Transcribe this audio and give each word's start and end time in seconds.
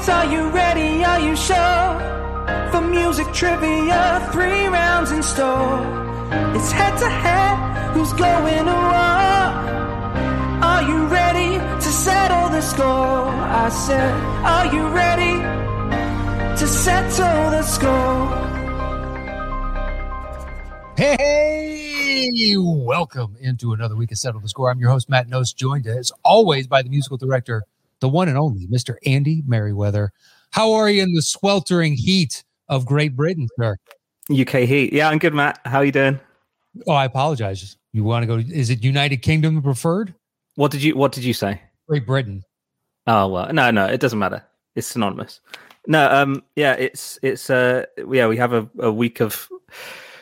kids, 0.00 0.08
are 0.08 0.32
you 0.32 0.48
ready? 0.50 1.04
Are 1.04 1.20
you 1.20 1.36
sure? 1.36 2.70
For 2.70 2.80
music 2.80 3.32
trivia, 3.32 4.28
three 4.32 4.66
rounds 4.66 5.10
in 5.12 5.22
store. 5.22 5.80
It's 6.56 6.72
head 6.72 6.96
to 6.98 7.08
head, 7.08 7.92
who's 7.92 8.12
going 8.12 8.64
to 8.64 8.78
war? 8.94 9.40
Are 10.62 10.82
you 10.82 11.06
ready 11.06 11.58
to 11.58 11.90
settle 12.06 12.48
the 12.50 12.60
score? 12.60 13.28
I 13.64 13.68
said, 13.68 14.12
Are 14.44 14.74
you 14.74 14.88
ready 14.88 15.34
to 16.58 16.66
settle 16.66 17.50
the 17.50 17.62
score? 17.62 18.46
Hey, 20.96 22.54
welcome 22.58 23.36
into 23.40 23.72
another 23.72 23.96
week 23.96 24.12
of 24.12 24.18
Settle 24.18 24.40
the 24.40 24.48
Score. 24.48 24.70
I'm 24.70 24.78
your 24.78 24.90
host, 24.90 25.08
Matt 25.08 25.28
Nose, 25.28 25.54
joined 25.54 25.86
as 25.86 26.12
always 26.22 26.66
by 26.66 26.82
the 26.82 26.90
musical 26.90 27.16
director, 27.16 27.64
the 28.00 28.08
one 28.08 28.28
and 28.28 28.38
only 28.38 28.66
Mr. 28.68 28.96
Andy 29.06 29.42
Merriweather. 29.46 30.12
How 30.52 30.72
are 30.72 30.90
you 30.90 31.02
in 31.02 31.12
the 31.14 31.22
sweltering 31.22 31.94
heat 31.94 32.42
of 32.68 32.86
Great 32.86 33.14
Britain, 33.14 33.48
sir? 33.58 33.76
UK 34.30 34.60
Heat. 34.60 34.92
Yeah, 34.92 35.08
I'm 35.08 35.18
good, 35.18 35.34
Matt. 35.34 35.60
How 35.64 35.80
you 35.80 35.92
doing? 35.92 36.20
Oh, 36.86 36.92
I 36.92 37.04
apologize. 37.04 37.76
You 37.92 38.04
want 38.04 38.22
to 38.22 38.26
go? 38.26 38.36
Is 38.36 38.70
it 38.70 38.84
United 38.84 39.18
Kingdom 39.18 39.62
preferred? 39.62 40.14
What 40.54 40.70
did 40.70 40.82
you 40.82 40.96
What 40.96 41.12
did 41.12 41.24
you 41.24 41.34
say? 41.34 41.60
Great 41.88 42.06
Britain. 42.06 42.44
Oh 43.06 43.28
well, 43.28 43.52
no, 43.52 43.70
no, 43.70 43.86
it 43.86 44.00
doesn't 44.00 44.18
matter. 44.18 44.44
It's 44.76 44.86
synonymous. 44.86 45.40
No, 45.86 46.08
um, 46.10 46.42
yeah, 46.54 46.74
it's 46.74 47.18
it's 47.22 47.50
uh, 47.50 47.86
yeah, 48.10 48.28
we 48.28 48.36
have 48.36 48.52
a, 48.52 48.68
a 48.78 48.92
week 48.92 49.20
of 49.20 49.48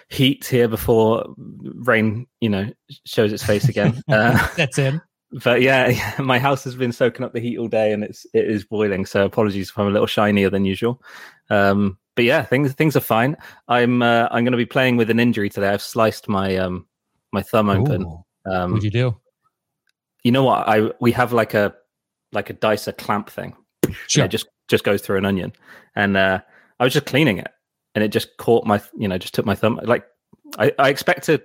heat 0.09 0.47
here 0.47 0.69
before 0.69 1.35
rain, 1.37 2.27
you 2.41 2.49
know, 2.49 2.71
shows 3.05 3.33
its 3.33 3.45
face 3.45 3.69
again. 3.69 4.03
Uh, 4.09 4.49
That's 4.57 4.79
it. 4.79 4.95
But 5.33 5.61
yeah, 5.63 6.15
my 6.19 6.39
house 6.39 6.65
has 6.65 6.75
been 6.77 6.93
soaking 6.93 7.25
up 7.25 7.33
the 7.33 7.41
heat 7.41 7.59
all 7.59 7.69
day, 7.69 7.93
and 7.93 8.03
it's 8.05 8.27
it 8.35 8.49
is 8.49 8.65
boiling. 8.65 9.07
So 9.07 9.25
apologies 9.25 9.71
if 9.71 9.79
I'm 9.79 9.89
a 9.89 9.91
little 9.91 10.07
shinier 10.07 10.51
than 10.51 10.65
usual. 10.65 11.03
Um, 11.51 11.99
but 12.17 12.25
yeah, 12.25 12.43
things 12.43 12.73
things 12.73 12.97
are 12.97 13.01
fine. 13.01 13.37
I'm 13.69 14.03
uh, 14.03 14.29
I'm 14.31 14.45
going 14.45 14.53
to 14.53 14.57
be 14.59 14.67
playing 14.67 14.97
with 14.97 15.11
an 15.11 15.21
injury 15.21 15.49
today. 15.51 15.69
I've 15.69 15.83
sliced 15.83 16.29
my 16.29 16.57
um 16.57 16.87
my 17.33 17.43
thumb 17.43 17.69
open. 17.71 18.03
Ooh, 18.03 18.25
Um, 18.51 18.73
What'd 18.73 18.85
you 18.85 18.91
do? 18.91 19.17
you 20.25 20.33
know 20.33 20.45
what? 20.45 20.69
I 20.69 20.91
we 21.01 21.13
have 21.13 21.33
like 21.33 21.55
a 21.55 21.75
like 22.33 22.51
a 22.51 22.55
dicer 22.55 22.93
clamp 22.93 23.31
thing. 23.31 23.55
Sure. 24.07 24.25
It 24.25 24.29
just 24.31 24.47
just 24.69 24.85
goes 24.85 25.01
through 25.01 25.19
an 25.19 25.25
onion, 25.25 25.53
and 25.95 26.17
uh, 26.17 26.41
I 26.81 26.85
was 26.85 26.93
just 26.93 27.07
cleaning 27.07 27.39
it, 27.39 27.49
and 27.95 28.03
it 28.03 28.09
just 28.09 28.37
caught 28.39 28.67
my 28.67 28.81
you 28.99 29.09
know 29.09 29.17
just 29.19 29.35
took 29.35 29.47
my 29.47 29.55
thumb. 29.55 29.81
Like 29.83 30.05
I, 30.59 30.73
I 30.79 30.89
expect 30.89 31.25
to 31.27 31.43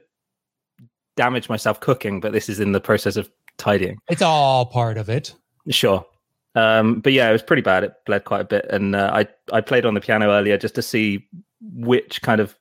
damage 1.16 1.50
myself 1.50 1.80
cooking, 1.80 2.20
but 2.20 2.34
this 2.34 2.50
is 2.50 2.60
in 2.60 2.72
the 2.72 2.82
process 2.82 3.16
of 3.16 3.30
tidying. 3.58 3.98
It's 4.10 4.22
all 4.22 4.66
part 4.66 4.98
of 4.98 5.10
it. 5.10 5.34
Sure. 5.70 6.06
Um, 6.56 7.00
but 7.00 7.14
yeah, 7.14 7.30
it 7.30 7.32
was 7.32 7.42
pretty 7.42 7.62
bad. 7.64 7.84
It 7.84 7.94
bled 8.06 8.26
quite 8.26 8.42
a 8.42 8.46
bit, 8.46 8.66
and 8.70 8.96
uh, 8.96 9.10
I 9.14 9.28
I 9.56 9.62
played 9.62 9.86
on 9.86 9.94
the 9.96 10.02
piano 10.02 10.30
earlier 10.32 10.58
just 10.58 10.76
to 10.76 10.82
see 10.82 11.28
which 11.62 12.22
kind 12.22 12.40
of 12.40 12.56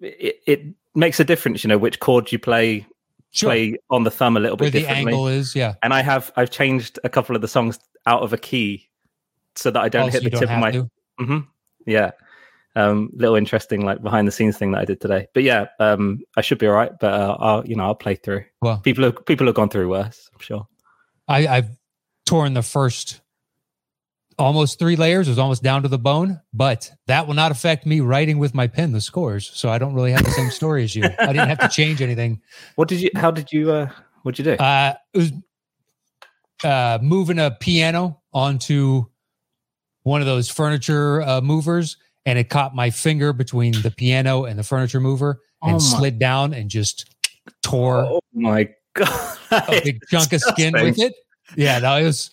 it, 0.00 0.36
it 0.46 0.62
makes 0.94 1.20
a 1.20 1.24
difference. 1.24 1.62
You 1.64 1.68
know, 1.68 1.78
which 1.78 2.00
chords 2.00 2.32
you 2.32 2.38
play 2.38 2.86
Sure. 3.32 3.50
play 3.50 3.76
on 3.90 4.02
the 4.02 4.10
thumb 4.10 4.36
a 4.36 4.40
little 4.40 4.56
Where 4.56 4.70
bit 4.70 4.72
the 4.72 4.80
differently. 4.80 5.12
angle 5.12 5.28
is, 5.28 5.54
yeah. 5.54 5.74
and 5.84 5.94
I 5.94 6.00
have 6.02 6.32
I've 6.36 6.50
changed 6.50 6.98
a 7.04 7.08
couple 7.08 7.36
of 7.36 7.42
the 7.42 7.46
songs 7.48 7.78
out 8.06 8.22
of 8.22 8.32
a 8.32 8.36
key 8.38 8.88
so 9.54 9.70
that 9.70 9.80
I 9.80 9.88
don't 9.88 10.02
Also, 10.06 10.20
hit 10.20 10.32
the 10.32 10.38
tip 10.38 10.50
of 10.50 10.58
my. 10.58 10.72
to. 10.72 10.90
hmm 11.18 11.38
Yeah, 11.86 12.10
um, 12.76 13.10
little 13.14 13.36
interesting 13.36 13.84
like 13.84 14.02
behind 14.02 14.28
the 14.28 14.32
scenes 14.32 14.56
thing 14.56 14.72
that 14.72 14.80
I 14.80 14.84
did 14.84 15.00
today. 15.00 15.26
But 15.34 15.42
yeah, 15.42 15.66
um, 15.78 16.20
I 16.36 16.40
should 16.40 16.58
be 16.58 16.66
all 16.66 16.74
right. 16.74 16.92
But 16.98 17.14
uh, 17.14 17.36
I'll 17.38 17.66
you 17.66 17.76
know 17.76 17.84
I'll 17.84 17.94
play 17.94 18.14
through. 18.14 18.44
Well, 18.62 18.78
People 18.78 19.04
have 19.04 19.24
people 19.26 19.46
have 19.46 19.56
gone 19.56 19.68
through 19.68 19.88
worse. 19.88 20.30
I'm 20.32 20.40
sure. 20.40 20.66
I, 21.28 21.46
I've 21.46 21.70
torn 22.26 22.54
the 22.54 22.62
first 22.62 23.20
almost 24.38 24.78
three 24.78 24.96
layers. 24.96 25.28
It 25.28 25.32
was 25.32 25.38
almost 25.38 25.62
down 25.62 25.82
to 25.82 25.88
the 25.88 25.98
bone, 25.98 26.40
but 26.52 26.90
that 27.06 27.26
will 27.26 27.34
not 27.34 27.52
affect 27.52 27.86
me 27.86 28.00
writing 28.00 28.38
with 28.38 28.54
my 28.54 28.66
pen 28.66 28.92
the 28.92 29.00
scores. 29.00 29.50
So 29.54 29.68
I 29.68 29.78
don't 29.78 29.94
really 29.94 30.12
have 30.12 30.24
the 30.24 30.30
same 30.30 30.50
story 30.50 30.82
as 30.82 30.96
you. 30.96 31.04
I 31.04 31.26
didn't 31.26 31.48
have 31.48 31.58
to 31.60 31.68
change 31.68 32.00
anything. 32.02 32.40
What 32.76 32.88
did 32.88 33.00
you? 33.00 33.10
How 33.14 33.30
did 33.30 33.52
you? 33.52 33.70
Uh, 33.70 33.90
what 34.22 34.34
did 34.34 34.46
you 34.46 34.56
do? 34.56 34.62
Uh, 34.62 34.94
it 35.12 35.18
was 35.18 35.32
uh, 36.64 36.98
moving 37.02 37.38
a 37.38 37.50
piano 37.50 38.20
onto 38.32 39.06
one 40.02 40.20
of 40.20 40.26
those 40.26 40.48
furniture 40.48 41.22
uh, 41.22 41.40
movers, 41.40 41.96
and 42.26 42.38
it 42.38 42.48
caught 42.48 42.74
my 42.74 42.90
finger 42.90 43.32
between 43.32 43.72
the 43.82 43.90
piano 43.90 44.44
and 44.44 44.58
the 44.58 44.62
furniture 44.62 45.00
mover 45.00 45.40
and 45.62 45.76
Oh 45.76 45.78
slid 45.78 46.18
down 46.18 46.54
and 46.54 46.70
just 46.70 47.06
tore 47.62 47.98
oh 47.98 48.20
my 48.34 48.68
god! 48.94 49.38
a 49.50 49.80
big 49.82 50.00
chunk 50.10 50.32
of 50.32 50.40
skin 50.40 50.72
with 50.74 50.98
it. 50.98 51.14
Yeah, 51.56 51.78
no, 51.80 51.96
it 51.96 52.04
was 52.04 52.30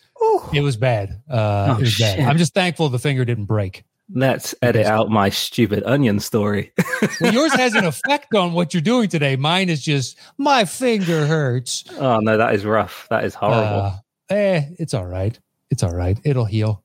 it 0.53 0.61
was 0.61 0.77
bad. 0.77 1.21
Uh, 1.29 1.67
Oh, 1.69 1.77
it 1.77 1.81
was 1.81 1.97
bad. 1.97 2.17
shit. 2.17 2.25
I'm 2.27 2.37
just 2.37 2.53
thankful 2.53 2.89
the 2.89 2.99
finger 2.99 3.23
didn't 3.25 3.45
break. 3.45 3.83
Let's 4.13 4.55
edit 4.61 4.85
out 4.85 5.09
my 5.09 5.29
stupid 5.29 5.83
onion 5.85 6.19
story. 6.19 6.71
Well, 7.21 7.33
yours 7.33 7.53
has 7.53 7.73
an 7.73 7.85
effect 7.85 8.33
on 8.35 8.53
what 8.53 8.73
you're 8.73 8.81
doing 8.81 9.09
today. 9.09 9.35
Mine 9.35 9.69
is 9.69 9.81
just 9.83 10.17
my 10.37 10.65
finger 10.65 11.25
hurts. 11.25 11.83
oh 11.99 12.19
no, 12.19 12.37
that 12.37 12.53
is 12.53 12.63
rough. 12.65 13.07
That 13.09 13.23
is 13.23 13.33
horrible. 13.33 13.81
Uh, 13.81 13.97
eh, 14.29 14.65
it's 14.77 14.93
all 14.93 15.05
right. 15.05 15.37
It's 15.71 15.81
all 15.83 15.93
right. 15.93 16.19
It'll 16.23 16.45
heal. 16.45 16.83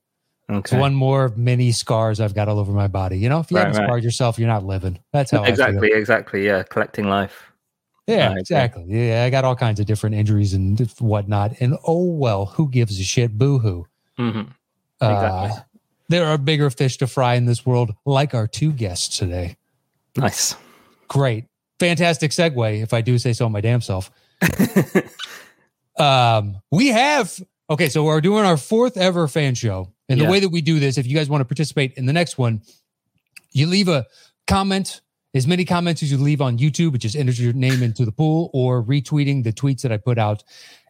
It's 0.49 0.71
okay. 0.71 0.79
one 0.79 0.93
more 0.93 1.29
mini 1.35 1.71
scars 1.71 2.19
I've 2.19 2.33
got 2.35 2.47
all 2.49 2.59
over 2.59 2.71
my 2.73 2.87
body. 2.87 3.17
You 3.17 3.29
know, 3.29 3.39
if 3.39 3.49
you 3.51 3.57
Right, 3.57 3.65
haven't 3.67 3.79
right. 3.79 3.87
scarred 3.87 4.03
yourself, 4.03 4.37
you're 4.37 4.47
not 4.47 4.65
living. 4.65 4.99
That's 5.13 5.31
how 5.31 5.43
I 5.43 5.47
exactly, 5.49 5.89
feel. 5.89 5.97
exactly. 5.97 6.45
Yeah, 6.45 6.63
collecting 6.63 7.07
life. 7.07 7.51
Yeah, 8.07 8.29
Right, 8.29 8.37
exactly. 8.39 8.83
Yeah, 8.87 9.23
I 9.23 9.29
got 9.29 9.45
all 9.45 9.55
kinds 9.55 9.79
of 9.79 9.85
different 9.85 10.15
injuries 10.15 10.53
and 10.53 10.77
whatnot. 10.99 11.53
And 11.61 11.77
oh 11.87 12.03
well, 12.05 12.45
who 12.47 12.67
gives 12.69 12.99
a 12.99 13.03
shit? 13.03 13.37
Boo 13.37 13.59
hoo. 13.59 13.87
hmm 14.17 14.41
Uh, 14.99 15.49
there 16.09 16.25
are 16.25 16.37
bigger 16.37 16.69
fish 16.69 16.97
to 16.97 17.07
fry 17.07 17.35
in 17.35 17.45
this 17.45 17.65
world, 17.65 17.93
like 18.05 18.33
our 18.33 18.45
two 18.45 18.73
guests 18.73 19.17
today. 19.17 19.55
Nice. 20.17 20.55
Great. 21.07 21.45
Fantastic 21.79 22.31
segue, 22.31 22.83
if 22.83 22.93
I 22.93 22.99
do 23.01 23.17
say 23.17 23.31
so 23.33 23.47
my 23.49 23.61
damn 23.61 23.81
self. 23.81 24.11
Um, 25.95 26.59
we 26.71 26.87
have 26.87 27.39
okay, 27.69 27.87
so 27.87 28.03
we're 28.03 28.19
doing 28.19 28.45
our 28.45 28.57
fourth 28.57 28.97
ever 28.97 29.27
fan 29.27 29.53
show. 29.53 29.92
And 30.09 30.19
the 30.19 30.25
way 30.25 30.39
that 30.39 30.49
we 30.49 30.61
do 30.61 30.79
this, 30.79 30.97
if 30.97 31.07
you 31.07 31.15
guys 31.15 31.29
want 31.29 31.41
to 31.41 31.45
participate 31.45 31.93
in 31.93 32.05
the 32.05 32.13
next 32.13 32.37
one, 32.37 32.61
you 33.51 33.67
leave 33.67 33.87
a 33.87 34.05
comment, 34.47 35.01
as 35.33 35.47
many 35.47 35.65
comments 35.65 36.03
as 36.03 36.11
you 36.11 36.17
leave 36.17 36.41
on 36.41 36.57
YouTube, 36.57 36.91
which 36.91 37.03
just 37.03 37.15
enters 37.15 37.39
your 37.39 37.53
name 37.53 37.81
into 37.81 38.05
the 38.05 38.11
pool, 38.11 38.49
or 38.53 38.83
retweeting 38.83 39.43
the 39.43 39.53
tweets 39.53 39.81
that 39.81 39.91
I 39.91 39.97
put 39.97 40.17
out. 40.17 40.43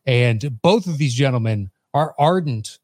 And 0.05 0.61
both 0.61 0.87
of 0.87 0.97
these 0.97 1.13
gentlemen 1.13 1.69
are 1.93 2.15
ardent 2.17 2.79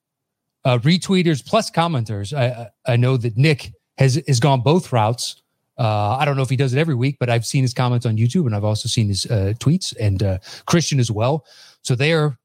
uh, 0.65 0.77
retweeters 0.79 1.45
plus 1.45 1.71
commenters. 1.71 2.37
I, 2.37 2.69
I 2.87 2.93
I 2.93 2.95
know 2.95 3.17
that 3.17 3.37
Nick 3.37 3.73
has 3.97 4.21
has 4.27 4.39
gone 4.39 4.61
both 4.61 4.91
routes. 4.91 5.41
Uh, 5.77 6.17
I 6.17 6.25
don't 6.25 6.35
know 6.35 6.41
if 6.41 6.49
he 6.49 6.57
does 6.57 6.73
it 6.73 6.79
every 6.79 6.95
week, 6.95 7.17
but 7.19 7.29
I've 7.29 7.45
seen 7.45 7.63
his 7.63 7.73
comments 7.73 8.05
on 8.05 8.17
YouTube 8.17 8.45
and 8.45 8.53
I've 8.53 8.65
also 8.65 8.89
seen 8.89 9.07
his 9.07 9.25
uh, 9.25 9.53
tweets 9.59 9.95
and 9.97 10.21
uh, 10.21 10.37
Christian 10.65 10.99
as 10.99 11.09
well. 11.09 11.45
So 11.83 11.95
they 11.95 12.11
are, 12.11 12.37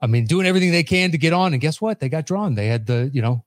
I 0.00 0.06
mean, 0.06 0.26
doing 0.26 0.46
everything 0.46 0.72
they 0.72 0.82
can 0.82 1.10
to 1.12 1.18
get 1.18 1.32
on. 1.32 1.52
And 1.52 1.60
guess 1.60 1.80
what? 1.80 2.00
They 2.00 2.08
got 2.08 2.26
drawn. 2.26 2.54
They 2.54 2.66
had 2.66 2.86
the, 2.86 3.10
you 3.12 3.22
know, 3.22 3.44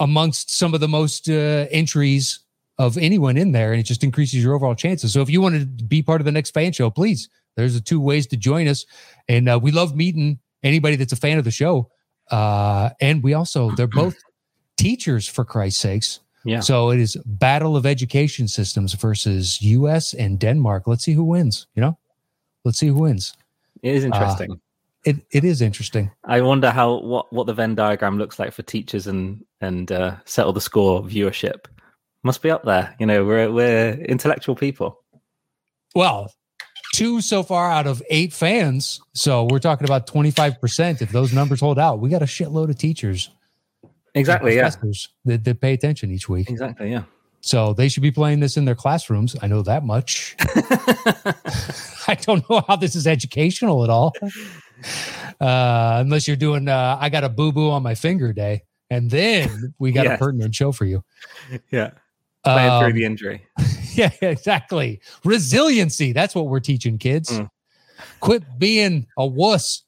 amongst 0.00 0.56
some 0.56 0.74
of 0.74 0.80
the 0.80 0.88
most 0.88 1.28
uh, 1.28 1.66
entries 1.70 2.40
of 2.78 2.98
anyone 2.98 3.36
in 3.36 3.52
there, 3.52 3.72
and 3.72 3.80
it 3.80 3.84
just 3.84 4.04
increases 4.04 4.42
your 4.42 4.54
overall 4.54 4.74
chances. 4.74 5.12
So 5.12 5.22
if 5.22 5.30
you 5.30 5.40
want 5.40 5.78
to 5.78 5.84
be 5.84 6.02
part 6.02 6.20
of 6.20 6.24
the 6.24 6.32
next 6.32 6.52
fan 6.52 6.72
show, 6.72 6.90
please, 6.90 7.28
there's 7.56 7.74
the 7.74 7.80
two 7.80 8.00
ways 8.00 8.26
to 8.28 8.36
join 8.36 8.68
us. 8.68 8.84
And 9.28 9.48
uh, 9.48 9.58
we 9.62 9.70
love 9.70 9.96
meeting 9.96 10.38
anybody 10.62 10.96
that's 10.96 11.12
a 11.12 11.16
fan 11.16 11.38
of 11.38 11.44
the 11.44 11.50
show. 11.50 11.90
Uh, 12.30 12.90
and 13.00 13.22
we 13.22 13.34
also, 13.34 13.70
they're 13.72 13.86
both 13.86 14.16
teachers 14.76 15.26
for 15.26 15.44
Christ's 15.44 15.80
sakes. 15.80 16.20
Yeah. 16.44 16.60
So 16.60 16.90
it 16.90 17.00
is 17.00 17.16
battle 17.24 17.76
of 17.76 17.86
education 17.86 18.46
systems 18.46 18.94
versus 18.94 19.60
US 19.62 20.14
and 20.14 20.38
Denmark. 20.38 20.84
Let's 20.86 21.04
see 21.04 21.12
who 21.12 21.24
wins, 21.24 21.66
you 21.74 21.80
know? 21.80 21.98
Let's 22.64 22.78
see 22.78 22.88
who 22.88 23.00
wins. 23.00 23.36
It 23.82 23.94
is 23.94 24.04
interesting. 24.04 24.60
It 25.06 25.24
it 25.30 25.44
is 25.44 25.62
interesting. 25.62 26.10
I 26.24 26.40
wonder 26.40 26.70
how 26.70 26.98
what 26.98 27.32
what 27.32 27.46
the 27.46 27.54
Venn 27.54 27.76
diagram 27.76 28.18
looks 28.18 28.38
like 28.38 28.52
for 28.52 28.62
teachers 28.62 29.06
and 29.06 29.44
and 29.60 29.90
uh, 29.92 30.16
settle 30.24 30.52
the 30.52 30.60
score 30.60 31.02
viewership. 31.02 31.66
Must 32.24 32.42
be 32.42 32.50
up 32.50 32.64
there. 32.64 32.94
You 32.98 33.06
know, 33.06 33.24
we're 33.24 33.50
we're 33.52 33.92
intellectual 33.92 34.56
people. 34.56 35.00
Well, 35.94 36.32
two 36.92 37.20
so 37.20 37.44
far 37.44 37.70
out 37.70 37.86
of 37.86 38.02
eight 38.10 38.32
fans. 38.32 39.00
So 39.14 39.46
we're 39.50 39.60
talking 39.60 39.86
about 39.86 40.06
25%. 40.06 41.00
If 41.00 41.10
those 41.10 41.32
numbers 41.32 41.60
hold 41.60 41.78
out, 41.78 42.00
we 42.00 42.10
got 42.10 42.22
a 42.22 42.26
shitload 42.26 42.68
of 42.68 42.76
teachers. 42.76 43.30
Exactly. 44.14 44.56
Yeah. 44.56 44.70
That, 45.24 45.44
that 45.44 45.60
pay 45.60 45.72
attention 45.72 46.10
each 46.10 46.28
week. 46.28 46.50
Exactly. 46.50 46.90
Yeah. 46.90 47.04
So 47.42 47.74
they 47.74 47.88
should 47.88 48.02
be 48.02 48.10
playing 48.10 48.40
this 48.40 48.56
in 48.56 48.64
their 48.64 48.74
classrooms. 48.74 49.36
I 49.40 49.46
know 49.46 49.62
that 49.62 49.84
much. 49.84 50.34
I 52.08 52.14
don't 52.20 52.48
know 52.50 52.62
how 52.66 52.76
this 52.76 52.96
is 52.96 53.06
educational 53.06 53.84
at 53.84 53.90
all. 53.90 54.12
Uh, 55.40 55.98
unless 56.00 56.26
you're 56.26 56.36
doing, 56.36 56.68
uh, 56.68 56.98
I 57.00 57.08
got 57.08 57.24
a 57.24 57.28
boo 57.28 57.52
boo 57.52 57.70
on 57.70 57.82
my 57.82 57.94
finger 57.94 58.32
day. 58.32 58.62
And 58.90 59.10
then 59.10 59.74
we 59.78 59.90
got 59.92 60.06
a 60.06 60.16
pertinent 60.16 60.54
show 60.54 60.70
for 60.72 60.84
you. 60.84 61.02
yeah. 61.70 61.90
Playing 62.44 62.70
Um, 62.70 62.84
through 62.84 62.92
the 62.92 63.04
injury. 63.04 63.42
yeah, 63.94 64.10
exactly. 64.20 65.00
Resiliency. 65.24 66.12
That's 66.12 66.34
what 66.34 66.46
we're 66.46 66.60
teaching 66.60 66.96
kids. 66.98 67.30
Mm. 67.30 67.50
Quit 68.20 68.44
being 68.58 69.06
a 69.18 69.26
wuss. 69.26 69.82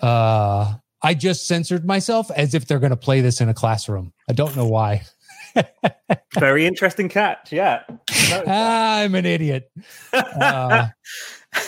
Uh, 0.00 0.74
I 1.02 1.14
just 1.14 1.46
censored 1.48 1.84
myself 1.84 2.30
as 2.30 2.54
if 2.54 2.66
they're 2.66 2.78
going 2.78 2.90
to 2.90 2.96
play 2.96 3.20
this 3.22 3.40
in 3.40 3.48
a 3.48 3.54
classroom. 3.54 4.12
I 4.28 4.34
don't 4.34 4.54
know 4.54 4.66
why. 4.68 5.02
Very 6.38 6.66
interesting 6.66 7.08
catch. 7.08 7.50
Yeah. 7.50 7.82
I'm 8.46 9.14
an 9.16 9.26
idiot. 9.26 9.72
Uh, 10.12 10.88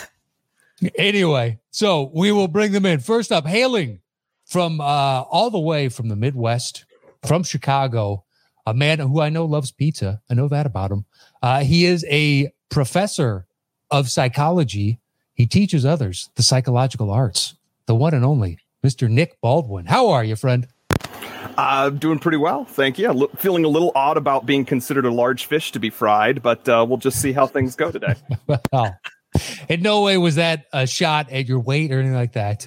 anyway, 0.97 1.59
so 1.73 2.11
we 2.15 2.31
will 2.31 2.49
bring 2.49 2.71
them 2.73 2.87
in. 2.87 3.01
First 3.01 3.33
up, 3.33 3.47
hailing 3.47 4.01
from 4.45 4.81
uh, 4.81 4.85
all 5.23 5.51
the 5.51 5.59
way 5.59 5.89
from 5.89 6.09
the 6.09 6.17
Midwest, 6.17 6.85
from 7.27 7.43
Chicago, 7.43 8.25
a 8.67 8.75
man 8.75 8.99
who 8.99 9.21
I 9.21 9.31
know 9.31 9.47
loves 9.47 9.73
pizza. 9.73 10.21
I 10.31 10.35
know 10.35 10.49
that 10.49 10.67
about 10.67 10.93
him. 10.93 11.07
Uh, 11.43 11.65
he 11.65 11.87
is 11.87 12.05
a 12.09 12.53
professor 12.69 13.47
of 13.91 14.11
psychology. 14.11 15.01
He 15.35 15.47
teaches 15.47 15.85
others 15.85 16.29
the 16.37 16.43
psychological 16.43 17.11
arts, 17.11 17.55
the 17.87 17.95
one 17.95 18.15
and 18.15 18.25
only 18.25 18.59
Mr. 18.85 19.09
Nick 19.09 19.41
Baldwin. 19.41 19.87
How 19.87 20.11
are 20.11 20.23
you, 20.23 20.37
friend? 20.37 20.69
Uh, 21.57 21.91
doing 21.91 22.19
pretty 22.19 22.37
well, 22.39 22.65
thank 22.65 22.99
you. 22.99 23.09
L- 23.09 23.31
feeling 23.37 23.65
a 23.65 23.69
little 23.69 23.93
odd 23.95 24.17
about 24.17 24.47
being 24.47 24.65
considered 24.65 25.05
a 25.05 25.11
large 25.11 25.47
fish 25.47 25.73
to 25.73 25.81
be 25.81 25.91
fried, 25.91 26.43
but 26.43 26.69
uh, 26.69 26.85
we'll 26.87 26.99
just 26.99 27.21
see 27.21 27.33
how 27.33 27.47
things 27.47 27.77
go 27.77 27.91
today. 27.91 28.15
well, 28.73 28.99
in 29.69 29.83
no 29.83 30.03
way 30.03 30.19
was 30.19 30.37
that 30.37 30.67
a 30.73 30.87
shot 30.87 31.31
at 31.31 31.47
your 31.47 31.61
weight 31.61 31.93
or 31.93 31.99
anything 31.99 32.15
like 32.15 32.33
that. 32.33 32.67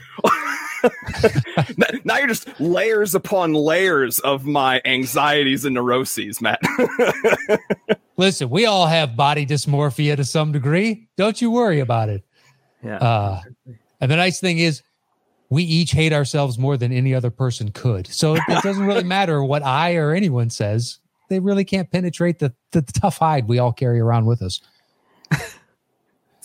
now 2.06 2.18
you're 2.18 2.28
just 2.28 2.60
layers 2.60 3.16
upon 3.16 3.54
layers 3.54 4.20
of 4.20 4.46
my 4.46 4.82
anxieties 4.86 5.66
and 5.66 5.76
neuroses, 5.76 6.42
Matt. 6.42 6.62
Listen, 8.18 8.50
we 8.50 8.66
all 8.66 8.88
have 8.88 9.16
body 9.16 9.46
dysmorphia 9.46 10.16
to 10.16 10.24
some 10.24 10.52
degree. 10.52 11.08
Don't 11.18 11.42
you 11.42 11.52
worry 11.52 11.80
about 11.80 12.10
it. 12.10 12.24
Yeah. 12.84 12.98
Uh, 12.98 13.42
and 14.00 14.12
the 14.12 14.16
nice 14.16 14.40
thing 14.40 14.60
is, 14.60 14.82
we 15.50 15.64
each 15.64 15.92
hate 15.92 16.12
ourselves 16.12 16.58
more 16.58 16.76
than 16.76 16.92
any 16.92 17.14
other 17.14 17.30
person 17.30 17.72
could. 17.72 18.08
So 18.08 18.36
it, 18.36 18.42
it 18.48 18.64
doesn't 18.64 18.86
really 18.86 19.04
matter 19.04 19.44
what 19.44 19.64
I 19.64 19.96
or 19.96 20.12
anyone 20.12 20.50
says. 20.50 21.00
They 21.30 21.40
really 21.40 21.64
can't 21.64 21.90
penetrate 21.92 22.40
the, 22.40 22.54
the 22.72 22.82
tough 22.82 23.18
hide 23.18 23.48
we 23.48 23.60
all 23.60 23.72
carry 23.74 24.00
around 24.00 24.26
with 24.26 24.42
us. 24.42 24.62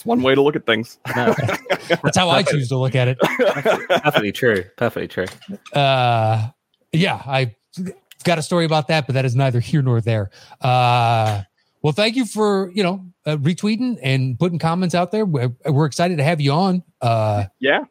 It's 0.00 0.06
one 0.06 0.22
way 0.22 0.34
to 0.34 0.40
look 0.40 0.56
at 0.56 0.64
things. 0.64 0.98
No, 1.14 1.34
That's 2.02 2.16
how 2.16 2.30
I 2.30 2.42
choose 2.42 2.68
to 2.68 2.78
look 2.78 2.94
at 2.94 3.08
it. 3.08 3.18
perfectly 3.20 4.32
true. 4.32 4.64
Perfectly 4.78 5.08
true. 5.08 5.26
Uh, 5.74 6.48
yeah, 6.90 7.16
I 7.26 7.54
got 8.24 8.38
a 8.38 8.42
story 8.42 8.64
about 8.64 8.88
that, 8.88 9.06
but 9.06 9.12
that 9.12 9.26
is 9.26 9.36
neither 9.36 9.60
here 9.60 9.82
nor 9.82 10.00
there. 10.00 10.30
Uh, 10.62 11.42
well, 11.82 11.92
thank 11.92 12.16
you 12.16 12.24
for 12.24 12.70
you 12.74 12.82
know 12.82 13.04
uh, 13.26 13.36
retweeting 13.36 13.98
and 14.02 14.38
putting 14.38 14.58
comments 14.58 14.94
out 14.94 15.10
there. 15.10 15.26
We're, 15.26 15.52
we're 15.66 15.84
excited 15.84 16.16
to 16.16 16.24
have 16.24 16.40
you 16.40 16.52
on. 16.52 16.82
Uh, 17.02 17.44
Yeah, 17.58 17.84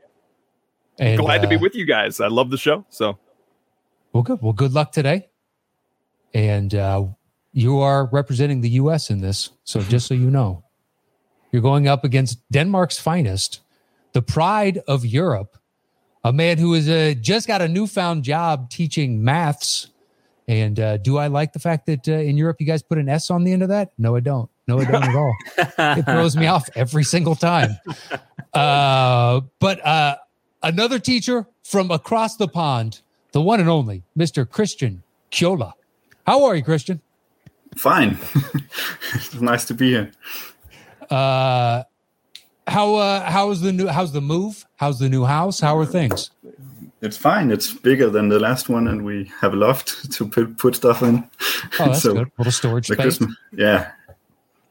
and, 0.98 1.20
glad 1.20 1.44
to 1.44 1.48
be 1.48 1.58
uh, 1.58 1.60
with 1.60 1.76
you 1.76 1.86
guys. 1.86 2.20
I 2.20 2.28
love 2.28 2.50
the 2.50 2.58
show. 2.58 2.88
So 2.90 3.20
Well, 4.14 4.24
good. 4.24 4.42
Well, 4.42 4.54
good 4.54 4.74
luck 4.74 4.94
today. 4.94 5.28
And 6.34 6.74
uh, 6.74 7.06
you 7.54 7.82
are 7.82 8.10
representing 8.12 8.62
the 8.62 8.70
U.S. 8.82 9.12
in 9.12 9.22
this. 9.22 9.52
So 9.64 9.82
just 9.82 10.08
so 10.08 10.16
you 10.16 10.32
know, 10.32 10.64
you're 11.52 11.62
going 11.62 11.88
up 11.88 12.04
against 12.04 12.40
Denmark's 12.52 13.00
finest, 13.00 13.62
the 14.14 14.22
pride 14.22 14.80
of 14.88 15.06
Europe, 15.06 15.58
a 16.24 16.34
man 16.34 16.58
who 16.58 16.74
has 16.74 16.90
uh, 16.90 17.14
just 17.20 17.48
got 17.48 17.62
a 17.62 17.68
newfound 17.68 18.24
job 18.24 18.70
teaching 18.70 19.24
maths. 19.24 19.88
And 20.48 20.80
uh, 20.80 20.98
do 20.98 21.18
I 21.18 21.28
like 21.28 21.54
the 21.54 21.60
fact 21.60 21.86
that 21.86 22.08
uh, 22.08 22.14
in 22.14 22.38
Europe 22.38 22.58
you 22.60 22.66
guys 22.66 22.82
put 22.82 22.98
an 22.98 23.08
S 23.08 23.30
on 23.30 23.44
the 23.44 23.54
end 23.54 23.64
of 23.64 23.70
that? 23.70 23.92
No, 23.98 24.16
I 24.16 24.20
don't. 24.20 24.50
No, 24.68 24.80
I 24.80 24.86
don't 24.86 25.04
at 25.04 25.16
all. 25.16 25.36
It 25.58 26.06
throws 26.06 26.38
me 26.38 26.46
off 26.46 26.70
every 26.76 27.04
single 27.04 27.36
time. 27.36 27.78
Uh, 28.54 29.42
but 29.60 29.84
uh, 29.86 30.18
another 30.62 31.00
teacher 31.00 31.48
from 31.64 31.92
across 31.92 32.36
the 32.36 32.48
pond, 32.48 33.02
the 33.32 33.42
one 33.42 33.60
and 33.60 33.70
only 33.70 34.04
Mr. 34.18 34.48
Christian 34.48 35.04
Kyola. 35.32 35.74
How 36.26 36.44
are 36.46 36.56
you, 36.56 36.64
Christian? 36.64 37.02
Fine. 37.76 38.18
it's 39.14 39.34
nice 39.42 39.66
to 39.66 39.74
be 39.74 39.90
here. 39.90 40.12
Uh, 41.10 41.84
how 42.68 42.96
uh, 42.96 43.22
how's 43.30 43.62
the 43.62 43.72
new 43.74 43.88
how's 43.88 44.12
the 44.12 44.22
move? 44.22 44.66
How's 44.76 45.00
the 45.00 45.10
new 45.10 45.26
house? 45.26 45.60
How 45.60 45.78
are 45.78 45.86
things? 45.86 46.32
It's 47.02 47.18
fine. 47.18 47.50
It's 47.50 47.72
bigger 47.74 48.10
than 48.10 48.28
the 48.30 48.40
last 48.40 48.68
one, 48.70 48.88
and 48.88 49.06
we 49.06 49.32
have 49.40 49.54
a 49.54 49.56
loft 49.56 50.12
to 50.16 50.28
put, 50.28 50.58
put 50.58 50.76
stuff 50.76 51.02
in. 51.02 51.28
Oh, 51.80 51.86
that's 51.86 52.02
So, 52.04 52.14
good. 52.14 52.32
Little 52.38 52.52
storage 52.52 52.86
space. 52.88 52.98
Christmas, 52.98 53.36
yeah. 53.54 53.92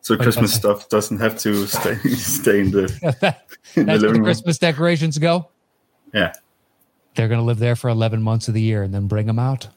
So 0.02 0.16
Christmas 0.16 0.54
stuff 0.54 0.88
doesn't 0.88 1.18
have 1.20 1.38
to 1.40 1.66
stay 1.66 1.94
stay 2.16 2.60
in 2.60 2.70
the, 2.70 2.84
in 2.84 2.88
the 2.90 3.14
That's 3.20 3.34
where 3.74 3.84
living 3.84 4.00
the 4.00 4.08
room. 4.20 4.24
Christmas 4.24 4.58
decorations 4.58 5.18
go. 5.18 5.48
Yeah, 6.14 6.32
They're 7.14 7.28
going 7.28 7.40
to 7.40 7.44
live 7.44 7.58
there 7.58 7.76
for 7.76 7.88
11 7.90 8.22
months 8.22 8.48
of 8.48 8.54
the 8.54 8.62
year 8.62 8.82
and 8.82 8.94
then 8.94 9.06
bring 9.08 9.26
them 9.26 9.38
out. 9.38 9.68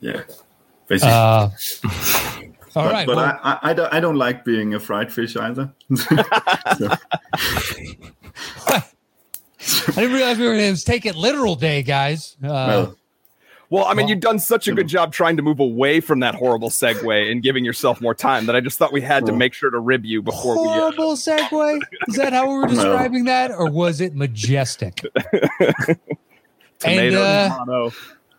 yeah. 0.00 0.22
Basically, 0.86 1.10
Uh, 1.12 1.50
all 2.74 2.84
but, 2.84 2.92
right. 2.92 3.06
but 3.06 3.16
well, 3.16 3.40
I, 3.42 3.52
I, 3.52 3.58
I, 3.70 3.72
don't, 3.72 3.94
I 3.94 4.00
don't 4.00 4.16
like 4.16 4.44
being 4.44 4.74
a 4.74 4.80
fried 4.80 5.12
fish 5.12 5.36
either. 5.36 5.72
I 9.60 9.92
didn't 10.02 10.12
realize 10.12 10.38
we 10.38 10.46
were 10.46 10.56
going 10.56 10.74
to 10.74 10.84
take 10.84 11.06
it 11.06 11.16
literal 11.16 11.56
day, 11.56 11.82
guys. 11.82 12.36
Uh, 12.42 12.46
well, 12.46 12.96
Well, 13.70 13.84
I 13.84 13.88
mean, 13.94 14.04
Well- 14.04 14.10
you've 14.10 14.20
done 14.20 14.38
such 14.38 14.68
a 14.68 14.72
good 14.72 14.88
job 14.88 15.12
trying 15.12 15.36
to 15.36 15.42
move 15.42 15.60
away 15.60 16.00
from 16.00 16.20
that 16.20 16.34
horrible 16.34 16.70
segue 16.70 17.30
and 17.30 17.42
giving 17.42 17.64
yourself 17.64 18.00
more 18.00 18.14
time 18.14 18.46
that 18.46 18.56
I 18.56 18.60
just 18.60 18.78
thought 18.78 18.92
we 18.92 19.00
had 19.00 19.26
to 19.26 19.32
make 19.32 19.52
sure 19.54 19.70
to 19.70 19.78
rib 19.78 20.04
you 20.04 20.22
before 20.22 20.60
we. 20.62 20.68
Uh, 20.68 20.72
horrible 20.72 21.16
segue. 21.16 21.80
Is 22.08 22.16
that 22.16 22.32
how 22.32 22.48
we 22.48 22.58
were 22.58 22.66
describing 22.68 23.24
that, 23.24 23.50
or 23.50 23.70
was 23.70 24.00
it 24.00 24.14
majestic? 24.14 25.02
and 25.60 25.98
tomato, 26.78 27.20
uh, 27.20 27.58
tomato. 27.58 27.92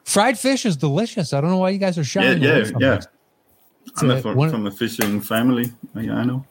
fried 0.06 0.40
fish 0.40 0.66
is 0.66 0.78
delicious. 0.78 1.34
I 1.34 1.42
don't 1.42 1.50
know 1.50 1.58
why 1.58 1.72
you 1.72 1.80
guys 1.80 1.98
are 1.98 2.22
yeah, 2.22 2.34
yeah, 2.34 2.72
yeah. 2.80 3.02
It. 3.86 3.92
I'm 4.02 4.10
uh, 4.12 4.16
a, 4.16 4.22
from, 4.22 4.36
one- 4.36 4.50
from 4.50 4.68
a 4.68 4.72
fishing 4.72 5.22
family. 5.22 5.72
Yeah, 5.96 6.16
I 6.16 6.24
know. 6.26 6.46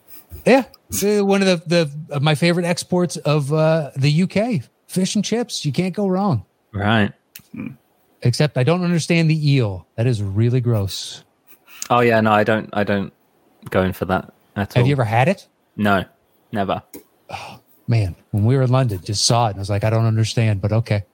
Yeah, 0.45 0.65
It's, 0.89 1.03
uh, 1.03 1.21
one 1.25 1.41
of 1.41 1.47
the 1.47 1.57
the 1.67 2.15
of 2.15 2.21
my 2.21 2.35
favorite 2.35 2.65
exports 2.65 3.17
of 3.17 3.51
uh, 3.51 3.91
the 3.95 4.23
UK. 4.23 4.63
Fish 4.87 5.15
and 5.15 5.23
chips. 5.25 5.65
You 5.65 5.71
can't 5.71 5.93
go 5.95 6.07
wrong. 6.07 6.45
Right. 6.71 7.11
Except 8.21 8.57
I 8.57 8.63
don't 8.63 8.83
understand 8.83 9.29
the 9.29 9.51
eel. 9.51 9.87
That 9.95 10.07
is 10.07 10.21
really 10.21 10.61
gross. 10.61 11.23
Oh 11.89 11.99
yeah. 12.01 12.19
No, 12.21 12.31
I 12.31 12.43
don't. 12.43 12.69
I 12.73 12.83
don't 12.83 13.13
go 13.69 13.81
in 13.83 13.93
for 13.93 14.05
that 14.05 14.33
at 14.55 14.75
all. 14.75 14.81
Have 14.81 14.87
you 14.87 14.93
ever 14.93 15.03
had 15.03 15.27
it? 15.27 15.47
No, 15.77 16.05
never. 16.51 16.81
Man, 17.87 18.15
when 18.31 18.45
we 18.45 18.55
were 18.55 18.63
in 18.63 18.71
London, 18.71 18.99
just 19.03 19.25
saw 19.25 19.47
it 19.47 19.51
and 19.51 19.57
I 19.57 19.61
was 19.61 19.69
like, 19.69 19.83
I 19.83 19.89
don't 19.89 20.05
understand, 20.05 20.61
but 20.61 20.71
okay. 20.71 21.05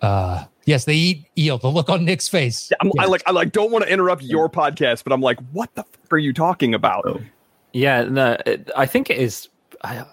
Uh, 0.00 0.44
yes, 0.64 0.84
they 0.84 0.94
eat 0.94 1.26
eel. 1.38 1.58
The 1.58 1.68
look 1.68 1.88
on 1.88 2.04
Nick's 2.04 2.28
face. 2.28 2.70
I'm, 2.80 2.90
I 2.98 3.06
like. 3.06 3.22
I 3.26 3.30
like. 3.32 3.52
Don't 3.52 3.70
want 3.70 3.84
to 3.84 3.92
interrupt 3.92 4.22
your 4.22 4.48
podcast, 4.48 5.04
but 5.04 5.12
I'm 5.12 5.20
like, 5.20 5.38
what 5.52 5.74
the 5.74 5.82
fuck 5.84 6.12
are 6.12 6.18
you 6.18 6.32
talking 6.32 6.74
about? 6.74 7.04
Oh, 7.06 7.20
Yeah. 7.72 8.02
No. 8.04 8.36
It, 8.46 8.70
I 8.76 8.86
think 8.86 9.10
it 9.10 9.18
is. 9.18 9.48
I, 9.82 10.04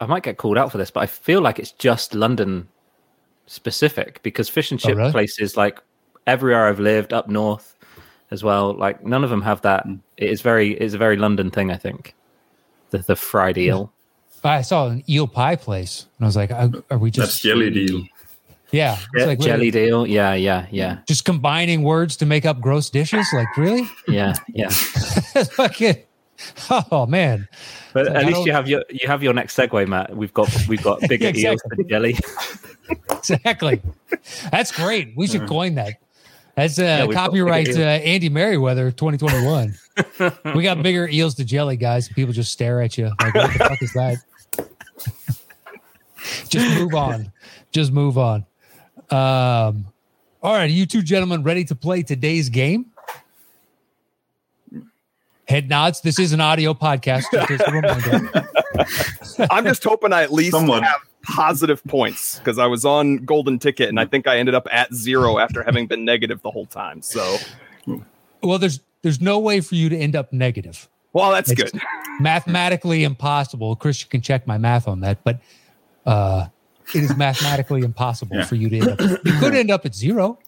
I 0.00 0.06
might 0.06 0.22
get 0.22 0.36
called 0.36 0.58
out 0.58 0.70
for 0.72 0.78
this, 0.78 0.90
but 0.90 1.00
I 1.00 1.06
feel 1.06 1.40
like 1.40 1.58
it's 1.58 1.72
just 1.72 2.14
London 2.14 2.68
specific 3.46 4.22
because 4.22 4.48
fish 4.48 4.70
and 4.70 4.80
Oh, 4.84 4.88
chip 4.88 4.96
really? 4.98 5.12
places 5.12 5.56
like 5.56 5.80
everywhere 6.26 6.66
I've 6.68 6.80
lived 6.80 7.12
up 7.12 7.28
north 7.28 7.74
as 8.30 8.42
well, 8.42 8.72
like 8.74 9.04
none 9.04 9.22
of 9.24 9.30
them 9.30 9.42
have 9.42 9.60
that. 9.62 9.84
Hmm. 9.84 9.96
It 10.16 10.30
is 10.30 10.40
very. 10.42 10.72
It's 10.74 10.94
a 10.94 10.98
very 10.98 11.16
London 11.16 11.50
thing. 11.50 11.70
I 11.70 11.76
think. 11.76 12.14
The 12.90 12.98
the 12.98 13.16
fried 13.16 13.58
eel. 13.58 13.90
I 14.46 14.60
saw 14.60 14.88
an 14.88 15.02
eel 15.08 15.26
pie 15.26 15.56
place 15.56 16.06
and 16.18 16.26
I 16.26 16.28
was 16.28 16.36
like, 16.36 16.50
are 16.50 16.70
are 16.90 16.98
we 16.98 17.10
that's 17.10 17.30
just, 17.32 17.42
jellied 17.42 17.78
eel. 17.78 18.02
Yeah, 18.74 18.94
it's 18.94 19.06
Yeah, 19.14 19.24
like, 19.26 19.38
jellied 19.40 19.76
eel. 19.76 20.06
Yeah. 20.06 20.34
Yeah. 20.34 20.66
Yeah. 20.70 20.98
just 21.06 21.24
combining 21.24 21.82
words 21.82 22.16
to 22.18 22.26
make 22.26 22.44
up 22.44 22.60
gross 22.60 22.90
dishes. 22.90 23.26
Like, 23.32 23.56
really? 23.56 23.88
Yeah. 24.08 24.34
Yeah. 24.48 24.68
Fucking, 24.70 25.96
oh 26.90 27.06
man. 27.06 27.48
But 27.92 28.06
Like, 28.06 28.16
at 28.16 28.26
least 28.26 28.44
you 28.44 28.52
have 28.52 28.68
your 28.68 28.84
you 28.90 29.06
have 29.06 29.22
your 29.22 29.32
next 29.32 29.56
segue, 29.56 29.86
Matt. 29.86 30.16
We've 30.16 30.34
got 30.34 30.48
we've 30.68 30.82
got 30.82 31.00
bigger 31.08 31.26
eels 31.26 31.36
Exactly. 31.62 31.76
than 31.76 31.88
jelly. 31.88 32.16
Exactly. 33.10 33.80
That's 34.50 34.70
great. 34.70 35.14
We 35.16 35.26
should 35.26 35.46
coin 35.48 35.76
that. 35.76 35.94
That's 36.54 36.78
uh, 36.78 37.06
we've 37.08 37.16
copyright 37.16 37.74
uh, 37.74 37.80
Andy 37.80 38.28
Merriweather 38.28 38.90
2021. 38.90 39.74
we 40.54 40.62
got 40.62 40.82
bigger 40.82 41.08
eels 41.08 41.34
to 41.36 41.44
jelly, 41.46 41.78
guys. 41.78 42.08
People 42.10 42.34
just 42.34 42.52
stare 42.52 42.82
at 42.82 42.98
you 42.98 43.10
like, 43.20 43.34
what 43.34 43.52
the 43.54 43.58
fuck 43.58 43.82
is 43.82 43.92
that? 43.94 44.16
just 46.50 46.78
move 46.78 46.94
on. 46.94 47.32
Just 47.72 47.90
move 47.92 48.18
on. 48.18 48.44
Um, 49.10 49.86
all 50.42 50.52
right, 50.52 50.64
are 50.64 50.66
you 50.66 50.86
two 50.86 51.02
gentlemen 51.02 51.42
ready 51.42 51.64
to 51.64 51.74
play 51.74 52.02
today's 52.02 52.48
game? 52.48 52.86
Head 55.46 55.68
nods. 55.68 56.00
This 56.00 56.18
is 56.18 56.32
an 56.32 56.40
audio 56.40 56.72
podcast. 56.72 57.24
Just 57.32 57.50
as 57.50 57.60
a 57.60 57.70
reminder. 57.70 59.46
I'm 59.54 59.64
just 59.64 59.84
hoping 59.84 60.12
I 60.12 60.22
at 60.22 60.32
least 60.32 60.52
Somewhat. 60.52 60.82
have 60.84 61.00
positive 61.22 61.84
points 61.84 62.38
because 62.38 62.58
I 62.58 62.66
was 62.66 62.84
on 62.86 63.18
golden 63.18 63.58
ticket 63.58 63.90
and 63.90 64.00
I 64.00 64.06
think 64.06 64.26
I 64.26 64.38
ended 64.38 64.54
up 64.54 64.66
at 64.72 64.92
zero 64.94 65.38
after 65.38 65.62
having 65.62 65.86
been 65.86 66.04
negative 66.04 66.40
the 66.42 66.50
whole 66.50 66.64
time. 66.66 67.02
So, 67.02 67.36
Well, 68.42 68.58
there's 68.58 68.80
there's 69.02 69.20
no 69.20 69.38
way 69.38 69.60
for 69.60 69.74
you 69.74 69.90
to 69.90 69.96
end 69.98 70.16
up 70.16 70.32
negative. 70.32 70.88
well, 71.12 71.30
that's 71.30 71.50
It's 71.50 71.70
good. 71.72 71.80
mathematically 72.20 73.04
impossible. 73.04 73.76
Christian 73.76 74.08
can 74.08 74.22
check 74.22 74.46
my 74.46 74.56
math 74.56 74.88
on 74.88 75.00
that, 75.00 75.22
but 75.24 75.40
uh, 76.06 76.46
it 76.94 77.02
is 77.04 77.16
mathematically 77.16 77.82
impossible 77.82 78.36
Yeah. 78.36 78.44
for 78.44 78.56
you 78.56 78.68
to 78.70 78.78
end 78.80 78.88
up. 78.90 79.00
You 79.24 79.32
could 79.38 79.54
end 79.54 79.70
up 79.70 79.86
at 79.86 79.94
zero. 79.94 80.38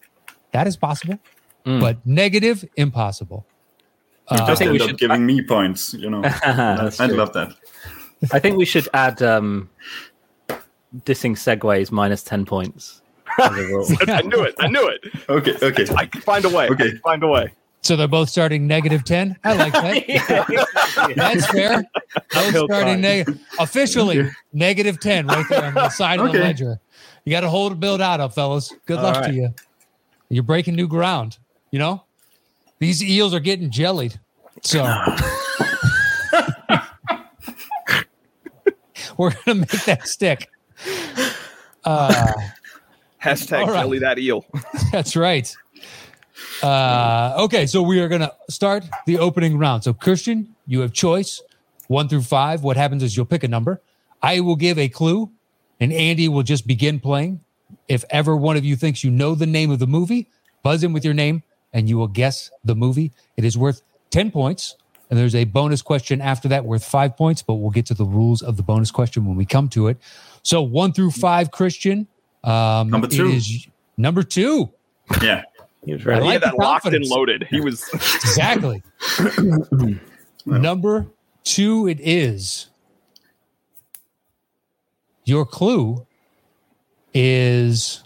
That 0.52 0.66
is 0.66 0.76
possible, 0.76 1.18
Mm. 1.64 1.80
but 1.80 1.96
negative, 2.06 2.64
impossible. 2.76 3.46
You 4.30 4.38
Uh, 4.38 4.46
just 4.46 4.58
think 4.58 4.70
we 4.72 4.76
end 4.76 4.82
up 4.82 4.88
should- 4.90 4.98
giving 4.98 5.24
me 5.26 5.42
points. 5.42 5.94
You 5.94 6.10
know, 6.10 6.22
That's 6.44 7.00
I 7.00 7.06
true. 7.08 7.16
love 7.16 7.32
that. 7.34 7.52
I 8.32 8.38
think 8.38 8.56
we 8.56 8.64
should 8.64 8.88
add 8.94 9.22
um, 9.22 9.68
dissing 11.04 11.36
segues 11.36 11.90
minus 11.90 12.22
10 12.22 12.44
points. 12.44 13.02
as 13.38 13.50
a 13.58 13.62
rule. 13.66 13.86
I 14.08 14.22
knew 14.22 14.42
it. 14.42 14.54
I 14.58 14.68
knew 14.68 14.86
it. 14.88 15.00
Okay, 15.28 15.54
okay. 15.62 15.86
I 15.94 16.06
can 16.06 16.20
find 16.22 16.44
a 16.44 16.48
way. 16.48 16.64
I 16.64 16.68
Okay. 16.68 16.90
can 16.90 16.98
find 17.00 17.22
a 17.22 17.28
way. 17.28 17.52
So 17.86 17.94
they're 17.94 18.08
both 18.08 18.28
starting 18.28 18.66
negative 18.66 19.04
10. 19.04 19.36
I 19.44 19.54
like 19.54 19.72
that. 19.72 21.12
That's 21.16 21.46
fair. 21.46 21.84
Both 22.32 22.52
He'll 22.52 22.66
starting 22.66 23.00
negative. 23.00 23.40
Officially, 23.60 24.28
negative 24.52 24.98
10 24.98 25.28
right 25.28 25.46
there 25.48 25.66
on 25.66 25.74
the 25.74 25.88
side 25.90 26.18
of 26.18 26.32
the 26.32 26.38
ledger. 26.38 26.80
You 27.24 27.30
got 27.30 27.42
to 27.42 27.48
hold 27.48 27.72
the 27.72 27.76
build 27.76 28.00
out 28.00 28.20
up, 28.20 28.34
fellas. 28.34 28.72
Good 28.86 28.98
All 28.98 29.04
luck 29.04 29.16
right. 29.16 29.28
to 29.28 29.34
you. 29.34 29.54
You're 30.28 30.42
breaking 30.42 30.74
new 30.74 30.88
ground. 30.88 31.38
You 31.70 31.78
know, 31.78 32.02
these 32.80 33.04
eels 33.04 33.32
are 33.34 33.40
getting 33.40 33.70
jellied. 33.70 34.18
So 34.62 34.82
we're 39.16 39.30
going 39.30 39.44
to 39.44 39.54
make 39.54 39.84
that 39.84 40.08
stick. 40.08 40.50
Uh, 41.84 42.32
Hashtag 43.22 43.66
right. 43.66 43.82
jelly 43.82 44.00
that 44.00 44.18
eel. 44.18 44.44
That's 44.92 45.14
right. 45.16 45.54
Uh, 46.62 47.34
okay, 47.38 47.66
so 47.66 47.82
we 47.82 48.00
are 48.00 48.08
going 48.08 48.20
to 48.20 48.32
start 48.48 48.84
the 49.06 49.18
opening 49.18 49.58
round. 49.58 49.84
So, 49.84 49.92
Christian, 49.92 50.54
you 50.66 50.80
have 50.80 50.92
choice 50.92 51.42
one 51.88 52.08
through 52.08 52.22
five. 52.22 52.62
What 52.62 52.76
happens 52.76 53.02
is 53.02 53.16
you'll 53.16 53.26
pick 53.26 53.44
a 53.44 53.48
number. 53.48 53.80
I 54.22 54.40
will 54.40 54.56
give 54.56 54.78
a 54.78 54.88
clue, 54.88 55.30
and 55.80 55.92
Andy 55.92 56.28
will 56.28 56.42
just 56.42 56.66
begin 56.66 57.00
playing. 57.00 57.40
If 57.88 58.04
ever 58.10 58.36
one 58.36 58.56
of 58.56 58.64
you 58.64 58.76
thinks 58.76 59.04
you 59.04 59.10
know 59.10 59.34
the 59.34 59.46
name 59.46 59.70
of 59.70 59.78
the 59.78 59.86
movie, 59.86 60.28
buzz 60.62 60.82
in 60.82 60.92
with 60.92 61.04
your 61.04 61.14
name 61.14 61.42
and 61.72 61.88
you 61.88 61.98
will 61.98 62.08
guess 62.08 62.50
the 62.64 62.74
movie. 62.74 63.12
It 63.36 63.44
is 63.44 63.58
worth 63.58 63.82
10 64.10 64.30
points. 64.30 64.76
And 65.10 65.18
there's 65.18 65.34
a 65.34 65.44
bonus 65.44 65.82
question 65.82 66.20
after 66.20 66.48
that 66.48 66.64
worth 66.64 66.84
five 66.84 67.16
points, 67.16 67.42
but 67.42 67.54
we'll 67.54 67.70
get 67.70 67.86
to 67.86 67.94
the 67.94 68.04
rules 68.04 68.42
of 68.42 68.56
the 68.56 68.62
bonus 68.62 68.90
question 68.90 69.24
when 69.26 69.36
we 69.36 69.44
come 69.44 69.68
to 69.68 69.86
it. 69.86 69.98
So, 70.42 70.62
one 70.62 70.92
through 70.92 71.12
five, 71.12 71.52
Christian. 71.52 72.08
Um, 72.42 72.90
Number 72.90 73.06
two. 73.06 73.28
is 73.28 73.68
number 73.96 74.24
two. 74.24 74.70
Yeah. 75.22 75.42
He 75.86 75.94
was 75.94 76.02
I 76.06 76.10
ready. 76.10 76.24
like 76.26 76.32
Yeah, 76.42 76.50
the 76.50 76.56
that 76.56 76.58
locked 76.58 76.86
and 76.86 77.06
loaded. 77.06 77.46
He 77.48 77.60
was 77.60 77.88
Exactly. 77.94 78.82
Number 80.46 81.06
two, 81.44 81.88
it 81.88 82.00
is. 82.00 82.66
Your 85.24 85.46
clue 85.46 86.06
is 87.14 88.02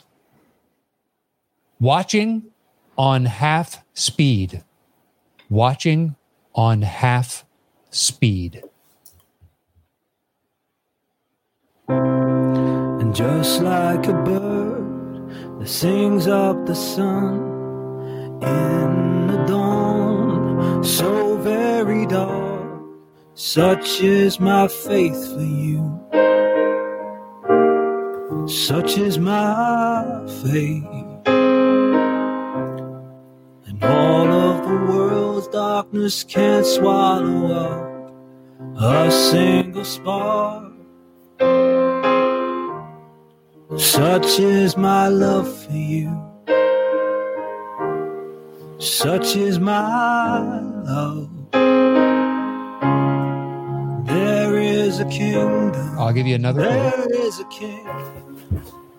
watching 1.80 2.44
on 2.98 3.24
half 3.24 3.82
speed. 3.94 4.62
Watching 5.48 6.16
on 6.54 6.82
half 6.82 7.44
speed. 7.90 8.62
And 12.86 13.14
just 13.14 13.62
like 13.62 14.06
a 14.06 14.12
bird 14.12 15.60
that 15.60 15.68
sings 15.68 16.26
up 16.28 16.66
the 16.66 16.74
sun 16.74 17.59
in 18.42 19.26
the 19.26 19.44
dawn, 19.46 20.84
so 20.84 21.36
very 21.38 22.06
dark, 22.06 22.82
such 23.34 24.00
is 24.00 24.40
my 24.40 24.68
faith 24.68 25.34
for 25.34 25.42
you. 25.42 26.00
Such 28.46 28.98
is 28.98 29.18
my 29.18 30.26
faith. 30.42 30.84
And 33.66 33.82
all 33.82 34.28
of 34.28 34.68
the 34.68 34.92
world's 34.92 35.48
darkness 35.48 36.24
can't 36.24 36.66
swallow 36.66 37.52
up 37.52 37.90
a 38.80 39.10
single 39.10 39.84
spark. 39.84 40.72
Such 43.76 44.40
is 44.40 44.76
my 44.76 45.08
love 45.08 45.48
for 45.64 45.72
you. 45.72 46.29
Such 48.80 49.36
is 49.36 49.58
my 49.58 50.38
love. 50.84 51.28
There 54.06 54.58
is 54.58 54.98
a 55.00 55.04
kingdom. 55.04 55.98
I'll 55.98 56.14
give 56.14 56.26
you 56.26 56.34
another 56.34 56.62
clue. 56.62 56.72
There 56.72 57.26
is 57.26 57.40
a 57.40 57.44
king. 57.44 57.84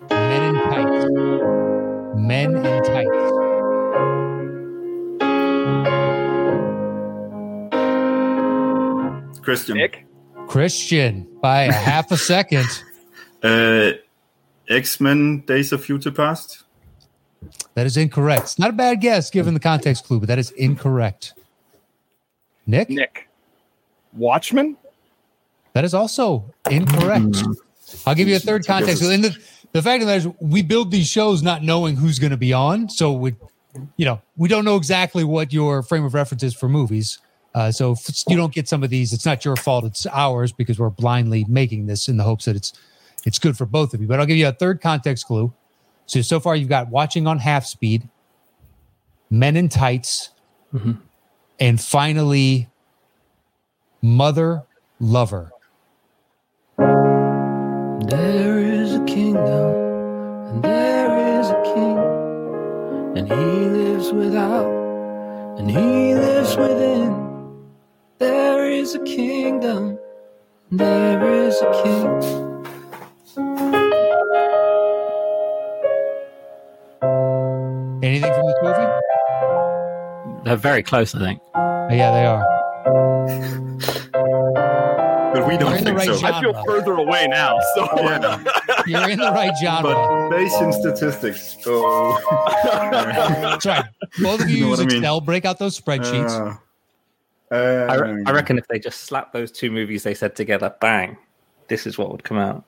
Men 0.08 0.54
in 0.54 0.62
tights. 0.70 1.06
Men 2.16 2.56
in 2.64 2.82
tights. 2.84 3.32
Christian. 9.42 9.76
Nick. 9.78 10.06
Christian 10.46 11.26
by 11.40 11.62
a 11.64 11.72
half 11.72 12.10
a 12.12 12.16
second. 12.16 12.66
Uh, 13.42 13.94
X 14.68 15.00
Men 15.00 15.40
Days 15.40 15.72
of 15.72 15.84
Future 15.84 16.12
Past. 16.12 16.62
That 17.74 17.86
is 17.86 17.96
incorrect. 17.96 18.42
It's 18.42 18.58
not 18.58 18.70
a 18.70 18.74
bad 18.74 19.00
guess 19.00 19.30
given 19.30 19.54
the 19.54 19.60
context 19.60 20.04
clue, 20.04 20.20
but 20.20 20.28
that 20.28 20.38
is 20.38 20.50
incorrect. 20.52 21.34
Nick, 22.66 22.90
Nick. 22.90 23.28
Watchmen. 24.12 24.76
that 25.72 25.84
is 25.84 25.94
also 25.94 26.44
incorrect. 26.70 27.42
I'll 28.06 28.14
give 28.14 28.28
you 28.28 28.36
a 28.36 28.40
third 28.40 28.66
context. 28.66 29.02
clue. 29.02 29.12
And 29.12 29.24
the, 29.24 29.36
the 29.72 29.82
fact 29.82 30.02
of 30.02 30.08
the 30.08 30.14
matter 30.14 30.28
is, 30.28 30.34
we 30.40 30.62
build 30.62 30.90
these 30.90 31.08
shows 31.08 31.42
not 31.42 31.62
knowing 31.62 31.96
who's 31.96 32.18
going 32.18 32.30
to 32.30 32.36
be 32.36 32.52
on. 32.52 32.88
So 32.88 33.12
we, 33.12 33.34
you 33.96 34.04
know, 34.04 34.20
we 34.36 34.48
don't 34.48 34.64
know 34.64 34.76
exactly 34.76 35.24
what 35.24 35.52
your 35.52 35.82
frame 35.82 36.04
of 36.04 36.14
reference 36.14 36.42
is 36.42 36.54
for 36.54 36.68
movies. 36.68 37.18
Uh, 37.54 37.70
so 37.70 37.92
if 37.92 38.22
you 38.28 38.36
don't 38.36 38.52
get 38.52 38.68
some 38.68 38.82
of 38.82 38.90
these, 38.90 39.12
it's 39.12 39.26
not 39.26 39.44
your 39.44 39.56
fault. 39.56 39.84
It's 39.84 40.06
ours 40.06 40.52
because 40.52 40.78
we're 40.78 40.90
blindly 40.90 41.44
making 41.48 41.86
this 41.86 42.08
in 42.08 42.16
the 42.16 42.24
hopes 42.24 42.46
that 42.46 42.56
it's 42.56 42.72
it's 43.24 43.38
good 43.38 43.56
for 43.56 43.66
both 43.66 43.94
of 43.94 44.00
you. 44.00 44.06
But 44.06 44.20
I'll 44.20 44.26
give 44.26 44.36
you 44.36 44.48
a 44.48 44.52
third 44.52 44.80
context 44.80 45.26
clue. 45.26 45.52
So 46.06 46.20
so 46.20 46.40
far 46.40 46.56
you've 46.56 46.68
got 46.68 46.88
watching 46.88 47.26
on 47.26 47.38
half 47.38 47.64
speed, 47.64 48.08
men 49.30 49.56
in 49.56 49.68
tights, 49.68 50.30
mm-hmm. 50.74 50.92
and 51.58 51.80
finally 51.80 52.68
mother 54.02 54.64
lover. 55.00 55.52
There 56.76 58.58
is 58.58 58.94
a 58.94 59.04
kingdom, 59.04 59.74
and 60.48 60.62
there 60.62 61.40
is 61.40 61.48
a 61.48 61.62
king, 61.62 61.98
and 63.16 63.28
he 63.28 63.68
lives 63.68 64.12
without, 64.12 64.66
and 65.58 65.70
he 65.70 66.14
lives 66.14 66.56
within. 66.56 67.62
There 68.18 68.70
is 68.70 68.94
a 68.94 69.00
kingdom, 69.04 69.98
there 70.70 71.46
is 71.46 71.60
a 71.62 71.82
king. 71.82 72.51
Anything 78.12 78.34
from 78.34 78.46
this 78.46 78.56
movie? 78.62 80.42
They're 80.44 80.56
very 80.56 80.82
close, 80.82 81.14
I 81.14 81.18
think. 81.20 81.40
Oh, 81.54 81.88
yeah, 81.90 82.10
they 82.12 82.26
are. 82.26 82.44
But 85.32 85.48
we 85.48 85.56
don't 85.56 85.72
in 85.72 85.78
the 85.78 85.84
think 85.84 85.96
right 85.96 86.06
so. 86.08 86.16
genre. 86.16 86.36
I 86.36 86.40
feel 86.42 86.64
further 86.66 86.92
away 86.92 87.26
now. 87.26 87.58
So 87.74 87.88
Yeah. 87.96 88.44
You're 88.86 89.08
in 89.08 89.18
the 89.18 89.30
right 89.32 89.52
genre. 89.62 89.94
But 89.94 90.30
Bayesian 90.30 90.74
statistics. 90.78 91.56
Oh. 91.64 92.20
That's 93.40 93.64
right. 93.64 93.86
Both 94.20 94.42
of 94.42 94.50
you, 94.50 94.56
You 94.58 94.62
know 94.64 94.68
use 94.68 94.78
what 94.78 94.84
I 94.84 94.88
mean? 94.88 94.98
Excel. 94.98 95.20
Break 95.22 95.46
out 95.46 95.58
those 95.58 95.80
spreadsheets. 95.80 96.58
Uh, 97.50 97.54
I, 97.56 97.94
re- 97.94 98.10
um, 98.10 98.24
I 98.26 98.32
reckon 98.32 98.58
if 98.58 98.68
they 98.68 98.78
just 98.78 99.04
slapped 99.04 99.32
those 99.32 99.50
two 99.50 99.70
movies 99.70 100.02
they 100.02 100.12
said 100.12 100.36
together, 100.36 100.74
bang, 100.82 101.16
this 101.68 101.86
is 101.86 101.96
what 101.96 102.12
would 102.12 102.24
come 102.24 102.36
out. 102.36 102.62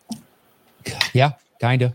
yeah, 1.13 1.33
kind 1.61 1.83
of. 1.83 1.93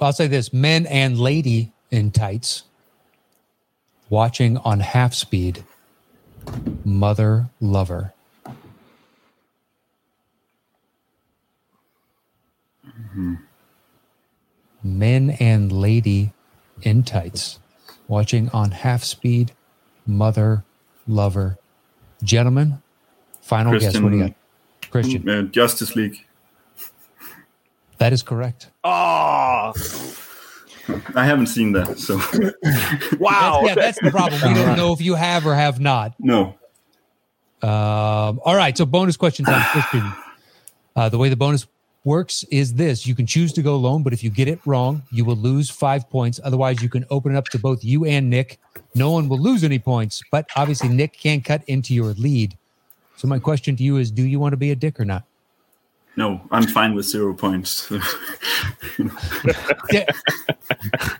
I'll 0.00 0.12
say 0.12 0.26
this: 0.26 0.52
men 0.52 0.86
and 0.86 1.18
lady 1.18 1.72
in 1.90 2.10
tights, 2.10 2.64
watching 4.10 4.56
on 4.58 4.80
half 4.80 5.14
speed. 5.14 5.64
Mother 6.84 7.48
lover. 7.60 8.12
Men 14.82 15.30
and 15.40 15.72
lady 15.72 16.32
in 16.82 17.02
tights, 17.02 17.58
watching 18.06 18.48
on 18.50 18.70
half 18.70 19.02
speed. 19.02 19.52
Mother 20.06 20.62
lover. 21.08 21.58
Gentlemen, 22.22 22.80
final 23.40 23.78
guess. 23.78 23.98
What 23.98 24.12
do 24.12 24.18
you 24.18 24.24
got? 24.24 24.34
Christian. 24.90 25.28
uh, 25.28 25.42
Justice 25.42 25.96
League. 25.96 26.25
That 27.98 28.12
is 28.12 28.22
correct. 28.22 28.70
Oh, 28.84 29.72
I 31.14 31.24
haven't 31.24 31.46
seen 31.46 31.72
that, 31.72 31.98
so 31.98 32.16
wow. 33.18 33.62
That's, 33.62 33.66
yeah, 33.66 33.74
that's 33.74 34.00
the 34.00 34.10
problem. 34.10 34.40
We 34.54 34.54
don't 34.54 34.76
know 34.76 34.92
if 34.92 35.00
you 35.00 35.14
have 35.14 35.46
or 35.46 35.54
have 35.54 35.80
not. 35.80 36.14
no. 36.18 36.54
Um, 37.62 38.38
all 38.44 38.54
right. 38.54 38.76
So 38.76 38.84
bonus 38.84 39.16
question 39.16 39.44
time, 39.44 39.62
Christian. 39.70 40.12
Uh, 40.94 41.08
the 41.08 41.18
way 41.18 41.28
the 41.28 41.36
bonus 41.36 41.66
works 42.04 42.44
is 42.44 42.74
this 42.74 43.06
you 43.06 43.14
can 43.14 43.26
choose 43.26 43.52
to 43.54 43.62
go 43.62 43.74
alone, 43.74 44.02
but 44.02 44.12
if 44.12 44.22
you 44.22 44.30
get 44.30 44.46
it 44.46 44.60
wrong, 44.64 45.02
you 45.10 45.24
will 45.24 45.36
lose 45.36 45.68
five 45.68 46.08
points. 46.08 46.38
Otherwise, 46.44 46.82
you 46.82 46.88
can 46.88 47.04
open 47.10 47.34
it 47.34 47.38
up 47.38 47.46
to 47.48 47.58
both 47.58 47.82
you 47.82 48.04
and 48.04 48.30
Nick. 48.30 48.60
No 48.94 49.10
one 49.10 49.28
will 49.28 49.38
lose 49.38 49.64
any 49.64 49.78
points, 49.78 50.22
but 50.30 50.48
obviously, 50.54 50.88
Nick 50.88 51.14
can 51.14 51.40
cut 51.40 51.62
into 51.66 51.92
your 51.92 52.12
lead. 52.14 52.56
So, 53.16 53.26
my 53.26 53.38
question 53.38 53.74
to 53.76 53.82
you 53.82 53.96
is 53.96 54.10
do 54.10 54.22
you 54.22 54.38
want 54.38 54.52
to 54.52 54.56
be 54.56 54.70
a 54.70 54.76
dick 54.76 55.00
or 55.00 55.04
not? 55.04 55.24
No, 56.16 56.40
I'm 56.50 56.66
fine 56.66 56.94
with 56.94 57.04
zero 57.06 57.34
points. 57.34 57.88
Te- 59.90 60.06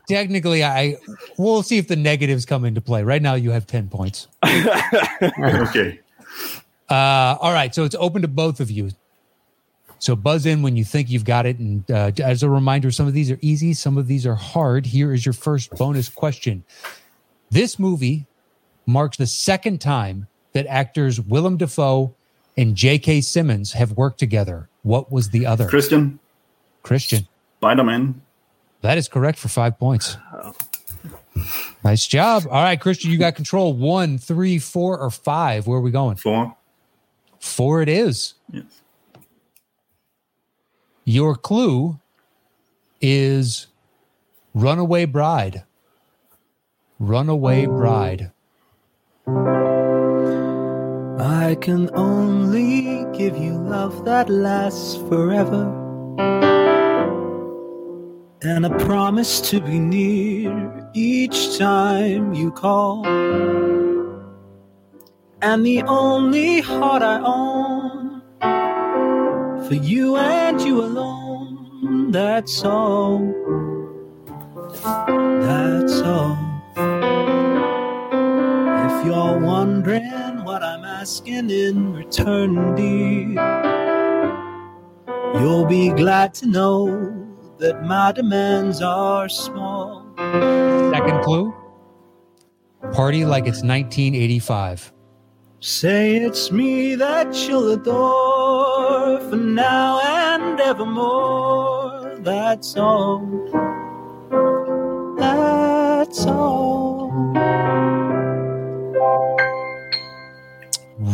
technically, 0.09 0.65
I 0.65 0.97
we'll 1.37 1.63
see 1.63 1.77
if 1.77 1.87
the 1.89 1.97
negatives 1.97 2.47
come 2.47 2.65
into 2.65 2.81
play. 2.81 3.03
Right 3.03 3.21
now, 3.21 3.35
you 3.35 3.51
have 3.51 3.67
10 3.67 3.89
points. 3.89 4.29
okay. 4.45 6.01
Uh, 6.89 7.37
all 7.41 7.53
right, 7.53 7.75
so 7.75 7.85
it's 7.85 7.97
open 7.99 8.23
to 8.23 8.29
both 8.29 8.61
of 8.61 8.71
you. 8.71 8.91
So 9.99 10.15
buzz 10.17 10.47
in 10.47 10.63
when 10.63 10.77
you 10.77 10.85
think 10.85 11.11
you've 11.11 11.25
got 11.25 11.47
it. 11.47 11.59
And 11.59 11.91
uh, 11.91 12.13
as 12.23 12.43
a 12.43 12.51
reminder, 12.51 12.91
some 12.91 13.07
of 13.07 13.13
these 13.13 13.31
are 13.31 13.39
easy, 13.43 13.75
some 13.75 13.99
of 13.99 14.07
these 14.07 14.27
are 14.27 14.35
hard. 14.35 14.87
Here 14.87 15.13
is 15.13 15.27
your 15.27 15.33
first 15.33 15.71
bonus 15.73 16.09
question. 16.09 16.65
This 17.51 17.79
movie 17.79 18.27
marks 18.87 19.17
the 19.17 19.27
second 19.27 19.81
time 19.81 20.27
that 20.53 20.67
actors 20.67 21.21
Willem 21.21 21.57
Dafoe 21.57 22.15
and 22.57 22.75
J.K. 22.75 23.21
Simmons 23.23 23.73
have 23.73 23.93
worked 23.93 24.19
together. 24.19 24.69
What 24.87 25.11
was 25.11 25.31
the 25.31 25.47
other? 25.47 25.67
Christian, 25.67 26.21
Christian. 26.85 27.27
Spider 27.59 27.83
Man. 27.83 28.23
That 28.83 28.99
is 28.99 29.09
correct 29.09 29.37
for 29.37 29.49
five 29.49 29.81
points. 29.81 30.17
Oh. 30.33 30.55
Nice 31.83 32.07
job. 32.07 32.45
All 32.49 32.63
right, 32.63 32.81
Christian, 32.81 33.11
you 33.11 33.19
got 33.19 33.35
control. 33.35 33.73
One, 33.73 34.17
three, 34.17 34.61
four, 34.61 34.97
or 34.97 35.11
five. 35.11 35.67
Where 35.67 35.79
are 35.79 35.81
we 35.81 35.91
going? 35.91 36.15
Four. 36.15 36.57
Four 37.41 37.83
it 37.83 37.89
is. 37.89 38.35
Yes. 38.53 38.63
Your 41.05 41.35
clue 41.35 41.99
is 43.01 43.67
Runaway 44.55 45.05
Bride. 45.05 45.65
Runaway 47.01 47.67
oh. 47.67 47.77
Bride. 47.77 48.31
I 51.19 51.57
can 51.61 51.91
only 51.95 52.66
give 53.17 53.37
you 53.37 53.55
love 53.55 54.05
that 54.05 54.29
lasts 54.29 54.97
forever. 55.09 55.65
And 58.43 58.67
a 58.67 58.79
promise 58.85 59.41
to 59.51 59.61
be 59.61 59.79
near 59.79 60.91
each 60.95 61.57
time 61.59 62.35
you 62.35 62.51
call. 62.53 63.07
And 65.43 65.65
the 65.65 65.83
only 65.85 66.61
heart 66.61 67.03
I 67.03 67.21
own 67.21 68.23
for 69.67 69.75
you 69.75 70.17
and 70.17 70.61
you 70.61 70.83
alone. 70.83 72.11
That's 72.11 72.65
all. 72.65 73.19
That's 75.07 76.01
all. 76.03 76.46
If 78.99 79.05
you're 79.05 79.39
wondering 79.39 80.45
what 80.45 80.63
I'm 80.63 80.85
asking 80.85 81.51
in 81.51 81.93
return, 81.93 82.75
dear, 82.75 83.29
you'll 85.41 85.67
be 85.67 85.91
glad 85.91 86.35
to 86.35 86.47
know 86.47 87.27
that 87.59 87.85
my 87.85 88.13
demands 88.13 88.83
are 88.83 89.29
small. 89.29 90.07
Second 90.17 91.23
clue 91.23 91.55
Party 92.93 93.25
like 93.25 93.47
it's 93.47 93.63
1985. 93.63 94.93
Say 95.61 96.17
it's 96.17 96.51
me 96.51 96.95
that 96.95 97.35
you'll 97.49 97.73
adore 97.73 99.21
for 99.29 99.37
now 99.37 100.01
and 100.01 100.61
evermore. 100.61 102.17
That's 102.21 102.77
all. 102.77 103.21
That's 105.19 106.27
all. 106.27 106.96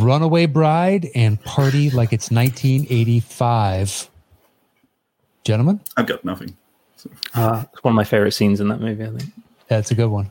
Runaway 0.02 0.46
Bride 0.46 1.08
and 1.14 1.42
Party 1.42 1.90
like 1.90 2.12
it's 2.12 2.30
1985. 2.30 4.10
Gentlemen, 5.44 5.80
I've 5.96 6.06
got 6.06 6.24
nothing. 6.24 6.56
Uh, 7.34 7.64
it's 7.72 7.82
one 7.82 7.92
of 7.92 7.96
my 7.96 8.04
favorite 8.04 8.32
scenes 8.32 8.60
in 8.60 8.68
that 8.68 8.80
movie. 8.80 9.04
I 9.04 9.08
think. 9.10 9.30
that's 9.68 9.90
a 9.90 9.94
good 9.94 10.08
one. 10.08 10.30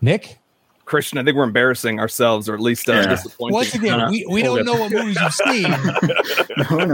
Nick, 0.00 0.38
Christian, 0.84 1.18
I 1.18 1.24
think 1.24 1.36
we're 1.36 1.44
embarrassing 1.44 1.98
ourselves, 2.00 2.48
or 2.48 2.54
at 2.54 2.60
least 2.60 2.88
uh, 2.88 2.92
Yeah. 2.94 3.06
disappointing. 3.08 3.54
once 3.54 3.74
again, 3.74 3.98
no. 3.98 4.10
we, 4.10 4.24
we 4.30 4.42
don't 4.42 4.60
it. 4.60 4.66
know 4.66 4.74
what 4.74 4.90
movies 4.92 5.18
you've 5.20 5.34
seen. 5.34 5.66
No, 6.70 6.84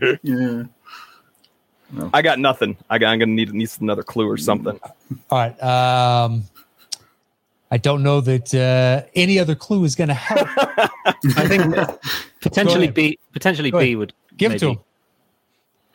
no. 0.00 0.18
yeah. 0.22 0.62
I 2.12 2.22
got 2.22 2.38
nothing. 2.38 2.76
I 2.90 2.98
got, 2.98 3.10
I'm 3.12 3.18
gonna 3.18 3.32
need, 3.32 3.52
need 3.52 3.68
another 3.80 4.02
clue 4.02 4.28
or 4.28 4.36
something. 4.38 4.78
All 5.30 5.38
right. 5.38 5.62
Um, 5.62 6.44
I 7.72 7.78
don't 7.78 8.02
know 8.02 8.20
that 8.20 8.54
uh, 8.54 9.08
any 9.14 9.38
other 9.38 9.54
clue 9.54 9.82
is 9.84 9.94
going 9.96 10.08
to 10.08 10.14
help. 10.14 10.46
I 11.36 11.48
think 11.48 11.74
potentially. 12.42 12.88
B. 12.88 13.18
Potentially 13.32 13.70
Go 13.70 13.78
B 13.78 13.86
ahead. 13.86 13.96
would 13.98 14.12
Give 14.36 14.52
it 14.52 14.58
to 14.58 14.66
maybe- 14.66 14.78
him. 14.78 14.84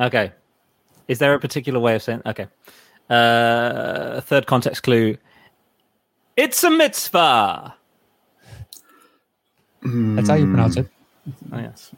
Okay. 0.07 0.31
Is 1.07 1.19
there 1.19 1.33
a 1.35 1.39
particular 1.39 1.79
way 1.79 1.93
of 1.95 2.01
saying? 2.01 2.23
Okay. 2.25 2.47
Uh, 3.09 4.21
third 4.21 4.47
context 4.47 4.81
clue. 4.83 5.17
It's 6.35 6.63
a 6.63 6.69
mitzvah. 6.71 7.75
That's 9.83 10.29
how 10.29 10.35
you 10.35 10.45
pronounce 10.47 10.77
it. 10.77 10.87
Oh, 11.51 11.59
yes. 11.59 11.91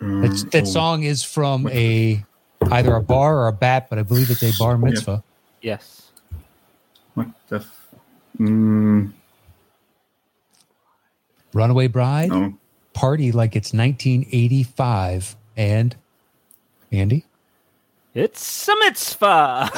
That's, 0.00 0.44
that 0.44 0.66
song 0.66 1.02
is 1.02 1.22
from 1.24 1.68
a 1.68 2.24
either 2.70 2.94
a 2.94 3.02
bar 3.02 3.36
or 3.38 3.48
a 3.48 3.52
bat, 3.52 3.88
but 3.90 3.98
I 3.98 4.02
believe 4.02 4.30
it's 4.30 4.42
a 4.42 4.52
bar 4.58 4.78
mitzvah. 4.78 5.22
Yes. 5.60 6.10
What 7.14 7.28
the? 7.48 7.56
F- 7.56 7.86
mm, 8.38 9.12
Runaway 11.54 11.86
Bride, 11.86 12.28
no. 12.30 12.54
party 12.92 13.32
like 13.32 13.56
it's 13.56 13.72
1985, 13.72 15.36
and 15.56 15.96
Andy. 16.92 17.24
It's 18.14 18.68
a 18.68 18.76
mitzvah. 18.80 19.70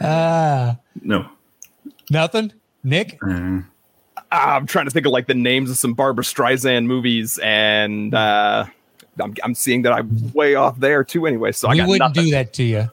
Ah, 0.00 0.76
No. 1.02 1.28
nothing. 2.10 2.52
Nick, 2.84 3.18
Uh, 3.22 3.60
Ah, 4.30 4.56
I'm 4.56 4.66
trying 4.66 4.84
to 4.84 4.90
think 4.90 5.06
of 5.06 5.12
like 5.12 5.26
the 5.26 5.32
names 5.34 5.70
of 5.70 5.78
some 5.78 5.94
Barbra 5.94 6.22
Streisand 6.22 6.84
movies, 6.84 7.38
and 7.42 8.14
uh, 8.14 8.66
I'm, 9.18 9.34
I'm 9.42 9.54
seeing 9.54 9.82
that 9.82 9.92
I'm 9.94 10.32
way 10.34 10.54
off 10.54 10.78
there 10.78 11.02
too. 11.02 11.26
Anyway, 11.26 11.52
so 11.52 11.68
I 11.68 11.72
we 11.72 11.78
got 11.78 11.88
wouldn't 11.88 12.14
nothing. 12.16 12.24
do 12.26 12.30
that 12.32 12.52
to 12.54 12.62
you. 12.62 12.88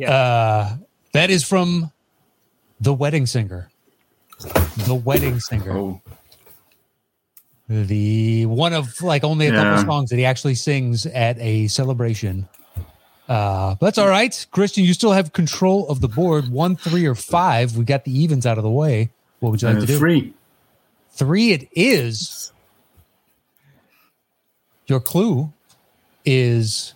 uh, 0.08 0.76
that 1.12 1.30
is 1.30 1.44
from 1.44 1.92
The 2.80 2.92
Wedding 2.92 3.26
Singer. 3.26 3.70
The 4.86 4.94
Wedding 4.94 5.40
Singer. 5.40 5.76
oh. 5.76 6.00
the 7.68 8.46
one 8.46 8.72
of 8.72 9.02
like 9.02 9.24
only 9.24 9.48
a 9.48 9.50
couple 9.50 9.72
Yeah. 9.72 9.84
songs 9.84 10.10
that 10.10 10.16
he 10.16 10.24
actually 10.24 10.54
sings 10.54 11.04
at 11.06 11.38
a 11.38 11.66
celebration. 11.68 12.48
Uh, 13.28 13.74
but 13.74 13.86
that's 13.88 13.98
all 13.98 14.08
right, 14.08 14.46
Christian. 14.52 14.84
You 14.84 14.94
still 14.94 15.12
have 15.12 15.34
control 15.34 15.86
of 15.88 16.00
the 16.00 16.08
board. 16.08 16.48
One, 16.48 16.76
three, 16.76 17.04
or 17.04 17.14
five. 17.14 17.76
We 17.76 17.84
got 17.84 18.04
the 18.04 18.16
evens 18.18 18.46
out 18.46 18.56
of 18.56 18.64
the 18.64 18.70
way. 18.70 19.10
What 19.40 19.50
would 19.50 19.60
you 19.60 19.68
like 19.68 19.76
Uh, 19.76 19.80
to 19.80 19.86
do? 19.86 19.98
three. 19.98 20.32
Three. 21.12 21.52
It 21.52 21.68
is. 21.72 22.52
Your 24.86 25.00
clue 25.00 25.52
is 26.24 26.94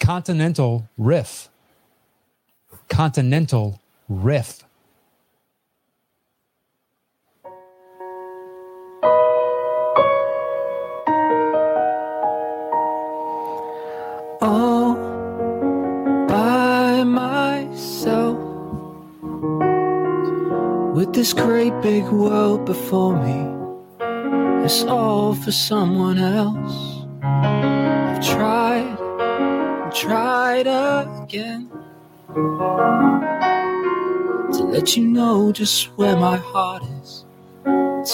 continental 0.00 0.88
riff. 0.98 1.48
Continental 2.88 3.80
riff. 4.08 4.64
by 16.28 17.02
myself 17.04 18.38
with 20.94 21.12
this 21.14 21.32
great 21.32 21.72
big 21.80 22.04
world 22.08 22.64
before 22.66 23.14
me. 23.16 23.38
It's 24.64 24.84
all 24.84 25.34
for 25.34 25.52
someone 25.52 26.18
else. 26.18 27.06
I've 27.22 28.20
tried, 28.26 28.96
tried 29.92 30.66
again 30.66 31.70
let 34.74 34.96
you 34.96 35.04
know 35.06 35.52
just 35.52 35.86
where 35.96 36.16
my 36.16 36.36
heart 36.36 36.82
is. 37.00 37.24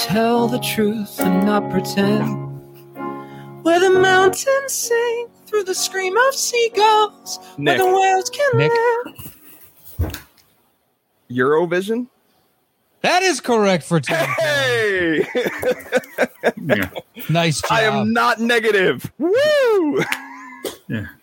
Tell 0.04 0.46
the 0.46 0.58
truth 0.58 1.18
and 1.18 1.46
not 1.46 1.70
pretend. 1.70 2.36
Where 3.64 3.80
the 3.80 3.88
mountains 3.98 4.70
sing 4.72 5.28
through 5.46 5.64
the 5.64 5.74
scream 5.74 6.14
of 6.18 6.34
seagulls. 6.34 7.38
Nick. 7.56 7.78
Where 7.78 7.90
the 7.90 7.98
whales 7.98 8.28
can 8.28 8.58
Nick. 8.58 8.72
live. 10.00 10.26
Eurovision. 11.30 12.08
That 13.00 13.22
is 13.22 13.40
correct 13.40 13.82
for 13.84 13.98
Tom. 13.98 14.28
Hey, 14.38 15.26
Yeah. 16.62 16.90
Nice 17.30 17.62
job. 17.62 17.70
I 17.72 17.82
am 17.84 18.12
not 18.12 18.38
negative. 18.38 19.10
Woo! 19.18 20.04
Yeah. 20.88 21.06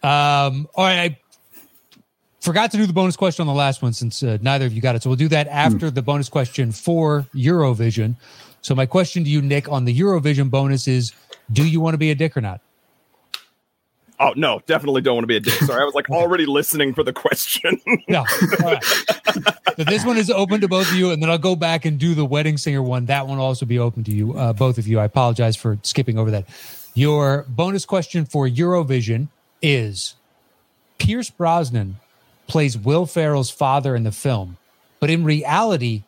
Um, 0.00 0.68
all 0.76 0.84
right. 0.84 1.10
I 1.10 1.18
forgot 2.40 2.70
to 2.70 2.76
do 2.76 2.86
the 2.86 2.92
bonus 2.92 3.16
question 3.16 3.42
on 3.42 3.46
the 3.46 3.58
last 3.58 3.82
one 3.82 3.92
since 3.92 4.22
uh, 4.22 4.38
neither 4.40 4.66
of 4.66 4.72
you 4.72 4.80
got 4.80 4.94
it. 4.94 5.02
So 5.02 5.10
we'll 5.10 5.16
do 5.16 5.28
that 5.28 5.48
after 5.48 5.90
the 5.90 6.02
bonus 6.02 6.28
question 6.28 6.72
for 6.72 7.26
Eurovision. 7.34 8.16
So 8.62 8.74
my 8.74 8.86
question 8.86 9.24
to 9.24 9.30
you, 9.30 9.42
Nick, 9.42 9.68
on 9.68 9.84
the 9.84 9.98
Eurovision 9.98 10.50
bonus 10.50 10.88
is: 10.88 11.12
Do 11.52 11.66
you 11.66 11.80
want 11.80 11.94
to 11.94 11.98
be 11.98 12.10
a 12.10 12.14
dick 12.14 12.36
or 12.36 12.40
not? 12.40 12.60
Oh 14.20 14.32
no, 14.34 14.60
definitely 14.66 15.00
don't 15.00 15.14
want 15.14 15.22
to 15.22 15.28
be 15.28 15.36
a 15.36 15.40
dick. 15.40 15.54
Sorry, 15.54 15.80
I 15.80 15.84
was 15.84 15.94
like 15.94 16.10
already 16.10 16.44
listening 16.44 16.92
for 16.92 17.04
the 17.04 17.12
question. 17.12 17.80
No. 18.08 18.24
All 18.64 18.72
right. 18.72 18.84
so 18.84 19.84
this 19.84 20.04
one 20.04 20.16
is 20.16 20.30
open 20.30 20.60
to 20.60 20.68
both 20.68 20.90
of 20.90 20.96
you, 20.96 21.12
and 21.12 21.22
then 21.22 21.30
I'll 21.30 21.38
go 21.38 21.54
back 21.54 21.84
and 21.84 21.98
do 21.98 22.14
the 22.14 22.24
wedding 22.24 22.56
singer 22.56 22.82
one. 22.82 23.06
That 23.06 23.28
one 23.28 23.38
will 23.38 23.44
also 23.44 23.64
be 23.64 23.78
open 23.78 24.02
to 24.04 24.10
you, 24.10 24.36
uh, 24.36 24.52
both 24.52 24.78
of 24.78 24.88
you. 24.88 24.98
I 24.98 25.04
apologize 25.04 25.56
for 25.56 25.78
skipping 25.82 26.18
over 26.18 26.30
that. 26.32 26.46
Your 26.94 27.44
bonus 27.48 27.84
question 27.84 28.24
for 28.24 28.48
Eurovision 28.48 29.28
is: 29.62 30.16
Pierce 30.98 31.30
Brosnan 31.30 31.98
plays 32.48 32.76
Will 32.76 33.06
Ferrell's 33.06 33.50
father 33.50 33.94
in 33.94 34.02
the 34.02 34.12
film, 34.12 34.56
but 34.98 35.10
in 35.10 35.22
reality, 35.22 36.02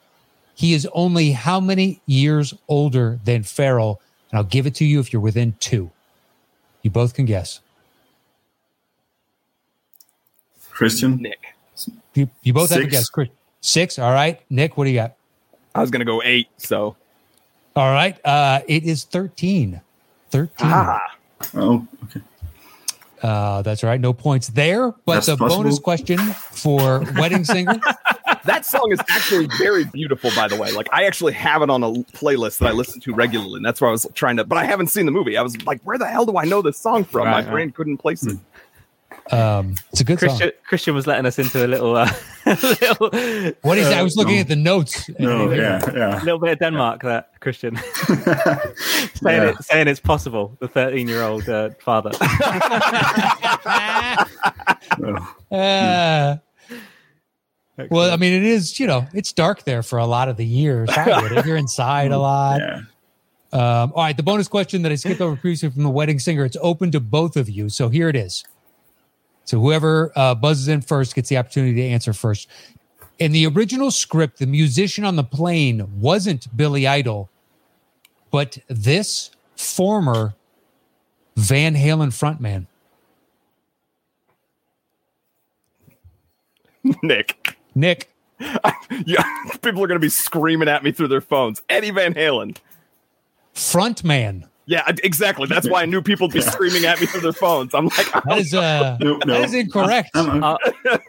he 0.55 0.74
is 0.74 0.88
only 0.92 1.33
how 1.33 1.61
many 1.61 2.00
years 2.07 2.53
older 2.68 3.18
than 3.24 3.44
Ferrell? 3.44 4.00
And 4.31 4.38
I'll 4.38 4.44
give 4.44 4.66
it 4.66 4.74
to 4.76 4.85
you 4.85 5.00
if 5.00 5.12
you're 5.12 5.22
within 5.22 5.55
two. 5.61 5.90
You 6.83 6.90
both 6.90 7.14
can 7.14 7.24
guess. 7.24 7.61
Christian, 10.70 11.16
Nick, 11.16 11.55
You, 12.14 12.29
you 12.42 12.53
both 12.53 12.70
have 12.70 12.81
to 12.81 12.87
guess. 12.87 13.09
Chris. 13.09 13.29
Six. 13.61 13.98
All 13.98 14.12
right. 14.12 14.40
Nick, 14.50 14.76
what 14.76 14.85
do 14.85 14.90
you 14.90 14.96
got? 14.96 15.14
I 15.74 15.81
was 15.81 15.90
gonna 15.90 16.05
go 16.05 16.22
eight. 16.24 16.48
So 16.57 16.96
All 17.76 17.92
right. 17.92 18.18
Uh, 18.24 18.61
it 18.66 18.85
is 18.85 19.05
13. 19.05 19.81
13. 20.31 20.68
ah, 20.70 21.00
oh, 21.55 21.87
okay. 22.05 22.20
Uh, 23.22 23.62
that's 23.62 23.83
right. 23.83 24.00
No 24.00 24.12
points 24.12 24.48
there. 24.48 24.92
But 25.04 25.14
That's 25.14 25.26
the 25.26 25.37
bonus 25.37 25.78
question 25.78 26.18
for 26.18 27.00
Wedding 27.16 27.44
Singer. 27.44 27.78
that 28.44 28.64
song 28.64 28.90
is 28.92 29.00
actually 29.09 29.46
very 29.59 29.85
beautiful. 29.85 30.30
By 30.35 30.48
the 30.48 30.56
way, 30.56 30.72
like 30.72 30.88
I 30.92 31.04
actually 31.04 31.33
have 31.35 31.62
it 31.62 31.70
on 31.70 31.83
a 31.83 31.90
playlist 31.90 32.59
that 32.59 32.68
I 32.68 32.72
listen 32.72 33.00
to 33.02 33.14
regularly, 33.14 33.56
and 33.56 33.64
that's 33.64 33.80
why 33.80 33.88
I 33.88 33.90
was 33.90 34.06
trying 34.14 34.37
to. 34.38 34.44
But 34.44 34.59
I 34.59 34.64
haven't 34.64 34.88
seen 34.88 35.06
the 35.06 35.12
movie. 35.12 35.37
I 35.37 35.42
was 35.42 35.61
like, 35.66 35.83
where 35.83 35.98
the 35.98 36.06
hell 36.06 36.24
do 36.26 36.37
I 36.37 36.44
know 36.44 36.62
this 36.62 36.78
song 36.78 37.04
from? 37.04 37.26
Right, 37.26 37.33
My 37.33 37.40
right. 37.42 37.50
brain 37.50 37.70
couldn't 37.72 37.98
place 37.98 38.24
it. 38.26 38.38
Um, 39.33 39.75
it's 39.93 40.01
a 40.01 40.05
good 40.05 40.19
song. 40.19 40.29
Christian, 40.31 40.53
Christian 40.66 40.95
was 40.95 41.07
letting 41.07 41.27
us 41.27 41.38
into 41.38 41.64
a 41.64 41.69
little, 41.69 41.97
uh, 41.97 42.11
little, 42.47 43.11
What 43.62 43.79
is 43.79 43.88
that? 43.88 43.99
I 43.99 44.01
uh, 44.01 44.05
was 44.05 44.16
looking 44.16 44.35
no. 44.37 44.40
at 44.40 44.49
the 44.49 44.57
notes. 44.57 45.09
No, 45.19 45.53
yeah, 45.53 45.81
yeah. 45.95 46.21
A 46.21 46.25
little 46.25 46.38
bit 46.40 46.53
of 46.53 46.59
Denmark. 46.59 47.03
That 47.03 47.31
Christian 47.40 47.77
saying 48.07 48.23
Yeah. 49.23 49.51
it, 49.51 49.62
saying 49.64 49.88
it's 49.88 50.01
possible. 50.01 50.57
The 50.61 50.69
thirteen-year-old 50.69 51.49
uh, 51.49 51.71
father. 51.81 52.11
Oh, 55.03 55.57
Uh, 55.57 56.37
well, 57.90 58.12
I 58.12 58.16
mean, 58.16 58.33
it 58.35 58.43
is, 58.43 58.79
you 58.79 58.87
know, 58.87 59.07
it's 59.14 59.33
dark 59.33 59.64
there 59.64 59.83
for 59.83 59.99
a 59.99 60.05
lot 60.07 60.29
of 60.29 60.37
the 60.37 60.45
years. 60.45 60.90
I 60.90 61.05
get 61.07 61.33
it. 61.33 61.47
You're 61.47 61.57
inside 61.57 62.11
a 62.12 62.19
lot. 62.19 62.61
yeah. 62.61 62.81
Um, 63.53 63.93
all 63.95 64.05
right, 64.05 64.16
the 64.16 64.23
bonus 64.23 64.49
question 64.49 64.83
that 64.83 64.93
I 64.93 64.97
skipped 64.97 65.21
over 65.21 65.35
previously 65.37 65.71
from 65.71 65.83
the 65.83 65.90
wedding 65.90 66.19
singer, 66.19 66.45
it's 66.45 66.57
open 66.61 66.90
to 66.93 67.01
both 67.01 67.37
of 67.37 67.49
you. 67.49 67.69
So 67.69 67.88
here 67.88 68.09
it 68.09 68.16
is. 68.16 68.45
So 69.44 69.59
whoever 69.61 70.12
uh, 70.14 70.35
buzzes 70.35 70.68
in 70.68 70.81
first 70.81 71.14
gets 71.14 71.29
the 71.29 71.37
opportunity 71.37 71.74
to 71.74 71.83
answer 71.83 72.12
first. 72.12 72.48
In 73.18 73.33
the 73.33 73.46
original 73.46 73.90
script, 73.90 74.38
the 74.38 74.46
musician 74.46 75.05
on 75.05 75.16
the 75.16 75.24
plane 75.24 76.00
wasn't 76.00 76.57
Billy 76.57 76.87
Idol, 76.87 77.29
but 78.31 78.59
this 78.68 79.31
former 79.57 80.35
Van 81.37 81.74
Halen 81.74 82.09
frontman. 82.09 82.66
Nick, 87.03 87.59
Nick, 87.74 88.11
yeah, 89.05 89.22
people 89.62 89.83
are 89.83 89.87
gonna 89.87 90.00
be 90.00 90.09
screaming 90.09 90.68
at 90.68 90.83
me 90.83 90.92
through 90.92 91.09
their 91.09 91.20
phones. 91.20 91.62
Eddie 91.68 91.90
Van 91.90 92.14
Halen. 92.14 92.57
frontman. 93.55 94.49
Yeah, 94.70 94.85
exactly. 95.02 95.48
That's 95.48 95.68
why 95.68 95.83
I 95.83 95.87
knew 95.87 96.00
people 96.00 96.28
would 96.28 96.33
be 96.35 96.40
screaming 96.54 96.85
at 96.85 97.00
me 97.00 97.06
through 97.06 97.22
their 97.22 97.33
phones. 97.33 97.74
I'm 97.74 97.87
like, 97.87 98.12
That 98.24 98.38
is 98.38 98.54
uh, 98.54 98.96
No, 99.00 99.16
no. 99.26 99.35
that 99.35 99.44
is 99.46 99.54
incorrect. 99.54 100.11
I'm- 100.14 100.44
I'm- 100.44 100.56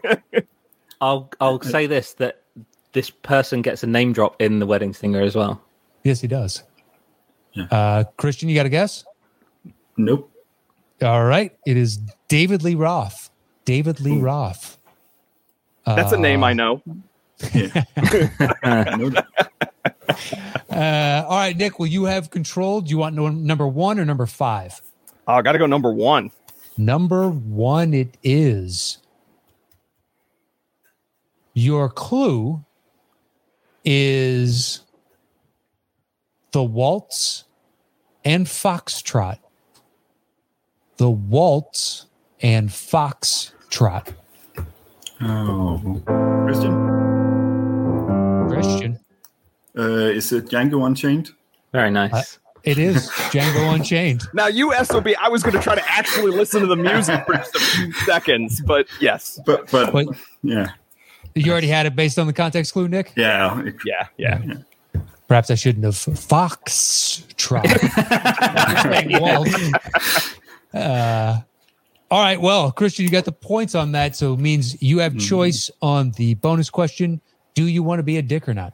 Uh, 0.04 0.16
I'll 1.02 1.30
I'll 1.40 1.62
say 1.62 1.86
this 1.88 2.14
that 2.16 2.42
this 2.94 3.10
person 3.12 3.62
gets 3.62 3.84
a 3.84 3.88
name 3.88 4.14
drop 4.14 4.40
in 4.42 4.60
the 4.60 4.66
wedding 4.66 4.94
singer 4.94 5.22
as 5.22 5.36
well. 5.36 5.62
yes, 6.04 6.22
he 6.22 6.28
does. 6.28 6.64
Yeah. 7.54 7.66
Uh, 7.72 8.04
Christian, 8.18 8.50
you 8.50 8.56
got 8.56 8.66
a 8.66 8.70
guess? 8.70 9.04
nope. 9.98 10.32
All 11.04 11.24
right. 11.26 11.56
It 11.68 11.78
is 11.78 11.98
David 12.30 12.64
Lee 12.64 12.76
Roth. 12.76 13.30
David 13.66 14.00
Lee 14.00 14.18
Roth. 14.20 14.78
that's 15.86 16.12
a 16.14 16.18
name 16.18 16.44
I 16.44 16.54
know. 16.54 16.82
Yeah. 17.54 17.84
no, 18.98 19.12
Uh, 20.72 21.26
all 21.28 21.38
right, 21.38 21.58
Nick, 21.58 21.80
will 21.80 21.88
you 21.88 22.06
have 22.06 22.30
control? 22.30 22.80
Do 22.80 22.90
you 22.92 22.98
want 22.98 23.14
no, 23.14 23.28
number 23.28 23.68
one 23.68 24.00
or 24.00 24.06
number 24.06 24.26
five? 24.26 24.82
Oh, 25.28 25.34
I 25.34 25.42
got 25.42 25.52
to 25.52 25.58
go 25.58 25.66
number 25.66 25.92
one. 25.92 26.32
Number 26.78 27.30
one, 27.30 27.94
it 27.94 28.16
is. 28.24 29.00
Your 31.54 31.90
clue 31.90 32.64
is 33.84 34.82
the 36.52 36.64
waltz 36.64 37.44
and 38.24 38.46
foxtrot. 38.46 39.40
The 40.98 41.10
waltz 41.10 42.06
and 42.42 42.70
foxtrot. 42.70 44.14
oh, 45.22 46.02
Christian, 46.46 46.46
Christian. 46.46 47.01
Uh, 49.82 50.16
is 50.20 50.32
it 50.32 50.46
Django 50.46 50.86
Unchained? 50.86 51.32
Very 51.74 51.90
nice. 51.92 52.40
It 52.64 52.78
is 52.78 53.10
Django 53.32 53.74
Unchained. 53.76 54.22
Now, 54.34 54.48
you 54.48 54.72
SOB, 54.84 55.08
I 55.20 55.30
was 55.30 55.42
going 55.44 55.56
to 55.56 55.62
try 55.62 55.74
to 55.76 55.84
actually 55.90 56.32
listen 56.32 56.62
to 56.62 56.68
the 56.68 56.76
music 56.76 57.26
for 57.26 57.34
just 57.34 57.56
a 57.56 57.60
few 57.60 57.92
seconds, 58.06 58.62
but 58.62 58.88
yes. 59.00 59.40
But 59.46 59.72
but 59.72 59.92
But 59.92 60.08
yeah, 60.44 60.68
you 61.34 61.52
already 61.52 61.68
had 61.68 61.86
it 61.88 61.96
based 61.96 62.20
on 62.20 62.28
the 62.28 62.34
context 62.34 62.74
clue, 62.74 62.88
Nick? 62.88 63.14
yeah, 63.16 63.60
it- 63.62 63.76
Yeah, 63.86 64.08
yeah. 64.18 64.40
Perhaps 65.28 65.50
I 65.50 65.56
shouldn't 65.56 65.86
have 65.86 65.96
foxtrot. 65.96 67.64
Waltz. 69.22 70.36
Uh, 70.74 71.40
all 72.10 72.22
right. 72.22 72.40
Well, 72.40 72.72
Christian, 72.74 73.06
you 73.06 73.12
got 73.12 73.24
the 73.26 73.32
points 73.32 73.74
on 73.76 73.94
that. 73.94 74.16
So 74.18 74.34
it 74.34 74.40
means 74.42 74.82
you 74.82 75.00
have 75.00 75.18
choice 75.18 75.72
on 75.82 76.12
the 76.12 76.34
bonus 76.36 76.70
question. 76.70 77.22
Do 77.54 77.66
you 77.66 77.82
want 77.82 78.00
to 78.00 78.04
be 78.04 78.18
a 78.18 78.22
dick 78.22 78.48
or 78.50 78.54
not? 78.54 78.74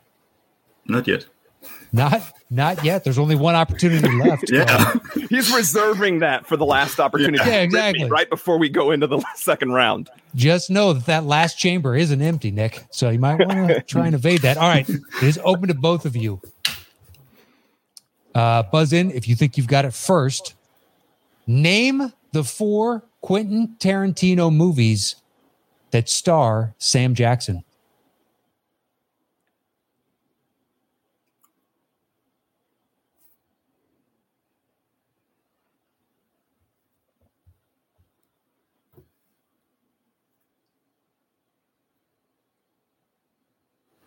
Not 0.88 1.08
yet. 1.08 1.26
Not, 1.94 2.22
not 2.50 2.84
yet. 2.84 3.04
There's 3.04 3.18
only 3.18 3.36
one 3.36 3.56
opportunity 3.56 4.12
left. 4.24 4.52
Yeah, 4.52 4.96
He's 5.30 5.54
reserving 5.54 6.20
that 6.20 6.46
for 6.46 6.58
the 6.58 6.66
last 6.66 7.00
opportunity. 7.00 7.38
Yeah, 7.38 7.58
to 7.58 7.64
exactly. 7.64 8.10
Right 8.10 8.30
before 8.30 8.58
we 8.58 8.70
go 8.70 8.92
into 8.92 9.08
the 9.08 9.24
second 9.36 9.72
round. 9.72 10.10
Just 10.36 10.70
know 10.70 10.94
that 10.94 11.06
that 11.06 11.24
last 11.26 11.58
chamber 11.58 11.96
isn't 11.96 12.22
empty, 12.22 12.52
Nick. 12.52 12.86
So 12.92 13.10
you 13.10 13.20
might 13.20 13.40
want 13.40 13.70
to 13.70 13.82
try 13.82 14.06
and 14.06 14.16
evade 14.16 14.42
that. 14.42 14.58
All 14.58 14.68
right. 14.68 14.88
It 14.88 15.24
is 15.24 15.40
open 15.44 15.70
to 15.70 15.74
both 15.74 16.06
of 16.06 16.16
you. 16.16 16.42
Uh, 18.36 18.64
buzz 18.64 18.94
in 18.94 19.10
if 19.12 19.28
you 19.28 19.36
think 19.36 19.58
you've 19.58 19.68
got 19.68 19.86
it 19.86 19.94
first. 19.94 20.54
Name 21.48 22.14
the 22.34 22.44
four 22.44 23.04
Quentin 23.22 23.76
Tarantino 23.80 24.54
movies 24.54 25.16
that 25.92 26.10
star 26.10 26.76
Sam 26.78 27.16
Jackson. 27.16 27.64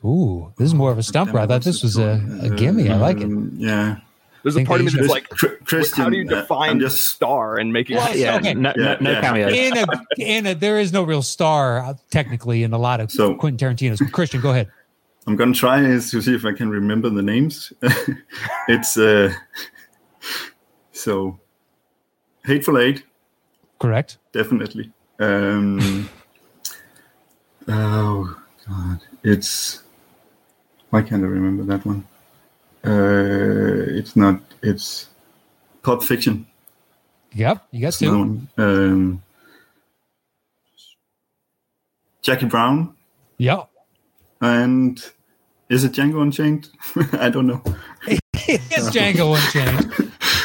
Ooh, 0.05 0.53
this 0.57 0.67
is 0.67 0.75
more 0.75 0.91
of 0.91 0.99
a 0.99 1.03
stumper. 1.03 1.39
I 1.39 1.47
thought 1.47 1.63
this 1.63 1.83
was 1.83 1.99
a, 1.99 2.21
a 2.43 2.49
gimme. 2.51 2.89
I 2.89 2.97
like 2.97 3.19
it. 3.19 3.25
Um, 3.25 3.53
Yeah, 3.59 3.99
There's 4.43 4.57
a 4.57 4.65
part 4.65 4.81
of 4.81 4.87
me 4.87 4.93
that's 4.93 5.09
like, 5.09 5.29
Chr- 5.29 5.63
Christian, 5.65 6.05
how 6.05 6.09
do 6.11 6.17
you 6.17 6.27
uh, 6.27 6.41
define 6.41 6.71
I'm 6.71 6.81
just 6.81 7.03
star 7.11 7.59
and 7.59 7.71
make 7.73 7.91
it? 7.91 7.97
Well, 7.97 8.17
yeah, 8.17 8.37
okay. 8.37 8.55
no, 8.55 8.73
Yeah, 8.77 8.95
no, 8.95 8.97
no 9.01 9.11
yeah. 9.11 9.21
cameos. 9.21 9.53
In 9.53 9.77
a, 9.77 9.87
in 10.19 10.47
a, 10.47 10.55
there 10.55 10.79
is 10.79 10.93
no 10.93 11.03
real 11.03 11.21
star 11.23 11.81
uh, 11.81 11.95
technically 12.11 12.63
in 12.63 12.73
a 12.73 12.79
lot 12.79 13.01
of 13.01 13.11
So- 13.13 13.35
Quentin 13.35 13.59
Tarantino's. 13.77 14.01
Christian, 14.11 14.41
go 14.41 14.51
ahead. 14.51 14.71
I'm 15.27 15.37
gonna 15.37 15.53
try 15.53 15.83
to 15.83 16.01
see 16.01 16.35
if 16.35 16.47
I 16.47 16.53
can 16.55 16.71
remember 16.71 17.11
the 17.11 17.21
names. 17.23 17.75
it's 18.69 18.97
uh, 18.97 19.33
so 20.93 21.39
Hateful 22.47 22.79
Eight, 22.79 23.05
Correct. 23.79 24.17
definitely. 24.33 24.91
Um, 25.21 26.09
oh 27.69 28.35
God, 28.67 29.01
it's 29.23 29.83
Why 30.91 31.03
can't 31.03 31.23
I 31.23 31.27
remember 31.27 31.63
that 31.65 31.85
one? 31.87 32.05
Uh, 32.85 33.97
it's 33.99 34.17
not. 34.17 34.41
It's 34.63 35.09
Pulp 35.83 36.03
Fiction. 36.03 36.47
Yep, 37.33 37.67
you 37.71 37.81
got 37.83 37.89
It's 37.89 38.03
another 38.03 38.17
two. 38.17 38.21
one. 38.21 38.49
Um, 38.59 39.23
Jackie 42.23 42.47
Brown 42.47 42.95
Yep. 43.39 43.69
and 44.41 45.03
is 45.69 45.85
it 45.85 45.93
Django 45.93 46.23
Unchained? 46.23 46.69
I 47.13 47.31
don't 47.31 47.47
know. 47.47 47.63
it's 48.35 48.91
Django 48.91 49.37
Unchained 49.37 49.95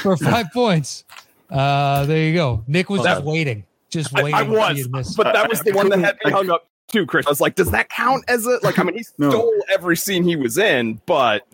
for 0.03 0.15
five 0.31 0.47
points. 0.53 1.03
Uh, 1.49 2.05
there 2.05 2.19
you 2.27 2.33
go. 2.35 2.63
Nick 2.67 2.89
was 2.89 3.01
just 3.01 3.19
That- 3.21 3.23
waiting, 3.25 3.63
just 3.89 4.13
waiting. 4.13 4.33
I 4.35 4.43
to 4.43 4.49
was, 4.51 4.77
see 5.09 5.13
but 5.17 5.33
that 5.33 5.49
was 5.49 5.61
the 5.61 5.71
I 5.71 5.75
one 5.75 5.89
that 5.89 5.99
had 5.99 6.17
me 6.23 6.31
hung 6.31 6.49
up 6.49 6.67
too, 6.87 7.05
Chris. 7.05 7.25
I 7.27 7.29
was 7.29 7.41
like, 7.41 7.55
does 7.55 7.71
that 7.71 7.89
count 7.89 8.23
as 8.27 8.45
a 8.45 8.59
like? 8.63 8.77
I 8.79 8.83
mean, 8.83 8.95
he 8.97 9.05
No. 9.17 9.29
stole 9.29 9.53
every 9.73 9.97
scene 9.97 10.23
he 10.23 10.35
was 10.35 10.57
in, 10.57 11.01
but 11.05 11.45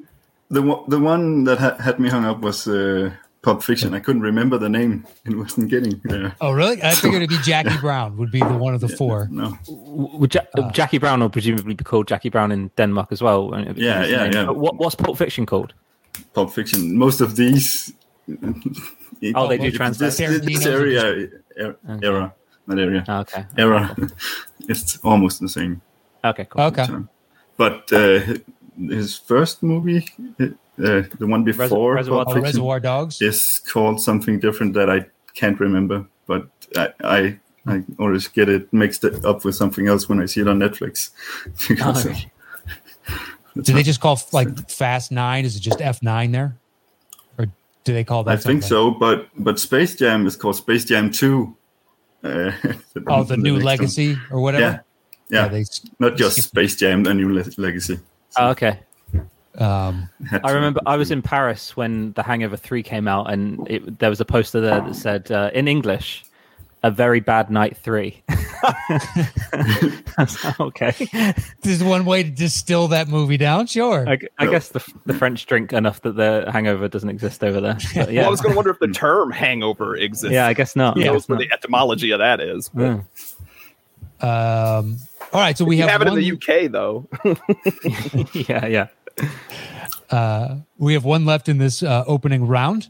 The 0.50 0.62
one, 0.62 0.84
the 0.90 1.00
one 1.00 1.44
that 1.46 1.58
ha- 1.60 1.78
had 1.80 2.00
me 2.00 2.10
hung 2.10 2.26
up 2.26 2.42
was 2.42 2.68
uh, 2.68 3.12
Pulp 3.42 3.64
Fiction. 3.64 3.94
I 3.94 4.00
couldn't 4.00 4.22
remember 4.22 4.58
the 4.60 4.70
name. 4.70 5.06
It 5.26 5.36
wasn't 5.38 5.70
getting 5.70 6.02
there. 6.04 6.36
oh, 6.42 6.52
really? 6.52 6.84
I 6.84 6.92
figured 6.92 7.22
it'd 7.24 7.30
be 7.30 7.38
Jackie 7.52 7.78
Brown 7.80 8.18
would 8.18 8.32
be 8.32 8.40
the 8.40 8.58
one 8.58 8.74
of 8.76 8.82
the 8.82 8.90
four. 8.90 9.28
No. 9.32 9.58
Would 9.70 10.36
ja- 10.36 10.42
Uh. 10.58 10.70
Jackie 10.72 11.00
Brown 11.00 11.22
will 11.22 11.30
presumably 11.30 11.74
be 11.74 11.84
called 11.84 12.08
Jackie 12.08 12.30
Brown 12.30 12.52
in 12.52 12.70
Denmark 12.76 13.12
as 13.12 13.22
well? 13.22 13.50
won't? 13.50 13.78
Yeah, 13.78 14.06
yeah, 14.06 14.30
yeah. 14.32 14.50
What, 14.52 14.76
what's 14.76 14.96
Pulp 14.96 15.18
Fiction 15.18 15.46
called? 15.46 15.74
Pulp 16.34 16.52
Fiction. 16.54 16.98
Most 16.98 17.22
of 17.22 17.36
these. 17.36 17.94
it- 18.28 19.36
Oh, 19.36 19.48
they 19.48 19.58
do 19.58 19.66
it- 19.68 19.76
translate. 19.76 20.10
This, 20.12 20.18
this 20.18 20.42
Tarantino's 20.42 20.66
area, 20.68 21.30
er- 21.60 21.78
Okay. 21.90 22.08
era, 22.08 22.34
not 22.68 22.80
area, 22.80 23.04
okay. 23.08 23.46
era. 23.58 23.96
it's 24.70 24.98
almost 25.04 25.40
the 25.42 25.50
same. 25.50 25.82
Okay, 26.24 26.46
cool. 26.50 26.62
Okay. 26.64 26.86
time. 26.86 27.10
But 27.58 27.92
uh, 27.92 28.20
his 28.78 29.18
first 29.18 29.62
movie, 29.64 30.08
uh, 30.40 30.48
the 30.78 31.28
one 31.28 31.44
before 31.44 31.96
Reservoir 31.96 32.26
Pulp 32.26 32.28
Oh, 32.30 32.34
Fiction, 32.34 32.44
Reservoir 32.44 32.80
Dogs. 32.80 33.22
is 33.22 33.60
called 33.60 34.00
something 34.02 34.40
different 34.40 34.74
that 34.76 34.90
I 34.90 35.06
can't 35.34 35.60
remember. 35.60 36.06
But 36.28 36.48
I, 36.78 36.90
I, 37.04 37.40
I 37.68 37.84
always 38.00 38.28
get 38.28 38.50
it 38.50 38.72
mixed 38.72 39.04
it 39.04 39.26
up 39.26 39.44
with 39.44 39.56
something 39.56 39.88
else 39.88 40.08
when 40.08 40.22
I 40.22 40.26
see 40.26 40.42
it 40.42 40.48
on 40.48 40.60
Netflix. 40.60 41.10
Because 41.68 42.06
Oh, 42.08 42.10
of- 42.12 43.66
Do 43.66 43.74
they 43.74 43.84
just 43.84 44.00
call 44.00 44.20
like 44.32 44.70
Fast 44.70 45.12
Nine? 45.12 45.44
Is 45.46 45.56
it 45.58 45.60
just 45.60 45.82
F 45.82 46.02
nine 46.02 46.32
there, 46.32 46.56
or 47.38 47.48
do 47.84 47.94
they 47.94 48.04
call 48.06 48.24
that? 48.24 48.32
I 48.32 48.38
think 48.38 48.64
so, 48.64 48.92
but 48.92 49.28
but 49.38 49.60
Space 49.60 49.96
Jam 49.96 50.26
is 50.26 50.38
called 50.38 50.56
Space 50.56 50.86
Jam 50.86 51.12
Two. 51.12 51.56
Uh, 52.24 52.52
Oh, 53.08 53.24
the 53.24 53.38
new 53.38 53.54
next 53.54 53.56
one. 53.56 53.66
legacy 53.66 54.18
or 54.32 54.42
whatever. 54.42 54.84
Yeah, 55.30 55.44
yeah, 55.44 55.48
they. 55.48 55.66
not 56.00 56.18
just 56.18 56.36
skip- 56.38 56.46
Space 56.46 56.76
Jam, 56.76 57.04
the 57.04 57.14
new 57.14 57.34
le- 57.34 57.46
legacy. 57.58 58.00
Oh, 58.38 58.50
okay. 58.50 58.80
Um, 59.58 60.10
I 60.44 60.52
remember 60.52 60.80
I 60.86 60.96
was 60.96 61.12
in 61.12 61.22
Paris 61.22 61.76
when 61.76 62.14
The 62.14 62.24
Hangover 62.24 62.56
3 62.56 62.84
came 62.84 63.08
out, 63.08 63.32
and 63.32 63.68
it, 63.70 64.00
there 64.00 64.10
was 64.10 64.22
a 64.22 64.26
poster 64.26 64.62
there 64.62 64.80
that 64.82 64.96
said, 64.96 65.30
uh, 65.32 65.52
in 65.54 65.68
English, 65.68 66.24
A 66.84 66.90
Very 66.90 67.20
Bad 67.20 67.52
Night 67.52 67.78
3. 67.78 68.24
I 68.28 69.92
was 70.18 70.44
like, 70.44 70.60
okay. 70.60 70.92
this 71.62 71.66
is 71.66 71.84
one 71.84 72.06
way 72.06 72.24
to 72.24 72.30
distill 72.30 72.88
that 72.90 73.08
movie 73.08 73.38
down. 73.38 73.68
Sure. 73.68 74.08
I, 74.10 74.18
I 74.40 74.48
guess 74.48 74.70
the, 74.70 74.84
the 75.06 75.14
French 75.14 75.46
drink 75.46 75.74
enough 75.74 76.02
that 76.02 76.16
the 76.16 76.50
hangover 76.52 76.88
doesn't 76.88 77.10
exist 77.10 77.44
over 77.44 77.62
there. 77.62 77.78
But 77.94 78.08
well, 78.08 78.12
yeah. 78.12 78.26
I 78.26 78.30
was 78.30 78.42
going 78.42 78.54
to 78.54 78.56
wonder 78.56 78.72
if 78.72 78.80
the 78.80 78.88
term 78.88 79.32
hangover 79.32 79.96
exists. 79.96 80.34
yeah, 80.34 80.48
I 80.48 80.54
guess 80.54 80.76
not. 80.76 80.96
Who 80.96 81.02
I 81.02 81.06
knows 81.06 81.24
guess 81.24 81.30
where 81.30 81.38
not. 81.38 81.48
the 81.48 81.54
etymology 81.54 82.12
of 82.12 82.20
that 82.20 82.40
is. 82.40 82.72
Yeah. 82.76 83.02
Um, 84.22 84.98
all 85.34 85.42
right. 85.42 85.58
so 85.58 85.66
we 85.66 85.78
have, 85.80 85.90
have 85.90 86.02
it 86.02 86.10
one, 86.10 86.18
in 86.18 86.24
the 86.24 86.32
UK 86.32 86.72
though. 86.72 87.08
yeah, 88.50 88.66
yeah. 88.66 88.88
uh, 90.10 90.58
we 90.78 90.94
have 90.94 91.06
one 91.06 91.26
left 91.26 91.50
in 91.50 91.58
this 91.58 91.84
uh, 91.84 92.04
opening 92.08 92.48
round. 92.48 92.90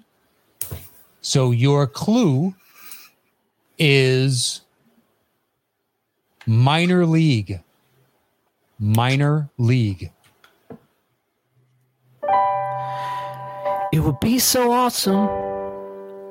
So 1.22 1.52
your 1.52 1.88
clue 1.88 2.56
is 3.84 4.62
minor 6.46 7.04
league. 7.04 7.64
Minor 8.78 9.50
league. 9.58 10.12
It 13.92 14.00
would 14.00 14.20
be 14.20 14.38
so 14.38 14.72
awesome. 14.72 15.28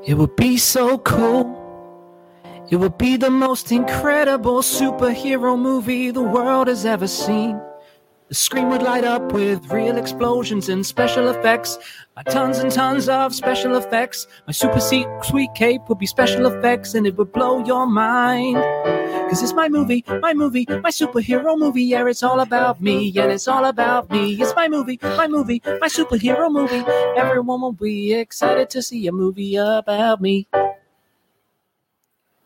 It 0.07 0.15
would 0.15 0.37
be 0.37 0.59
so 0.59 0.99
cool. 0.99 1.57
It 2.71 2.77
would 2.77 2.97
be 2.97 3.17
the 3.17 3.31
most 3.31 3.73
incredible 3.73 4.63
superhero 4.63 5.59
movie 5.59 6.13
the 6.13 6.23
world 6.23 6.69
has 6.69 6.87
ever 6.87 7.09
seen. 7.09 7.61
The 8.31 8.35
screen 8.37 8.71
would 8.71 8.83
light 8.83 9.05
up 9.05 9.33
with 9.33 9.71
real 9.73 9.99
explosions 9.99 10.69
and 10.71 10.87
special 10.87 11.29
effects. 11.29 11.79
Uh, 12.16 12.23
tons 12.23 12.59
and 12.61 12.71
tons 12.73 13.09
of 13.09 13.35
special 13.35 13.77
effects. 13.77 14.27
My 14.47 14.53
super 14.53 14.81
sweet 14.81 15.51
cape 15.55 15.83
would 15.88 15.99
be 15.99 16.07
special 16.07 16.47
effects 16.47 16.95
and 16.95 17.07
it 17.07 17.16
would 17.19 17.33
blow 17.33 17.62
your 17.64 17.87
mind. 17.87 18.57
Cause 19.29 19.43
it's 19.43 19.53
my 19.53 19.69
movie, 19.69 20.05
my 20.23 20.33
movie, 20.35 20.64
my 20.69 20.90
superhero 20.90 21.59
movie. 21.59 21.83
Yeah, 21.85 22.07
it's 22.07 22.23
all 22.23 22.40
about 22.40 22.81
me. 22.81 23.09
Yeah, 23.09 23.27
it's 23.27 23.49
all 23.49 23.64
about 23.64 24.11
me. 24.11 24.35
It's 24.40 24.55
my 24.57 24.69
movie, 24.69 24.99
my 25.03 25.29
movie, 25.29 25.61
my 25.81 25.88
superhero 25.88 26.51
movie. 26.51 26.85
Everyone 27.16 27.61
will 27.61 27.73
be 27.73 28.14
excited 28.14 28.71
to 28.71 28.83
see 28.83 29.07
a 29.09 29.12
movie 29.12 29.57
about 29.57 30.21
me. 30.21 30.47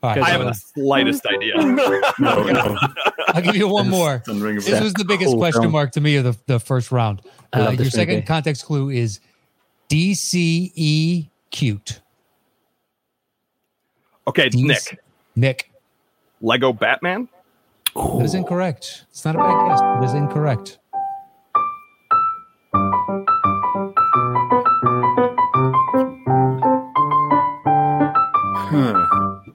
All 0.04 0.10
right, 0.10 0.22
I 0.22 0.28
haven't 0.32 0.48
uh, 0.48 0.50
the 0.50 0.56
slightest 0.56 1.24
idea. 1.34 1.54
No, 1.56 2.42
no. 2.42 2.78
I'll 3.28 3.40
give 3.40 3.56
you 3.56 3.66
one 3.68 3.88
more. 3.88 4.22
Doesn't 4.26 4.42
ring 4.42 4.58
a 4.58 4.60
This 4.60 4.82
was 4.82 4.92
the 4.92 5.04
biggest 5.06 5.30
Cool 5.30 5.38
question 5.38 5.62
film. 5.62 5.72
mark 5.72 5.92
to 5.92 6.02
me 6.02 6.16
of 6.16 6.24
the, 6.24 6.36
the 6.46 6.60
first 6.60 6.92
round. 6.92 7.22
Uh, 7.54 7.70
your 7.70 7.86
second 7.88 8.16
movie. 8.16 8.26
context 8.26 8.66
clue 8.66 8.90
is 8.90 9.20
DCE 9.88 11.30
cute. 11.50 12.00
okay, 14.28 14.50
DC 14.50 14.62
Nick. 14.62 15.00
Nick. 15.36 15.70
Lego 16.42 16.74
Batman. 16.74 17.26
That 17.96 18.24
is 18.24 18.34
incorrect. 18.34 19.06
It's 19.08 19.24
not 19.24 19.36
a 19.36 19.38
bad 19.38 19.68
guess. 19.68 19.80
It 20.02 20.04
is 20.04 20.14
incorrect. 20.14 20.78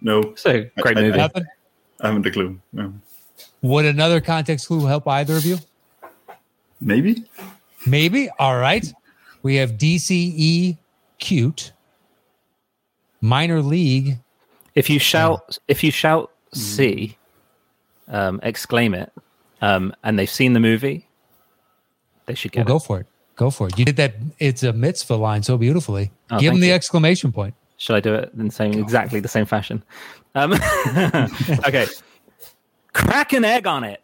No, 0.10 0.34
So, 0.36 0.66
great 0.80 0.98
I- 0.98 1.02
I- 1.02 1.04
movie. 1.04 1.18
Nothing. 1.18 1.46
I 2.02 2.08
haven't 2.08 2.26
a 2.26 2.32
clue. 2.32 2.60
No. 2.74 2.94
Would 3.62 3.86
another 3.86 4.22
context 4.22 4.68
clue 4.68 4.86
help 4.86 5.08
either 5.08 5.36
of 5.36 5.46
you? 5.46 5.58
Maybe. 6.82 7.24
Maybe. 7.86 8.30
All 8.40 8.58
right. 8.58 8.86
We 9.44 9.56
have 9.56 9.72
DCE 9.78 10.78
cute. 11.20 11.74
Minor 13.22 13.62
league. 13.62 14.18
If 14.76 14.90
you 14.90 14.98
shout, 15.00 15.58
if 15.68 15.84
you 15.84 15.92
shout 15.92 16.32
"C," 16.54 17.18
um, 18.08 18.40
exclaim 18.44 18.94
it, 18.94 19.12
um, 19.62 19.94
and 20.04 20.18
they've 20.18 20.30
seen 20.30 20.54
the 20.54 20.60
movie, 20.62 21.06
they 22.28 22.34
should 22.36 22.56
Well, 22.56 22.64
get 22.64 22.68
go 22.70 22.80
for 22.80 23.00
it. 23.02 23.08
Go 23.36 23.50
for 23.50 23.68
it. 23.68 23.78
You 23.78 23.84
did 23.86 23.98
that. 23.98 24.16
It's 24.40 24.64
a 24.64 24.72
mitzvah 24.72 25.16
line 25.16 25.44
so 25.44 25.58
beautifully. 25.58 26.12
Oh, 26.32 26.40
Give 26.40 26.54
them 26.54 26.62
the 26.62 26.68
you. 26.68 26.74
exclamation 26.74 27.32
point. 27.34 27.56
Should 27.80 27.96
I 27.96 28.02
do 28.02 28.14
it 28.14 28.32
in 28.38 28.48
the 28.48 28.52
same, 28.52 28.74
exactly 28.74 29.22
the 29.22 29.30
same 29.30 29.46
fashion? 29.46 29.82
Um, 30.36 30.54
okay. 31.66 31.88
Crack 32.92 33.32
an 33.32 33.46
egg 33.46 33.66
on 33.66 33.86
it. 33.86 34.02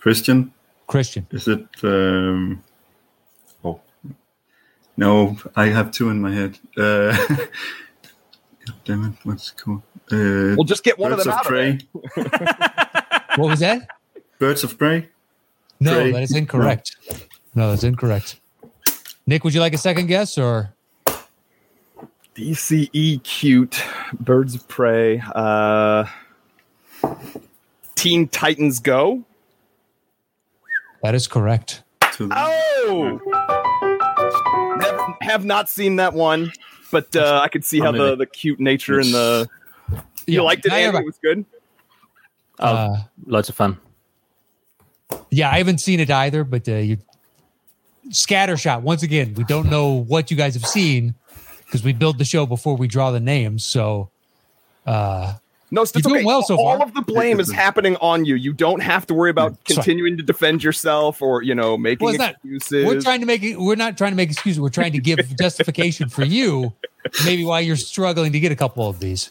Christian, 0.00 0.52
Christian. 0.86 1.26
is 1.30 1.46
it? 1.46 1.66
Um... 1.82 2.64
Oh, 3.62 3.78
no, 4.96 5.36
I 5.54 5.66
have 5.66 5.90
two 5.90 6.08
in 6.08 6.22
my 6.22 6.32
head. 6.32 6.58
Uh... 6.78 7.14
God 7.28 7.48
damn 8.86 9.04
it! 9.04 9.12
What's 9.24 9.50
it 9.50 9.58
called? 9.58 9.82
Uh, 10.10 10.56
We'll 10.56 10.64
just 10.64 10.82
get 10.82 10.98
one 10.98 11.10
Birds 11.10 11.26
of 11.26 11.32
them 11.32 11.34
of 11.34 11.38
out 11.40 11.46
of 11.46 11.52
there. 11.52 11.78
Prey. 12.16 13.36
What 13.36 13.50
was 13.50 13.60
that? 13.60 13.86
Birds 14.38 14.64
of 14.64 14.76
Prey. 14.78 15.08
No, 15.78 15.92
Prey. 15.94 16.12
that 16.12 16.22
is 16.22 16.34
incorrect. 16.34 16.96
No, 17.54 17.70
that's 17.70 17.84
incorrect. 17.84 18.40
Nick, 19.26 19.44
would 19.44 19.54
you 19.54 19.60
like 19.60 19.74
a 19.74 19.78
second 19.78 20.06
guess 20.06 20.36
or 20.36 20.74
DCE 22.36 23.22
cute. 23.22 23.82
Birds 24.18 24.54
of 24.54 24.66
Prey. 24.68 25.22
Uh, 25.34 26.04
Teen 27.94 28.28
Titans 28.28 28.78
Go. 28.78 29.24
that 31.02 31.14
is 31.14 31.26
correct? 31.26 31.82
Oh! 32.20 33.20
Never, 34.78 35.16
have 35.22 35.44
not 35.44 35.68
seen 35.68 35.96
that 35.96 36.12
one, 36.14 36.52
but 36.92 37.14
uh, 37.16 37.40
I 37.42 37.48
could 37.48 37.64
see 37.64 37.80
how 37.80 37.92
the, 37.92 38.16
the 38.16 38.26
cute 38.26 38.60
nature 38.60 38.98
and 38.98 39.12
the. 39.12 39.48
You 40.26 40.36
Yeah, 40.36 40.40
liked 40.42 40.66
it, 40.66 40.72
I 40.72 40.80
Andy? 40.80 40.96
have- 40.96 41.02
It 41.02 41.06
was 41.06 41.18
good. 41.22 41.44
Oh, 42.58 42.66
Uh, 42.66 42.96
loads 43.26 43.48
of 43.48 43.54
fun. 43.54 43.78
yeah, 45.30 45.50
I 45.50 45.58
haven't 45.58 45.78
seen 45.80 45.98
it 45.98 46.10
either, 46.10 46.44
but 46.44 46.68
uh, 46.68 46.74
you 46.74 46.98
scattershot. 48.10 48.82
Once 48.82 49.02
again, 49.02 49.32
we 49.34 49.44
don't 49.44 49.70
know 49.70 49.92
what 49.94 50.30
you 50.30 50.36
guys 50.36 50.54
have 50.54 50.66
seen 50.66 51.14
because 51.70 51.84
we 51.84 51.92
build 51.92 52.18
the 52.18 52.24
show 52.24 52.46
before 52.46 52.76
we 52.76 52.88
draw 52.88 53.12
the 53.12 53.20
names. 53.20 53.64
So 53.64 54.10
uh, 54.86 55.34
No, 55.70 55.82
it's 55.82 55.94
You're 55.94 56.02
doing 56.02 56.16
okay. 56.16 56.24
well 56.24 56.42
so 56.42 56.56
All 56.56 56.78
far. 56.78 56.86
of 56.88 56.94
the 56.94 57.02
blame 57.02 57.38
is 57.38 57.52
happening 57.52 57.94
on 58.00 58.24
you. 58.24 58.34
You 58.34 58.52
don't 58.52 58.80
have 58.82 59.06
to 59.06 59.14
worry 59.14 59.30
about 59.30 59.52
right. 59.52 59.64
continuing 59.64 60.16
to 60.16 60.22
defend 60.24 60.64
yourself 60.64 61.22
or 61.22 61.42
you 61.42 61.54
know 61.54 61.76
making 61.78 62.04
Well, 62.06 62.16
not- 62.16 62.32
excuses. 62.44 62.84
We're 62.86 63.00
trying 63.00 63.20
to 63.20 63.26
make 63.26 63.44
it. 63.44 63.56
We're 63.60 63.76
not 63.76 63.96
trying 63.96 64.10
to 64.10 64.16
make 64.16 64.30
excuses. 64.30 64.58
We're 64.60 64.68
trying 64.70 64.92
to 64.92 64.98
give 65.00 65.18
justification 65.40 66.08
for 66.08 66.24
you, 66.24 66.72
maybe 67.24 67.44
why 67.44 67.60
you're 67.60 67.76
struggling 67.76 68.32
to 68.32 68.40
get 68.40 68.50
a 68.50 68.56
couple 68.56 68.88
of 68.88 68.98
these. 68.98 69.30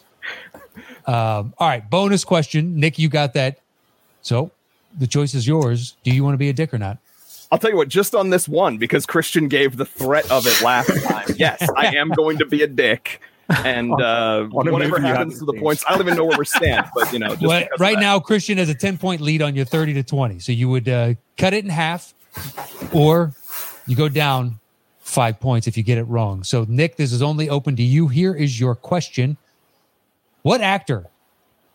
Um, 1.06 1.54
all 1.58 1.67
right, 1.67 1.88
bonus 1.89 2.23
question, 2.23 2.80
Nick. 2.80 2.97
You 2.99 3.10
got 3.10 3.34
that. 3.34 3.60
So 4.21 4.52
the 4.97 5.08
choice 5.08 5.34
is 5.34 5.45
yours. 5.47 5.95
Do 6.04 6.12
you 6.12 6.23
want 6.23 6.36
to 6.36 6.38
be 6.38 6.49
a 6.49 6.54
dick 6.54 6.73
or 6.73 6.78
not? 6.78 6.99
I'll 7.52 7.58
tell 7.58 7.72
you 7.72 7.78
what, 7.78 7.88
just 7.88 8.14
on 8.14 8.30
this 8.30 8.48
one, 8.48 8.78
because 8.78 9.06
Christian 9.06 9.48
gave 9.48 9.78
the 9.78 9.86
threat 9.86 10.30
of 10.32 10.46
it 10.46 10.62
last 10.62 10.92
time. 11.08 11.26
yes, 11.36 11.68
I 11.76 11.96
am 11.96 12.10
going 12.10 12.38
to 12.38 12.46
be 12.46 12.62
a 12.62 12.68
dick. 12.68 13.22
And 13.66 13.92
uh, 14.00 14.44
whatever 14.46 15.00
happens 15.00 15.40
to 15.40 15.46
the 15.46 15.54
points, 15.54 15.84
I 15.88 15.94
don't 15.94 16.02
even 16.02 16.16
know 16.16 16.26
where 16.26 16.38
we 16.38 16.46
stand, 16.46 16.86
but 16.94 17.12
you 17.12 17.18
know, 17.18 17.30
just 17.30 17.42
Well, 17.42 17.68
right 17.80 17.98
now, 18.00 18.20
Christian 18.20 18.60
has 18.60 18.70
a 18.70 18.76
ten 18.76 18.98
point 19.00 19.22
lead 19.22 19.42
on 19.42 19.56
your 19.56 19.66
thirty 19.66 19.92
to 19.96 20.04
twenty. 20.04 20.38
So 20.38 20.52
you 20.52 20.70
would 20.70 20.88
uh, 20.88 21.16
cut 21.36 21.54
it 21.56 21.64
in 21.64 21.72
half, 21.72 22.14
or 22.94 23.34
you 23.88 23.96
go 23.96 24.08
down 24.08 24.60
five 25.00 25.40
points 25.40 25.66
if 25.66 25.76
you 25.78 25.82
get 25.82 25.98
it 25.98 26.04
wrong. 26.04 26.44
So 26.44 26.68
Nick, 26.70 26.96
this 26.98 27.12
is 27.12 27.24
only 27.24 27.50
open 27.50 27.76
to 27.78 27.84
you. 27.84 28.08
Here 28.08 28.36
is 28.36 28.60
your 28.60 28.76
question: 28.76 29.36
What 30.44 30.62
actor 30.62 31.08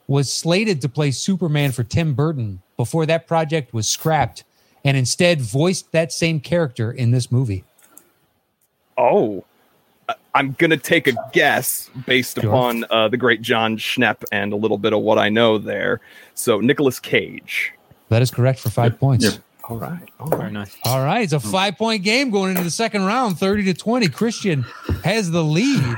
was 0.07 0.33
slated 0.33 0.81
to 0.83 0.89
play 0.89 1.11
Superman 1.11 1.73
for 1.73 1.83
Tim 1.83 2.15
Burton 2.15 2.63
before 2.77 3.05
that 3.07 3.27
project 3.27 3.75
was 3.75 3.89
scrapped, 3.89 4.45
and 4.85 4.97
instead 4.97 5.41
voiced 5.41 5.91
that 5.93 6.13
same 6.13 6.41
character 6.41 6.93
in 6.93 7.11
this 7.11 7.33
movie? 7.33 7.65
Oh, 8.97 9.45
I- 10.09 10.15
I'm 10.35 10.53
gonna 10.59 10.77
take 10.77 11.07
a 11.09 11.15
guess 11.33 11.91
based 12.07 12.41
Sure. 12.41 12.51
upon 12.51 12.85
uh, 12.91 13.09
the 13.09 13.17
great 13.17 13.41
Jon 13.43 13.77
Schnepp 13.79 14.23
and 14.31 14.53
a 14.53 14.57
little 14.57 14.79
bit 14.79 14.93
of 14.93 15.01
what 15.01 15.19
I 15.19 15.29
know 15.29 15.59
there. 15.59 16.01
So 16.35 16.61
Nicolas 16.61 17.01
Cage. 17.01 17.73
That 18.11 18.23
is 18.23 18.31
correct 18.31 18.61
for 18.61 18.71
five 18.71 18.99
points. 19.01 19.25
Yep. 19.25 19.35
All 19.71 19.79
right. 19.79 20.03
All 20.21 20.29
Very 20.29 20.53
nice. 20.53 20.77
All 20.85 21.03
right, 21.03 21.23
it's 21.23 21.33
a 21.33 21.41
five 21.41 21.79
point 21.79 22.03
game 22.05 22.31
going 22.31 22.51
into 22.51 22.63
the 22.63 22.71
second 22.71 23.05
round, 23.07 23.39
30 23.39 23.65
to 23.65 23.75
20. 23.75 24.09
Christian 24.09 24.63
has 25.05 25.31
the 25.31 25.43
lead. 25.43 25.97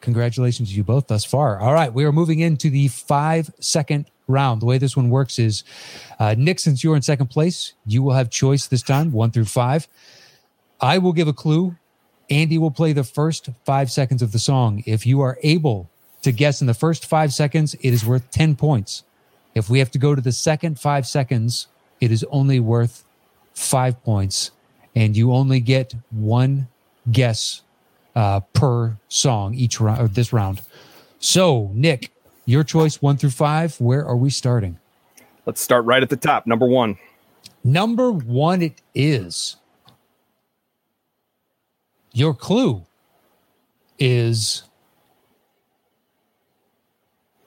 Congratulations 0.00 0.68
to 0.70 0.74
you 0.76 0.84
both 0.84 1.08
thus 1.08 1.24
far. 1.24 1.58
All 1.58 1.72
right, 1.74 1.92
we 1.92 2.04
are 2.04 2.12
moving 2.12 2.38
into 2.38 2.70
the 2.70 2.88
five 2.88 3.50
second 3.58 4.06
round. 4.26 4.62
The 4.62 4.66
way 4.66 4.78
this 4.78 4.96
one 4.96 5.10
works 5.10 5.38
is 5.38 5.64
uh, 6.18 6.34
Nick, 6.36 6.60
since 6.60 6.82
you're 6.82 6.96
in 6.96 7.02
second 7.02 7.28
place, 7.28 7.74
you 7.86 8.02
will 8.02 8.14
have 8.14 8.30
choice 8.30 8.66
this 8.66 8.82
time, 8.82 9.12
one 9.12 9.30
through 9.30 9.46
five. 9.46 9.88
I 10.80 10.98
will 10.98 11.12
give 11.12 11.28
a 11.28 11.32
clue. 11.32 11.76
Andy 12.30 12.58
will 12.58 12.70
play 12.70 12.92
the 12.92 13.04
first 13.04 13.50
five 13.64 13.90
seconds 13.90 14.22
of 14.22 14.32
the 14.32 14.38
song. 14.38 14.82
If 14.86 15.06
you 15.06 15.20
are 15.20 15.38
able 15.42 15.90
to 16.22 16.32
guess 16.32 16.60
in 16.60 16.66
the 16.66 16.74
first 16.74 17.06
five 17.06 17.32
seconds, 17.32 17.74
it 17.74 17.92
is 17.92 18.04
worth 18.04 18.30
10 18.30 18.56
points. 18.56 19.04
If 19.54 19.68
we 19.68 19.78
have 19.78 19.90
to 19.92 19.98
go 19.98 20.14
to 20.14 20.20
the 20.20 20.32
second 20.32 20.80
five 20.80 21.06
seconds, 21.06 21.68
it 22.00 22.10
is 22.10 22.24
only 22.30 22.60
worth 22.60 23.04
five 23.54 24.02
points, 24.02 24.50
and 24.96 25.16
you 25.16 25.32
only 25.32 25.60
get 25.60 25.94
one 26.10 26.68
guess 27.10 27.62
uh, 28.16 28.40
per 28.40 28.96
song 29.08 29.54
each 29.54 29.80
round 29.80 30.00
or 30.00 30.08
this 30.08 30.32
round. 30.32 30.62
So, 31.18 31.70
Nick, 31.72 32.10
your 32.46 32.64
choice 32.64 33.00
one 33.00 33.16
through 33.16 33.30
five. 33.30 33.80
Where 33.80 34.04
are 34.04 34.16
we 34.16 34.30
starting? 34.30 34.78
Let's 35.46 35.60
start 35.60 35.84
right 35.84 36.02
at 36.02 36.10
the 36.10 36.16
top. 36.16 36.46
Number 36.46 36.66
one. 36.66 36.98
Number 37.62 38.10
one, 38.10 38.62
it 38.62 38.80
is. 38.94 39.56
Your 42.12 42.34
clue 42.34 42.84
is. 43.98 44.62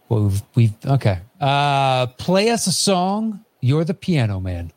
Well, 0.09 0.23
we've, 0.23 0.41
we've 0.55 0.85
okay. 0.85 1.19
Uh, 1.39 2.07
play 2.07 2.49
us 2.49 2.67
a 2.67 2.71
song. 2.71 3.43
You're 3.61 3.83
the 3.83 3.93
piano 3.93 4.39
man. 4.39 4.71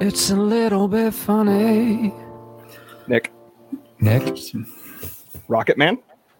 It's 0.00 0.30
a 0.30 0.36
little 0.36 0.88
bit 0.88 1.14
funny. 1.14 2.12
Nick. 3.06 3.32
Nick, 4.02 4.36
Rocket 5.48 5.78
Man. 5.78 5.98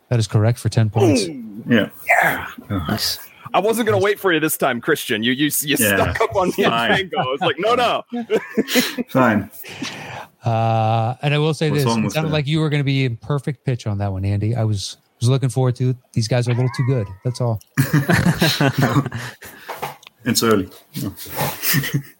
that 0.08 0.18
is 0.18 0.26
correct 0.26 0.58
for 0.58 0.68
ten 0.68 0.90
points. 0.90 1.26
Yeah. 1.68 1.88
Yeah. 2.06 2.46
Nice. 2.68 3.18
I 3.54 3.60
wasn't 3.60 3.86
gonna 3.86 4.00
wait 4.02 4.18
for 4.18 4.32
you 4.32 4.40
this 4.40 4.56
time, 4.56 4.80
Christian. 4.80 5.22
You 5.22 5.32
you, 5.32 5.46
you 5.62 5.76
Yeah. 5.78 5.96
stuck 5.96 6.20
up 6.22 6.34
on 6.36 6.48
me 6.58 6.64
Fine. 6.64 6.90
at 6.90 6.96
Tango. 6.96 7.18
I 7.18 7.24
was 7.24 7.40
like, 7.40 7.56
no, 7.58 7.74
no. 7.74 8.02
Fine. 9.08 9.50
Uh, 10.44 11.14
and 11.22 11.32
I 11.34 11.38
will 11.38 11.54
say 11.54 11.70
What's 11.70 11.84
this: 11.84 11.92
it 11.96 12.10
sounded 12.12 12.30
that? 12.30 12.32
like 12.32 12.46
you 12.46 12.60
were 12.60 12.68
going 12.68 12.80
to 12.80 12.84
be 12.84 13.04
in 13.04 13.16
perfect 13.16 13.64
pitch 13.64 13.86
on 13.86 13.98
that 13.98 14.10
one, 14.10 14.24
Andy. 14.24 14.54
I 14.56 14.64
was 14.64 14.96
was 15.20 15.28
looking 15.28 15.50
forward 15.50 15.76
to 15.76 15.90
it. 15.90 15.96
These 16.14 16.26
guys 16.28 16.48
are 16.48 16.52
a 16.52 16.54
little 16.54 16.70
too 16.76 16.86
good. 16.86 17.06
That's 17.24 17.40
all. 17.40 17.60
It's 20.24 20.40
early. 20.44 20.68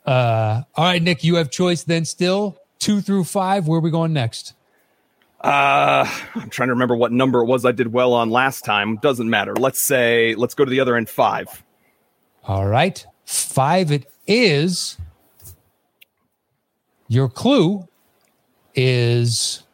Uh, 0.05 0.63
all 0.75 0.85
right, 0.85 1.01
Nick, 1.01 1.23
you 1.23 1.37
have 1.37 1.53
choice 1.53 1.85
then. 1.85 2.05
Still 2.05 2.59
two 2.81 3.01
through 3.01 3.23
five. 3.25 3.69
Where 3.69 3.79
are 3.79 3.81
we 3.81 3.93
going 3.93 4.13
next? 4.13 4.55
Uh, 5.43 6.09
I'm 6.37 6.51
trying 6.51 6.69
to 6.69 6.75
remember 6.75 6.95
what 6.95 7.11
number 7.11 7.41
it 7.41 7.47
was 7.47 7.65
I 7.65 7.73
did 7.73 7.93
well 7.93 8.13
on 8.13 8.31
last 8.31 8.65
time. 8.65 8.97
Doesn't 8.97 9.29
matter. 9.29 9.55
Let's 9.55 9.83
say 9.83 10.37
let's 10.37 10.55
go 10.55 10.65
to 10.65 10.71
the 10.71 10.79
other 10.79 10.97
end. 10.97 11.11
Five. 11.11 11.65
All 12.45 12.67
right, 12.67 13.05
five. 13.25 13.91
It 13.91 14.07
is. 14.27 14.99
Your 17.09 17.29
clue 17.29 17.89
is 18.75 19.65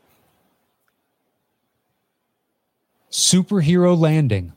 superhero 3.11 3.97
landing. 3.99 4.55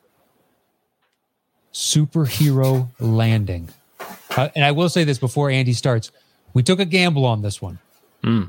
Superhero 1.74 2.89
landing. 3.00 3.69
Uh, 4.36 4.50
and 4.56 4.63
I 4.63 4.71
will 4.71 4.89
say 4.89 5.04
this 5.04 5.19
before 5.19 5.50
Andy 5.50 5.74
starts: 5.74 6.12
we 6.54 6.63
took 6.63 6.80
a 6.80 6.86
gamble 6.86 7.26
on 7.26 7.41
this 7.41 7.62
one. 7.62 7.80
Hmm. 8.24 8.43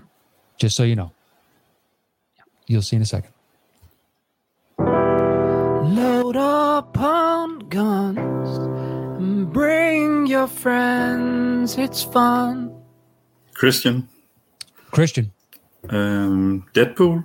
Just 0.58 0.76
so 0.76 0.84
you 0.84 0.94
know. 0.94 1.12
You'll 2.66 2.82
see 2.82 2.96
in 2.96 3.02
a 3.02 3.06
second. 3.06 3.32
Load 4.78 6.36
up 6.36 6.98
on 6.98 7.58
guns 7.68 8.58
and 9.18 9.52
bring 9.52 10.26
your 10.26 10.46
friends. 10.46 11.76
It's 11.76 12.02
fun. 12.02 12.72
Christian. 13.54 14.08
Christian, 14.90 15.32
Um, 15.88 16.66
Deadpool 16.74 17.24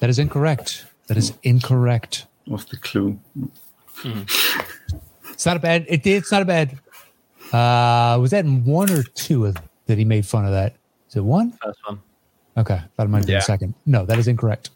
that 0.00 0.10
is 0.10 0.18
incorrect. 0.18 0.84
That 1.06 1.16
is 1.16 1.32
incorrect. 1.42 2.26
was 2.46 2.64
the 2.66 2.76
clue. 2.76 3.18
It's 5.30 5.46
not 5.46 5.56
a 5.56 5.60
bad. 5.60 5.86
It, 5.88 6.06
it's 6.06 6.30
not 6.30 6.42
a 6.42 6.44
bad. 6.44 6.78
Uh, 7.52 8.18
was 8.20 8.30
that 8.32 8.44
in 8.44 8.64
one 8.64 8.90
or 8.90 9.02
two 9.02 9.46
of, 9.46 9.56
that 9.86 9.96
he 9.98 10.04
made 10.04 10.26
fun 10.26 10.44
of 10.44 10.50
that? 10.52 10.76
Is 11.08 11.16
it 11.16 11.24
one? 11.24 11.52
First 11.62 11.78
one. 11.86 12.00
Okay, 12.56 12.80
thought 12.96 13.04
it 13.04 13.08
might 13.10 13.18
have 13.18 13.26
been 13.26 13.34
Yeah. 13.34 13.40
second. 13.40 13.74
No, 13.84 14.04
that 14.06 14.18
is 14.18 14.28
incorrect. 14.28 14.70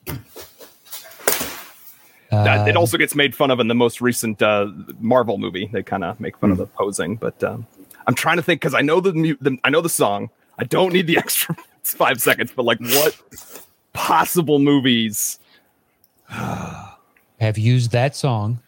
That, 2.30 2.68
it 2.68 2.76
Uh, 2.76 2.80
also 2.80 2.96
gets 2.96 3.14
made 3.16 3.34
fun 3.34 3.50
of 3.50 3.58
in 3.58 3.66
the 3.68 3.74
most 3.74 4.00
recent 4.00 4.40
uh, 4.40 4.68
Marvel 5.00 5.36
movie. 5.38 5.68
They 5.72 5.82
kind 5.82 6.04
of 6.04 6.20
make 6.20 6.36
fun 6.38 6.52
of 6.52 6.58
the 6.58 6.66
posing, 6.66 7.16
but 7.16 7.42
um, 7.42 7.66
I'm 8.06 8.14
trying 8.14 8.36
to 8.36 8.42
think 8.42 8.60
because 8.60 8.74
I 8.74 8.82
know 8.82 9.00
the, 9.00 9.36
the 9.40 9.58
I 9.64 9.70
know 9.70 9.80
the 9.80 9.88
song. 9.88 10.30
I 10.58 10.64
don't 10.64 10.92
need 10.92 11.06
the 11.08 11.16
extra 11.24 11.56
five 11.82 12.20
seconds, 12.22 12.52
but 12.54 12.64
like 12.64 12.78
what 12.80 13.16
possible 13.94 14.58
movies? 14.60 15.38
have 16.28 17.58
used 17.58 17.90
that 17.92 18.14
song 18.14 18.60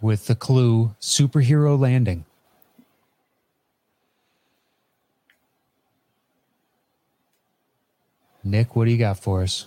with 0.00 0.26
the 0.26 0.34
clue 0.34 0.94
"superhero 1.02 1.78
landing." 1.78 2.24
Nick, 8.44 8.74
what 8.76 8.86
do 8.86 8.90
you 8.90 8.98
got 8.98 9.18
for 9.18 9.42
us? 9.42 9.66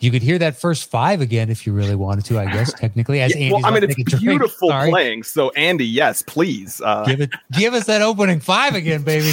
You 0.00 0.10
could 0.10 0.22
hear 0.22 0.38
that 0.38 0.56
first 0.56 0.90
five 0.90 1.20
again 1.20 1.48
if 1.48 1.64
you 1.66 1.72
really 1.72 1.94
wanted 1.94 2.24
to. 2.26 2.38
I 2.38 2.46
guess 2.46 2.72
technically, 2.78 3.20
as 3.20 3.34
Yeah, 3.36 3.52
well, 3.52 3.64
I 3.64 3.70
mean, 3.70 3.84
it's 3.84 3.94
take 3.94 4.06
drink. 4.06 4.22
beautiful 4.24 4.68
playing. 4.68 5.22
So 5.22 5.50
Andy, 5.50 5.86
yes, 5.86 6.22
please. 6.22 6.80
Uh, 6.80 7.04
Give 7.04 7.20
it, 7.20 7.30
give 7.52 7.72
us 7.74 7.86
that 7.86 8.02
opening 8.02 8.40
five 8.40 8.74
again, 8.74 9.02
baby. 9.02 9.32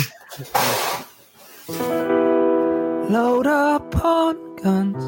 Load 3.09 3.47
up 3.47 4.05
on 4.05 4.55
guns 4.57 5.03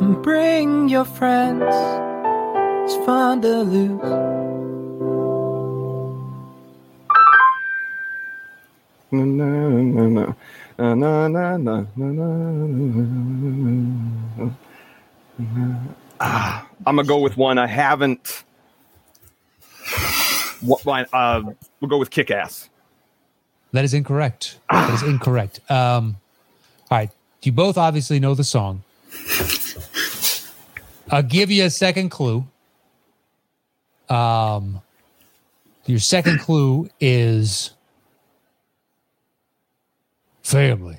and 0.00 0.20
bring 0.22 0.88
your 0.88 1.04
friends. 1.04 1.62
It's 2.84 3.06
fun 3.06 3.40
to 3.42 3.58
lose. 3.62 4.00
No, 9.12 9.24
no, 9.24 9.68
no, 9.68 10.08
na. 10.08 10.32
Na, 10.78 10.94
na, 10.94 11.28
na, 11.28 11.56
na, 11.58 11.84
na, 11.96 12.06
na. 12.06 14.50
Ah, 16.20 16.66
I'm 16.86 16.96
gonna 16.96 17.06
go 17.06 17.18
with 17.18 17.36
one 17.36 17.58
I 17.58 17.66
haven't. 17.66 18.44
What? 20.60 20.80
fine, 20.80 21.06
Uh, 21.12 21.42
we'll 21.80 21.88
go 21.88 21.98
with 21.98 22.10
Kick 22.10 22.30
Ass. 22.30 22.68
That 23.72 23.84
is 23.84 23.94
incorrect. 23.94 24.58
That 24.70 24.94
is 24.94 25.02
incorrect. 25.02 25.60
Um, 25.70 26.16
all 26.90 26.98
right. 26.98 27.10
You 27.42 27.52
both 27.52 27.76
obviously 27.76 28.20
know 28.20 28.34
the 28.34 28.44
song. 28.44 28.82
I'll 31.10 31.22
give 31.22 31.50
you 31.50 31.64
a 31.64 31.70
second 31.70 32.10
clue. 32.10 32.46
Um, 34.08 34.80
your 35.86 35.98
second 35.98 36.38
clue 36.40 36.88
is 37.00 37.72
family. 40.42 40.98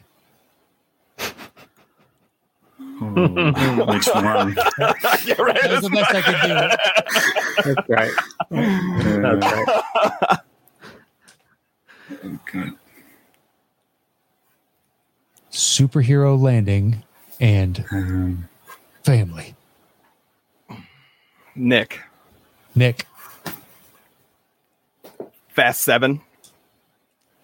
Oh, 3.02 3.86
which 3.88 4.08
one? 4.08 4.56
yeah, 5.26 5.42
right. 5.42 5.60
That's 5.64 5.82
the 5.82 5.90
best 5.94 6.16
I 6.16 6.22
could 6.22 7.66
do. 7.66 7.74
That's 7.76 7.90
right. 7.90 8.12
Uh, 8.52 9.36
That's 9.40 10.40
right. 12.12 12.30
okay. 12.48 12.70
Superhero 15.52 16.40
landing 16.40 17.04
and 17.40 17.86
Um, 17.92 18.50
family. 19.04 19.56
Nick, 21.56 22.00
Nick, 22.74 23.06
Fast 25.50 25.82
Seven. 25.82 26.22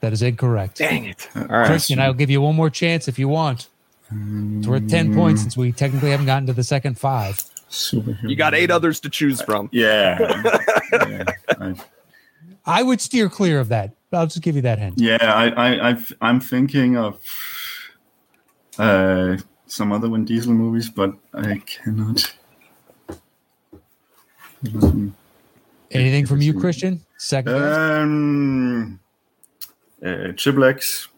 That 0.01 0.13
is 0.13 0.21
incorrect. 0.21 0.77
Dang 0.77 1.05
it! 1.05 1.29
All 1.35 1.43
right. 1.43 1.67
Christian, 1.67 1.99
I'll 1.99 2.13
give 2.13 2.29
you 2.29 2.41
one 2.41 2.55
more 2.55 2.69
chance 2.69 3.07
if 3.07 3.19
you 3.19 3.27
want. 3.27 3.67
It's 4.11 4.67
worth 4.67 4.89
10 4.89 5.13
points 5.13 5.41
since 5.41 5.55
we 5.55 5.71
technically 5.71 6.09
haven't 6.09 6.25
gotten 6.25 6.47
to 6.47 6.53
the 6.53 6.63
second 6.63 6.97
five. 6.97 7.35
superhero. 7.69 8.27
You 8.27 8.35
got 8.35 8.55
eight 8.55 8.71
others 8.71 8.99
to 9.01 9.09
choose 9.09 9.39
from. 9.39 9.69
Yeah. 9.71 10.17
yeah. 10.91 11.23
I, 11.59 11.75
I 12.65 12.81
would 12.81 13.01
steer 13.01 13.29
clear 13.29 13.59
of 13.59 13.69
that. 13.69 13.93
I'll 14.11 14.25
just 14.25 14.41
give 14.41 14.55
you 14.55 14.63
that 14.63 14.79
hint. 14.79 14.95
yeah, 14.97 15.17
I, 15.21 15.49
I, 15.49 15.89
I've, 15.89 16.11
I'm 16.21 16.39
thinking 16.39 16.97
of 16.97 17.23
uh, 18.79 19.37
some 19.67 19.91
other 19.91 20.07
Vin 20.09 20.25
Diesel 20.25 20.53
movies, 20.53 20.89
but 20.89 21.13
I 21.35 21.61
cannot. 21.67 22.33
Anything 25.91 26.25
from 26.25 26.41
you, 26.41 26.59
Christian? 26.59 27.01
Second. 27.17 27.53
guess? 27.53 27.77
um, 27.77 28.99
uh, 30.05 30.31
Triple 30.35 30.63
X. 30.65 31.07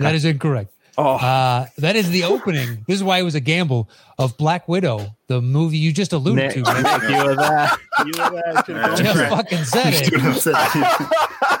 That 0.00 0.14
is 0.14 0.24
incorrect. 0.24 0.72
Oh, 0.98 1.14
Uh, 1.14 1.66
that 1.78 1.94
is 1.96 2.10
the 2.10 2.24
opening. 2.24 2.84
This 2.88 2.96
is 2.96 3.04
why 3.04 3.18
it 3.20 3.22
was 3.22 3.36
a 3.36 3.40
gamble 3.40 3.88
of 4.18 4.36
Black 4.36 4.66
Widow, 4.68 5.16
the 5.28 5.40
movie 5.40 5.78
you 5.78 5.92
just 5.92 6.12
alluded 6.12 6.44
Nick, 6.54 6.54
to. 6.54 6.62
man. 6.62 6.82
Nick, 6.82 7.02
you 7.10 7.24
were 7.24 7.36
there. 7.36 7.70
You 8.04 8.12
were 8.18 8.30
there. 8.66 8.96
Just 8.96 9.18
for 9.18 9.28
fucking 9.28 9.64
said 9.64 9.94
it. 9.94 11.60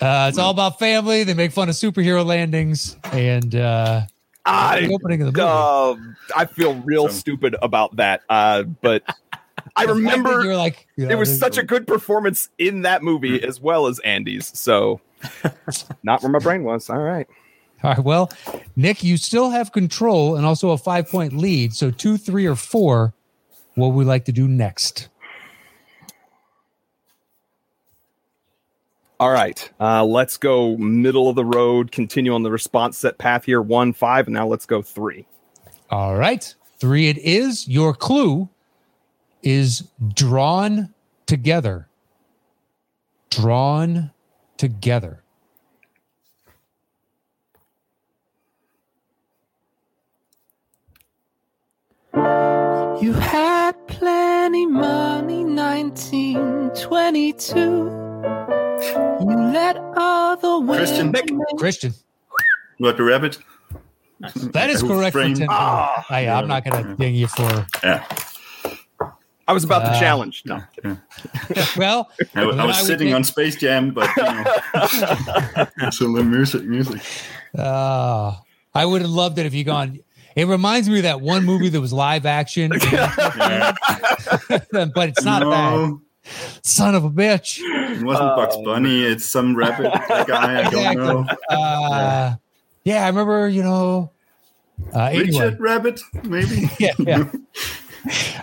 Uh, 0.00 0.26
it's 0.28 0.38
all 0.38 0.50
about 0.50 0.78
family. 0.78 1.24
They 1.24 1.34
make 1.34 1.52
fun 1.52 1.68
of 1.68 1.74
superhero 1.76 2.26
landings, 2.26 2.96
and 3.12 3.54
uh, 3.54 4.02
I, 4.44 4.80
the 4.80 4.92
opening 4.92 5.22
of 5.22 5.32
the 5.32 5.38
movie. 5.40 6.10
uh, 6.10 6.36
I 6.36 6.44
feel 6.44 6.74
real 6.80 7.08
So- 7.08 7.14
stupid 7.14 7.56
about 7.62 7.96
that. 7.96 8.22
Uh, 8.28 8.64
but 8.64 9.02
I 9.76 9.86
The 9.86 9.88
fact 9.88 9.88
that 9.88 9.94
remember 9.94 10.44
you're 10.44 10.56
like, 10.56 10.86
you 10.96 11.04
know, 11.04 11.08
there 11.08 11.18
was 11.18 11.30
this- 11.30 11.40
such 11.40 11.58
a 11.58 11.62
good 11.62 11.86
performance 11.86 12.48
in 12.58 12.82
that 12.82 13.02
movie 13.02 13.42
as 13.42 13.60
well 13.60 13.86
as 13.86 13.98
Andy's. 14.00 14.56
So, 14.58 15.00
not 16.02 16.22
where 16.22 16.30
my 16.30 16.38
brain 16.38 16.64
was. 16.64 16.90
All 16.90 16.98
right. 16.98 17.26
All 17.82 17.90
right. 17.90 17.98
Well, 18.04 18.32
Nick, 18.76 19.02
you 19.04 19.16
still 19.16 19.50
have 19.50 19.72
control 19.72 20.36
and 20.36 20.46
also 20.46 20.70
a 20.70 20.78
five 20.78 21.08
point 21.08 21.32
lead. 21.34 21.74
So 21.74 21.90
two, 21.90 22.16
three, 22.16 22.46
or 22.46 22.56
four. 22.56 23.14
What 23.74 23.88
would 23.88 23.96
we 23.98 24.04
like 24.04 24.24
to 24.26 24.32
do 24.32 24.46
next? 24.48 25.08
All 29.20 29.30
right. 29.30 29.70
Uh, 29.80 30.04
let's 30.04 30.36
go 30.36 30.76
middle 30.76 31.28
of 31.28 31.36
the 31.36 31.44
road. 31.44 31.92
Continue 31.92 32.34
on 32.34 32.42
the 32.42 32.50
response 32.50 32.98
set 32.98 33.18
path 33.18 33.44
here. 33.44 33.62
One, 33.62 33.92
five, 33.92 34.26
and 34.26 34.34
now 34.34 34.46
let's 34.46 34.66
go 34.66 34.82
three. 34.82 35.26
All 35.90 36.16
right. 36.16 36.54
Three 36.78 37.08
it 37.08 37.18
is. 37.18 37.68
Your 37.68 37.94
clue 37.94 38.48
is 39.44 39.84
drawn 40.14 40.92
together. 41.26 41.86
Drawn 43.30 44.10
together. 44.56 45.22
You 52.14 53.12
had 53.12 53.72
plenty 53.88 54.66
money, 54.66 55.44
1922. 55.44 57.58
You 59.20 59.36
let 59.52 59.76
other 59.96 60.60
women. 60.60 60.76
Christian. 60.76 61.10
Nick. 61.10 61.26
Christian. 61.58 61.92
What, 62.78 62.96
the 62.96 63.02
rabbit? 63.02 63.38
That 64.52 64.70
is 64.70 64.82
correct 64.82 65.12
for 65.12 65.22
10 65.22 65.46
Ah, 65.50 66.06
I, 66.08 66.28
I'm 66.28 66.48
not 66.48 66.64
going 66.64 66.82
to 66.84 66.94
ding 66.94 67.14
you 67.14 67.26
for. 67.26 67.66
Yeah. 67.82 68.04
I 69.46 69.52
was 69.52 69.62
about 69.64 69.82
Uh, 69.84 69.92
to 69.92 69.98
challenge. 70.00 70.42
No. 70.46 70.62
yeah. 70.84 70.96
Well, 71.76 72.10
I, 72.34 72.42
I 72.42 72.46
was 72.46 72.56
would 72.56 72.74
sitting 72.86 73.08
think- 73.08 73.14
on 73.16 73.24
Space 73.24 73.56
Jam, 73.56 73.90
but 73.92 74.08
you 74.16 74.22
know, 74.22 74.44
so 75.90 76.12
the 76.12 76.24
music, 76.24 76.64
music. 76.64 77.02
Uh, 77.56 78.32
I 78.74 78.86
would 78.86 79.02
have 79.02 79.10
loved 79.10 79.38
it 79.38 79.46
if 79.46 79.54
you 79.54 79.64
gone. 79.64 80.00
It 80.36 80.46
reminds 80.48 80.88
me 80.88 80.96
of 80.98 81.02
that 81.04 81.20
one 81.20 81.44
movie 81.44 81.68
that 81.68 81.80
was 81.80 81.92
live 81.92 82.26
action, 82.26 82.70
but 82.70 82.80
it's 85.08 85.24
not 85.24 85.40
that. 85.40 85.70
no, 85.72 86.00
Son 86.62 86.94
of 86.94 87.04
a 87.04 87.10
bitch. 87.10 87.58
it 87.60 88.02
wasn't 88.02 88.34
Bugs 88.36 88.56
Bunny. 88.64 89.02
It's 89.04 89.24
some 89.26 89.54
rabbit 89.54 89.92
guy. 90.26 90.60
I 90.60 90.70
don't 90.70 90.74
Exactly. 90.74 90.96
know. 91.04 91.26
Uh, 91.50 92.34
yeah, 92.84 93.04
I 93.04 93.08
remember. 93.08 93.48
You 93.48 93.62
know. 93.62 94.10
Uh, 94.92 95.02
anyway, 95.04 95.24
Richard 95.26 95.60
Rabbit, 95.60 96.00
maybe. 96.24 96.68
yeah, 96.80 96.92
yeah. 96.98 97.30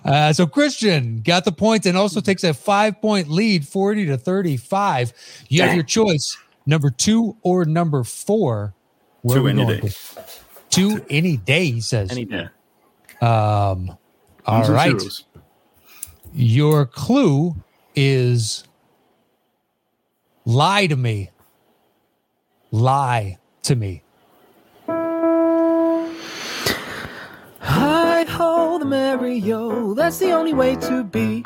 Uh, 0.03 0.34
so 0.34 0.47
Christian 0.47 1.22
got 1.22 1.45
the 1.45 1.51
points 1.51 1.86
point 1.86 1.86
and 1.86 1.97
also 1.97 2.20
takes 2.22 2.43
a 2.43 2.53
five 2.53 2.99
point 3.01 3.28
lead, 3.30 3.68
40 3.68 4.07
to 4.07 4.18
35. 4.18 5.14
You 5.49 5.62
have 5.62 5.76
your 5.76 5.84
choice, 5.84 6.38
number 6.66 6.89
two 6.89 7.38
or 7.43 7.66
number 7.66 8.03
four. 8.03 8.74
Where 9.22 9.38
Two 9.38 9.47
any 9.47 9.66
day. 9.66 9.80
to? 9.89 9.95
Two 10.72 11.05
any 11.09 11.38
day, 11.38 11.66
he 11.66 11.82
says. 11.82 12.12
Any 12.12 12.24
Yeah. 12.24 12.47
um, 13.22 13.95
all 14.47 14.68
right. 14.72 14.99
zeros. 14.99 15.26
Your 16.34 16.86
clue 16.88 17.55
is 17.95 18.64
lie 20.45 20.88
to 20.88 20.95
me. 20.95 21.30
Lie 22.72 23.38
to 23.64 23.76
me. 23.76 24.01
The 28.82 28.88
Mario. 28.88 29.93
That's 29.93 30.17
the 30.17 30.32
only 30.32 30.53
way 30.53 30.75
to 30.75 31.03
be. 31.03 31.43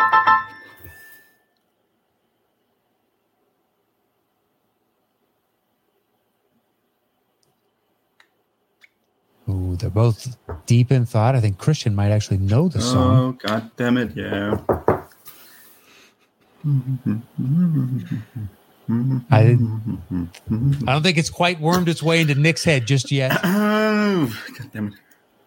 Ooh, 9.49 9.75
they're 9.75 9.89
both 9.89 10.38
deep 10.65 10.91
in 10.91 11.05
thought. 11.05 11.36
I 11.36 11.41
think 11.41 11.57
Christian 11.57 11.93
might 11.93 12.11
actually 12.11 12.38
know 12.38 12.69
the 12.69 12.81
song. 12.81 13.17
Oh, 13.17 13.31
god 13.33 13.69
damn 13.75 13.97
it. 13.97 14.15
Yeah. 14.15 14.57
I, 19.29 19.57
I 20.88 20.93
don't 20.93 21.03
think 21.03 21.17
it's 21.17 21.29
quite 21.29 21.59
wormed 21.59 21.89
its 21.89 22.01
way 22.01 22.21
into 22.21 22.36
Nick's 22.36 22.63
head 22.63 22.88
just 22.88 23.11
yet. 23.11 23.39
Oh, 23.43 24.33
god 24.57 24.71
damn 24.71 24.88
it. 24.88 24.93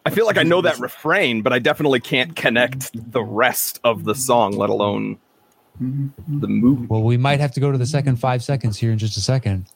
I 0.09 0.11
feel 0.11 0.25
like 0.25 0.39
I 0.39 0.43
know 0.43 0.63
that 0.63 0.79
refrain, 0.79 1.43
but 1.43 1.53
I 1.53 1.59
definitely 1.59 2.01
can't 2.01 2.35
connect 2.35 2.91
the 3.13 3.23
rest 3.23 3.79
of 3.85 4.05
the 4.05 4.15
song, 4.15 4.53
let 4.53 4.71
alone 4.71 5.19
mm-hmm. 5.83 6.41
the 6.41 6.49
movie. 6.49 6.87
Well, 6.87 7.03
we 7.03 7.19
might 7.19 7.41
have 7.41 7.53
to 7.53 7.61
go 7.61 7.71
to 7.71 7.77
the 7.77 7.85
second 7.85 8.17
five 8.17 8.43
seconds 8.43 8.79
here 8.79 8.91
in 8.91 8.97
just 8.97 9.19
a 9.19 9.21
second. 9.21 9.67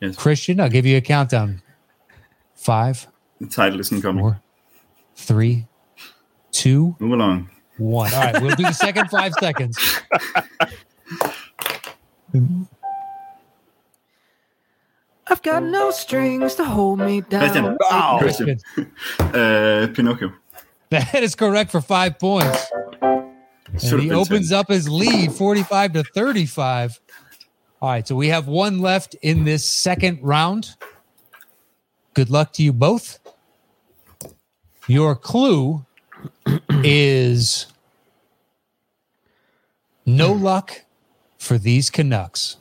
Yes. 0.00 0.14
Christian, 0.14 0.60
I'll 0.60 0.68
give 0.68 0.86
you 0.86 0.96
a 0.96 1.00
countdown. 1.00 1.62
Five, 2.54 3.08
The 3.40 3.48
title 3.48 3.80
isn't 3.80 4.02
coming. 4.02 4.22
four, 4.22 4.40
three, 5.16 5.66
two, 6.52 6.94
Move 7.00 7.14
along. 7.14 7.50
one. 7.76 8.14
All 8.14 8.20
right, 8.20 8.40
we'll 8.40 8.54
do 8.54 8.62
the 8.62 8.72
second 8.72 9.10
five 9.10 9.32
seconds. 9.40 9.76
I've 15.26 15.42
got 15.42 15.62
no 15.62 15.90
strings 15.90 16.54
to 16.56 16.64
hold 16.64 16.98
me 17.00 17.22
Christian. 17.22 17.64
down. 17.64 17.78
Oh, 17.90 18.18
Christian. 18.20 18.60
Uh, 19.20 19.88
Pinocchio. 19.94 20.32
That 20.90 21.22
is 21.22 21.34
correct 21.34 21.70
for 21.72 21.80
five 21.80 22.18
points. 22.18 22.70
And 23.82 24.00
he 24.00 24.12
opens 24.12 24.50
10. 24.50 24.58
up 24.58 24.68
his 24.68 24.88
lead 24.88 25.32
45 25.32 25.94
to 25.94 26.04
35. 26.04 27.00
All 27.82 27.88
right, 27.90 28.06
so 28.06 28.14
we 28.14 28.28
have 28.28 28.46
one 28.46 28.78
left 28.78 29.14
in 29.22 29.44
this 29.44 29.64
second 29.66 30.20
round. 30.22 30.76
Good 32.14 32.30
luck 32.30 32.52
to 32.54 32.62
you 32.62 32.72
both. 32.72 33.18
Your 34.86 35.16
clue 35.16 35.84
is 36.70 37.66
no 40.06 40.32
luck 40.32 40.82
for 41.38 41.58
these 41.58 41.90
Canucks. 41.90 42.58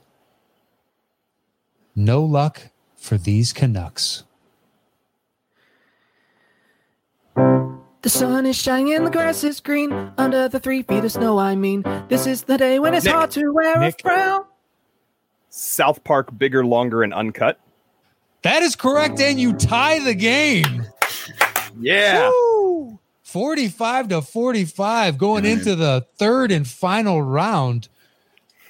No 1.96 2.22
luck 2.24 2.70
for 2.96 3.18
these 3.18 3.54
Canucks. 3.54 4.24
The 7.36 8.10
sun 8.10 8.46
is 8.46 8.58
shining, 8.58 9.04
the 9.04 9.10
grass 9.10 9.44
is 9.46 9.62
green, 9.62 9.94
under 10.18 10.50
the 10.50 10.60
three 10.60 10.84
feet 10.84 11.06
of 11.06 11.12
snow, 11.12 11.38
I 11.40 11.56
mean. 11.56 11.84
This 12.10 12.28
is 12.28 12.44
the 12.44 12.58
day 12.58 12.78
when 12.80 12.94
it's 12.94 13.06
Nick. 13.06 13.14
hard 13.14 13.32
to 13.32 13.50
wear 13.54 13.80
Nick. 13.80 14.02
a 14.02 14.04
frown. 14.04 14.46
South 15.50 16.04
Park 16.04 16.38
bigger, 16.38 16.66
longer, 16.66 17.04
and 17.04 17.14
uncut. 17.14 17.60
That 18.42 18.62
is 18.62 18.76
correct, 18.76 19.22
and 19.22 19.40
you 19.40 19.54
tie 19.54 20.00
the 20.00 20.14
game. 20.14 20.86
Yeah. 21.80 22.30
Woo! 22.30 23.00
45 23.22 24.10
to 24.10 24.22
45 24.22 25.18
going 25.18 25.46
into 25.46 25.76
the 25.76 26.06
third 26.18 26.52
and 26.52 26.68
final 26.68 27.22
round. 27.22 27.88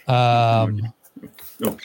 Um, 0.07 0.93
oh. 1.65 1.77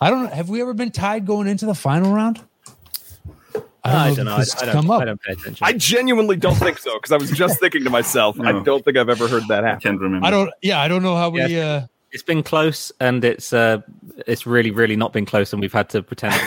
I 0.00 0.10
don't 0.10 0.24
know. 0.24 0.30
Have 0.30 0.48
we 0.48 0.60
ever 0.60 0.74
been 0.74 0.90
tied 0.90 1.26
going 1.26 1.46
into 1.46 1.66
the 1.66 1.74
final 1.74 2.12
round? 2.12 2.40
I 3.84 4.10
if 4.10 4.16
don't 4.16 4.24
know. 4.24 4.36
I, 4.36 4.38
this 4.38 4.54
I, 4.56 4.72
come 4.72 4.86
don't, 4.86 4.96
up. 4.96 5.02
I 5.02 5.04
don't 5.04 5.20
pay 5.20 5.32
attention. 5.32 5.64
I 5.66 5.74
genuinely 5.74 6.36
don't 6.36 6.56
think 6.56 6.78
so 6.78 6.94
because 6.94 7.12
I 7.12 7.16
was 7.16 7.30
just 7.30 7.60
thinking 7.60 7.84
to 7.84 7.90
myself, 7.90 8.40
I 8.40 8.52
don't 8.62 8.84
think 8.84 8.96
I've 8.96 9.10
ever 9.10 9.28
heard 9.28 9.46
that 9.48 9.64
I 9.64 9.68
happen. 9.68 9.80
can't 9.80 10.00
remember. 10.00 10.26
I 10.26 10.30
don't. 10.30 10.50
Yeah, 10.62 10.80
I 10.80 10.88
don't 10.88 11.02
know 11.02 11.16
how 11.16 11.28
we. 11.30 11.44
Yeah. 11.44 11.66
Uh, 11.66 11.86
it's 12.10 12.22
been 12.22 12.42
close, 12.42 12.92
and 13.00 13.24
it's 13.24 13.52
uh, 13.52 13.82
it's 14.26 14.46
really, 14.46 14.70
really 14.70 14.96
not 14.96 15.12
been 15.12 15.26
close, 15.26 15.52
and 15.52 15.60
we've 15.60 15.72
had 15.72 15.90
to 15.90 16.02
pretend. 16.02 16.34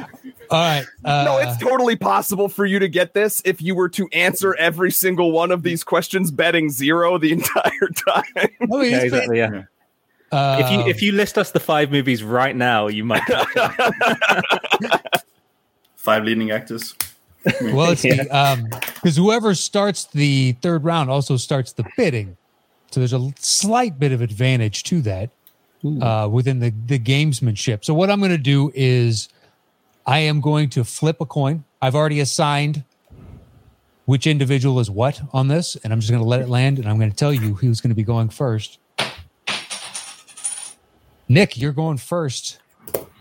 all 0.50 0.58
right. 0.60 0.84
Uh, 1.04 1.24
No, 1.24 1.38
it's 1.38 1.56
totally 1.58 1.96
possible 1.96 2.48
for 2.48 2.66
you 2.66 2.78
to 2.78 2.88
get 2.88 3.14
this 3.14 3.40
if 3.44 3.62
you 3.62 3.74
were 3.74 3.88
to 3.90 4.08
answer 4.12 4.54
every 4.56 4.90
single 4.90 5.30
one 5.32 5.50
of 5.50 5.62
these 5.62 5.84
questions, 5.84 6.30
betting 6.30 6.70
zero 6.70 7.18
the 7.18 7.32
entire 7.38 7.88
time. 8.06 8.24
I 8.36 8.48
yeah, 8.84 9.00
exactly. 9.02 9.38
Yeah. 9.38 9.50
been- 9.50 9.68
uh, 10.32 10.58
If 10.64 10.70
you 10.70 10.80
if 10.88 11.02
you 11.02 11.12
list 11.12 11.36
us 11.38 11.50
the 11.50 11.58
five 11.60 11.90
movies 11.90 12.22
right 12.22 12.54
now, 12.54 12.86
you 12.88 13.04
might. 13.04 13.22
Five 15.96 16.24
leading 16.24 16.50
actors. 16.50 16.94
well, 17.60 17.90
it's 17.90 18.02
the 18.02 18.20
um 18.30 18.64
because 18.94 19.16
whoever 19.16 19.54
starts 19.54 20.04
the 20.06 20.52
third 20.62 20.84
round 20.84 21.10
also 21.10 21.36
starts 21.36 21.72
the 21.72 21.84
bidding, 21.96 22.36
so 22.90 23.00
there's 23.00 23.12
a 23.12 23.32
slight 23.38 23.98
bit 23.98 24.12
of 24.12 24.20
advantage 24.22 24.82
to 24.84 25.00
that 25.02 25.30
uh, 26.00 26.28
within 26.30 26.60
the 26.60 26.72
the 26.86 26.98
gamesmanship. 26.98 27.84
So 27.84 27.92
what 27.94 28.10
I'm 28.10 28.18
going 28.18 28.30
to 28.30 28.38
do 28.38 28.70
is 28.74 29.28
I 30.06 30.20
am 30.20 30.40
going 30.40 30.70
to 30.70 30.84
flip 30.84 31.20
a 31.20 31.26
coin. 31.26 31.64
I've 31.80 31.94
already 31.94 32.20
assigned 32.20 32.84
which 34.04 34.26
individual 34.26 34.80
is 34.80 34.90
what 34.90 35.20
on 35.32 35.48
this, 35.48 35.76
and 35.76 35.92
I'm 35.92 36.00
just 36.00 36.10
going 36.10 36.22
to 36.22 36.28
let 36.28 36.40
it 36.40 36.48
land, 36.48 36.78
and 36.78 36.88
I'm 36.88 36.98
going 36.98 37.10
to 37.10 37.16
tell 37.16 37.32
you 37.32 37.54
who's 37.54 37.80
going 37.80 37.90
to 37.90 37.94
be 37.94 38.02
going 38.02 38.28
first. 38.28 38.78
Nick, 41.28 41.56
you're 41.56 41.72
going 41.72 41.96
first. 41.96 42.58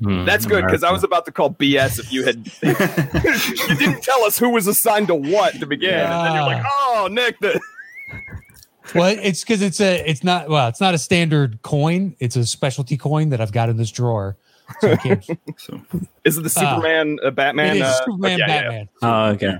Hmm. 0.02 0.26
That's 0.26 0.46
good 0.46 0.66
because 0.66 0.84
I 0.84 0.92
was 0.92 1.04
about 1.04 1.26
to 1.26 1.32
call 1.32 1.52
BS 1.54 2.00
if 2.00 2.12
you 2.12 2.24
had 2.24 2.38
you 2.64 3.76
didn't 3.76 4.02
tell 4.02 4.24
us 4.24 4.40
who 4.40 4.50
was 4.50 4.66
assigned 4.66 5.08
to 5.08 5.16
what 5.16 5.54
to 5.60 5.66
begin, 5.66 5.94
and 5.94 6.26
then 6.26 6.34
you're 6.34 6.44
like, 6.44 6.64
"Oh, 6.66 7.08
Nick, 7.12 7.40
the 7.40 7.60
Well, 8.96 9.16
it's 9.22 9.42
because 9.42 9.62
it's 9.62 9.80
a 9.80 10.10
it's 10.10 10.24
not 10.24 10.50
well, 10.50 10.68
it's 10.68 10.82
not 10.82 10.94
a 10.94 10.98
standard 10.98 11.62
coin. 11.62 12.16
It's 12.20 12.36
a 12.36 12.46
specialty 12.46 12.98
coin 12.98 13.30
that 13.30 13.42
I've 13.42 13.52
got 13.52 13.70
in 13.70 13.78
this 13.78 13.92
drawer. 13.92 14.38
So 14.82 14.92
I 14.92 14.96
can't. 14.98 15.26
So 15.58 15.82
is 16.24 16.38
it 16.38 16.42
the 16.42 16.50
Superman, 16.50 17.18
uh, 17.24 17.32
Batman? 17.32 17.76
it 17.76 17.82
is 17.82 17.84
uh, 17.84 17.94
Superman, 18.06 18.40
yeah, 18.40 18.48
yeah, 18.48 18.54
yeah. 18.56 18.62
Batman. 18.62 18.90
oh, 19.02 19.26
okay. 19.26 19.58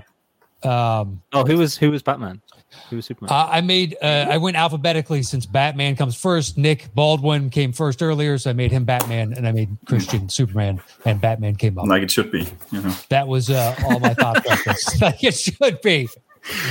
Um, 0.62 1.22
Oh, 1.32 1.44
who 1.44 1.56
was 1.58 1.76
who 1.76 1.90
was 1.90 2.02
Batman? 2.02 2.40
Who 2.90 2.96
was 2.96 3.06
Superman? 3.06 3.32
uh, 3.34 3.48
I 3.50 3.60
made 3.62 3.96
uh, 4.02 4.26
I 4.30 4.36
went 4.36 4.56
alphabetically 4.56 5.22
since 5.22 5.46
Batman 5.46 5.96
comes 5.96 6.14
first. 6.14 6.56
Nick 6.58 6.94
Baldwin 6.94 7.50
came 7.50 7.72
first 7.72 8.02
earlier, 8.02 8.36
so 8.38 8.50
I 8.50 8.52
made 8.52 8.70
him 8.70 8.84
Batman, 8.84 9.32
and 9.32 9.46
I 9.48 9.52
made 9.52 9.76
Christian 9.86 10.28
Superman, 10.28 10.80
and 11.04 11.20
Batman 11.20 11.56
came 11.56 11.78
up. 11.78 11.86
like 11.86 12.02
it 12.02 12.10
should 12.10 12.30
be, 12.30 12.46
you 12.70 12.80
know. 12.82 12.94
That 13.08 13.26
was 13.26 13.50
uh, 13.50 13.74
all 13.84 13.98
my 14.00 14.14
thought 14.14 14.44
process. 14.44 15.00
like 15.02 15.24
it 15.24 15.34
should 15.34 15.80
be. 15.82 16.08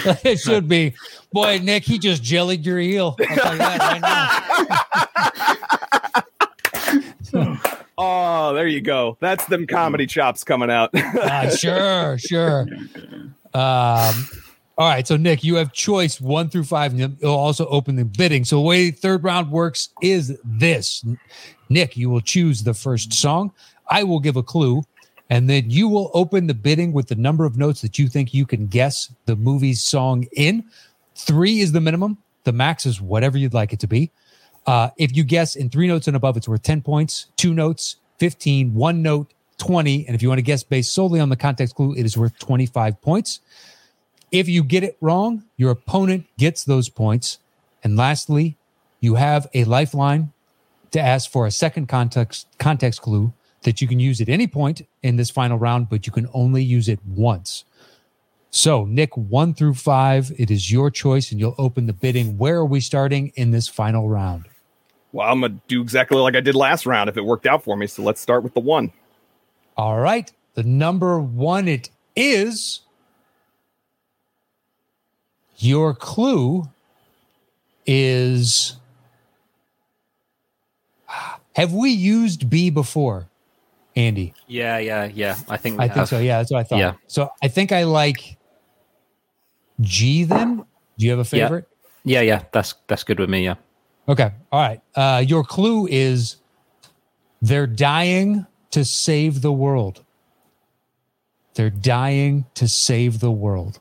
Like 0.05 0.25
it 0.25 0.39
should 0.39 0.67
be. 0.67 0.93
Boy, 1.33 1.59
Nick, 1.61 1.83
he 1.83 1.99
just 1.99 2.23
jellied 2.23 2.65
your 2.65 2.79
heel. 2.79 3.15
I'll 3.29 3.35
tell 3.37 3.51
you 3.53 3.57
that 3.59 3.79
right 3.79 4.01
now. 7.33 7.65
Oh, 8.01 8.53
there 8.53 8.67
you 8.67 8.79
go. 8.79 9.17
That's 9.19 9.45
them 9.47 9.67
comedy 9.67 10.07
chops 10.07 10.43
coming 10.43 10.71
out. 10.71 10.89
Ah, 11.21 11.49
sure, 11.49 12.17
sure. 12.17 12.65
Um, 13.53 14.27
all 14.77 14.87
right, 14.87 15.05
so 15.05 15.17
Nick, 15.17 15.43
you 15.43 15.55
have 15.55 15.73
choice 15.73 16.21
one 16.21 16.49
through 16.49 16.63
five, 16.63 16.93
and 16.93 17.17
you'll 17.19 17.35
also 17.35 17.67
open 17.67 17.97
the 17.97 18.05
bidding. 18.05 18.45
So 18.45 18.55
the 18.55 18.61
way 18.61 18.91
third 18.91 19.23
round 19.23 19.51
works 19.51 19.89
is 20.01 20.37
this: 20.45 21.03
Nick, 21.67 21.97
you 21.97 22.09
will 22.09 22.21
choose 22.21 22.63
the 22.63 22.73
first 22.73 23.11
song. 23.11 23.51
I 23.89 24.03
will 24.03 24.21
give 24.21 24.37
a 24.37 24.43
clue, 24.43 24.83
and 25.29 25.49
then 25.49 25.69
you 25.69 25.89
will 25.89 26.09
open 26.13 26.47
the 26.47 26.53
bidding 26.53 26.93
with 26.93 27.09
the 27.09 27.15
number 27.15 27.43
of 27.43 27.57
notes 27.57 27.81
that 27.81 27.99
you 27.99 28.07
think 28.07 28.33
you 28.33 28.45
can 28.45 28.67
guess 28.67 29.11
the 29.25 29.35
movie's 29.35 29.83
song 29.83 30.25
in. 30.37 30.63
Three 31.15 31.59
is 31.59 31.73
the 31.73 31.81
minimum. 31.81 32.17
The 32.45 32.53
max 32.53 32.85
is 32.85 33.01
whatever 33.01 33.37
you'd 33.37 33.53
like 33.53 33.73
it 33.73 33.79
to 33.81 33.87
be. 33.87 34.09
Uh, 34.65 34.89
if 34.97 35.15
you 35.15 35.23
guess 35.23 35.55
in 35.55 35.69
three 35.69 35.87
notes 35.87 36.07
and 36.07 36.15
above, 36.15 36.37
it's 36.37 36.47
worth 36.47 36.63
10 36.63 36.81
points, 36.81 37.27
two 37.35 37.53
notes, 37.53 37.97
15, 38.19 38.73
one 38.73 39.01
note, 39.01 39.33
20. 39.57 40.05
And 40.05 40.15
if 40.15 40.21
you 40.21 40.29
want 40.29 40.39
to 40.39 40.43
guess 40.43 40.63
based 40.63 40.93
solely 40.93 41.19
on 41.19 41.29
the 41.29 41.35
context 41.35 41.75
clue, 41.75 41.93
it 41.95 42.05
is 42.05 42.17
worth 42.17 42.37
25 42.39 43.01
points. 43.01 43.39
If 44.31 44.47
you 44.47 44.63
get 44.63 44.83
it 44.83 44.97
wrong, 45.01 45.45
your 45.57 45.71
opponent 45.71 46.27
gets 46.37 46.63
those 46.63 46.89
points. 46.89 47.39
And 47.83 47.97
lastly, 47.97 48.57
you 48.99 49.15
have 49.15 49.47
a 49.53 49.63
lifeline 49.63 50.33
to 50.91 50.99
ask 50.99 51.29
for 51.31 51.45
a 51.45 51.51
second 51.51 51.87
context 51.87 52.47
context 52.57 53.01
clue 53.01 53.33
that 53.63 53.81
you 53.81 53.87
can 53.87 53.99
use 53.99 54.21
at 54.21 54.29
any 54.29 54.47
point 54.47 54.81
in 55.03 55.17
this 55.17 55.29
final 55.29 55.57
round, 55.57 55.89
but 55.89 56.05
you 56.05 56.13
can 56.13 56.27
only 56.33 56.63
use 56.63 56.87
it 56.87 56.99
once. 57.05 57.65
So, 58.51 58.85
Nick, 58.85 59.15
one 59.15 59.53
through 59.53 59.75
five, 59.75 60.31
it 60.37 60.49
is 60.49 60.71
your 60.71 60.89
choice, 60.89 61.31
and 61.31 61.39
you'll 61.39 61.55
open 61.59 61.85
the 61.85 61.93
bidding. 61.93 62.37
Where 62.37 62.55
are 62.57 62.65
we 62.65 62.79
starting 62.79 63.31
in 63.35 63.51
this 63.51 63.67
final 63.67 64.09
round? 64.09 64.45
well, 65.11 65.27
I'm 65.31 65.41
gonna 65.41 65.55
do 65.67 65.81
exactly 65.81 66.17
like 66.19 66.35
I 66.35 66.39
did 66.39 66.53
last 66.53 66.85
round 66.85 67.09
if 67.09 67.17
it 67.17 67.25
worked 67.25 67.47
out 67.47 67.63
for 67.63 67.75
me. 67.75 67.87
So 67.87 68.03
let's 68.03 68.21
start 68.21 68.43
with 68.43 68.53
the 68.53 68.59
one. 68.59 68.91
All 69.75 69.99
right. 69.99 70.31
The 70.53 70.61
number 70.63 71.19
one 71.19 71.67
it 71.67 71.89
is. 72.15 72.81
Your 75.57 75.93
clue 75.95 76.69
is 77.87 78.75
Have 81.53 81.73
we 81.73 81.89
used 81.89 82.49
B 82.49 82.69
before, 82.69 83.27
Andy? 83.95 84.33
yeah, 84.47 84.77
yeah, 84.77 85.05
yeah. 85.05 85.37
I 85.49 85.57
think 85.57 85.77
we 85.79 85.83
I 85.85 85.87
have. 85.87 85.95
think 85.95 86.07
so. 86.07 86.19
Yeah, 86.19 86.37
that's 86.37 86.51
what 86.51 86.59
I 86.59 86.63
thought. 86.63 86.79
Yeah. 86.79 86.93
So 87.07 87.31
I 87.41 87.47
think 87.47 87.71
I 87.71 87.83
like 87.83 88.37
G 89.81 90.23
then. 90.23 90.65
Do 90.97 91.05
you 91.05 91.11
have 91.11 91.19
a 91.19 91.37
Yeah. 91.37 91.45
favorite? 91.45 91.67
Yeah, 92.03 92.21
yeah. 92.21 92.43
That's 92.51 92.75
that's 92.87 93.03
good 93.03 93.19
with 93.19 93.29
me. 93.29 93.43
Yeah. 93.43 93.55
Okay. 94.07 94.31
All 94.51 94.59
right. 94.61 94.81
Uh, 94.95 95.23
your 95.25 95.43
clue 95.43 95.87
is 95.87 96.37
they're 97.41 97.67
dying 97.67 98.45
to 98.71 98.83
save 98.85 99.41
the 99.41 99.51
world. 99.51 100.03
They're 101.55 101.69
dying 101.69 102.45
to 102.55 102.67
save 102.67 103.19
the 103.19 103.31
world. 103.31 103.79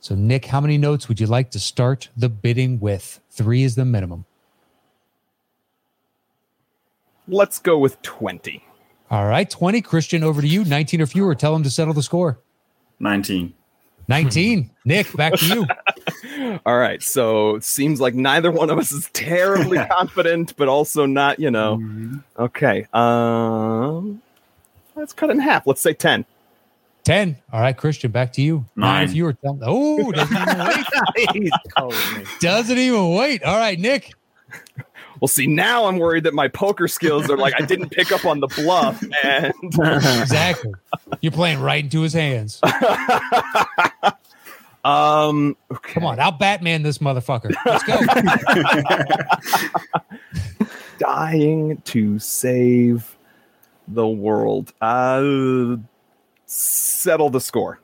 So, 0.00 0.14
Nick, 0.14 0.46
how 0.46 0.60
many 0.60 0.78
notes 0.78 1.08
would 1.08 1.18
you 1.18 1.26
like 1.26 1.50
to 1.52 1.58
start 1.58 2.10
the 2.16 2.28
bidding 2.28 2.78
with? 2.78 3.20
Three 3.30 3.62
is 3.64 3.74
the 3.74 3.84
minimum. 3.84 4.24
Let's 7.28 7.58
go 7.58 7.78
with 7.78 8.00
twenty. 8.02 8.62
All 9.10 9.26
right. 9.26 9.48
20. 9.48 9.82
Christian, 9.82 10.24
over 10.24 10.40
to 10.40 10.48
you. 10.48 10.64
19 10.64 11.00
or 11.00 11.06
fewer. 11.06 11.34
Tell 11.36 11.52
them 11.52 11.62
to 11.62 11.70
settle 11.70 11.94
the 11.94 12.02
score. 12.02 12.40
19. 12.98 13.54
19. 14.08 14.70
Nick, 14.84 15.12
back 15.16 15.34
to 15.34 15.46
you. 15.46 16.58
All 16.66 16.78
right. 16.78 17.02
So 17.02 17.56
it 17.56 17.64
seems 17.64 18.00
like 18.00 18.14
neither 18.14 18.50
one 18.50 18.70
of 18.70 18.78
us 18.78 18.92
is 18.92 19.10
terribly 19.12 19.78
confident, 19.90 20.56
but 20.56 20.68
also 20.68 21.06
not. 21.06 21.38
You 21.40 21.50
know. 21.50 21.82
Okay. 22.38 22.86
Um. 22.92 24.22
Let's 24.94 25.12
cut 25.12 25.28
it 25.30 25.32
in 25.34 25.40
half. 25.40 25.66
Let's 25.66 25.80
say 25.80 25.92
ten. 25.92 26.24
10. 27.04 27.36
All 27.52 27.60
right, 27.60 27.76
Christian, 27.76 28.10
back 28.10 28.32
to 28.32 28.42
you. 28.42 28.64
Nine 28.74 28.96
or 28.96 29.06
Nine. 29.06 29.08
fewer. 29.08 29.32
Tell 29.34 29.56
Oh, 29.62 30.10
doesn't 30.10 30.36
even 30.36 30.58
wait. 30.66 31.30
He's 31.34 31.50
cold 31.76 31.92
with 31.92 32.16
me. 32.18 32.24
Doesn't 32.40 32.76
even 32.78 33.14
wait. 33.14 33.44
All 33.44 33.56
right, 33.56 33.78
Nick. 33.78 34.12
Well, 35.20 35.28
see, 35.28 35.46
now 35.46 35.86
I'm 35.86 35.98
worried 35.98 36.24
that 36.24 36.34
my 36.34 36.48
poker 36.48 36.88
skills 36.88 37.30
are 37.30 37.36
like 37.36 37.54
I 37.60 37.64
didn't 37.64 37.90
pick 37.90 38.10
up 38.12 38.24
on 38.24 38.40
the 38.40 38.48
bluff, 38.48 39.02
and 39.24 39.52
Exactly. 40.20 40.72
You're 41.20 41.32
playing 41.32 41.60
right 41.60 41.84
into 41.84 42.02
his 42.02 42.12
hands. 42.12 42.60
um. 44.84 45.56
Okay. 45.70 45.92
Come 45.94 46.04
on, 46.04 46.20
I'll 46.20 46.32
Batman 46.32 46.82
this 46.82 46.98
motherfucker. 46.98 47.54
Let's 47.64 47.84
go. 47.84 47.98
dying 50.98 51.80
to 51.84 52.18
save 52.18 53.16
the 53.88 54.06
world. 54.06 54.72
Uh, 54.80 55.76
settle 56.46 57.30
the 57.30 57.40
score. 57.40 57.80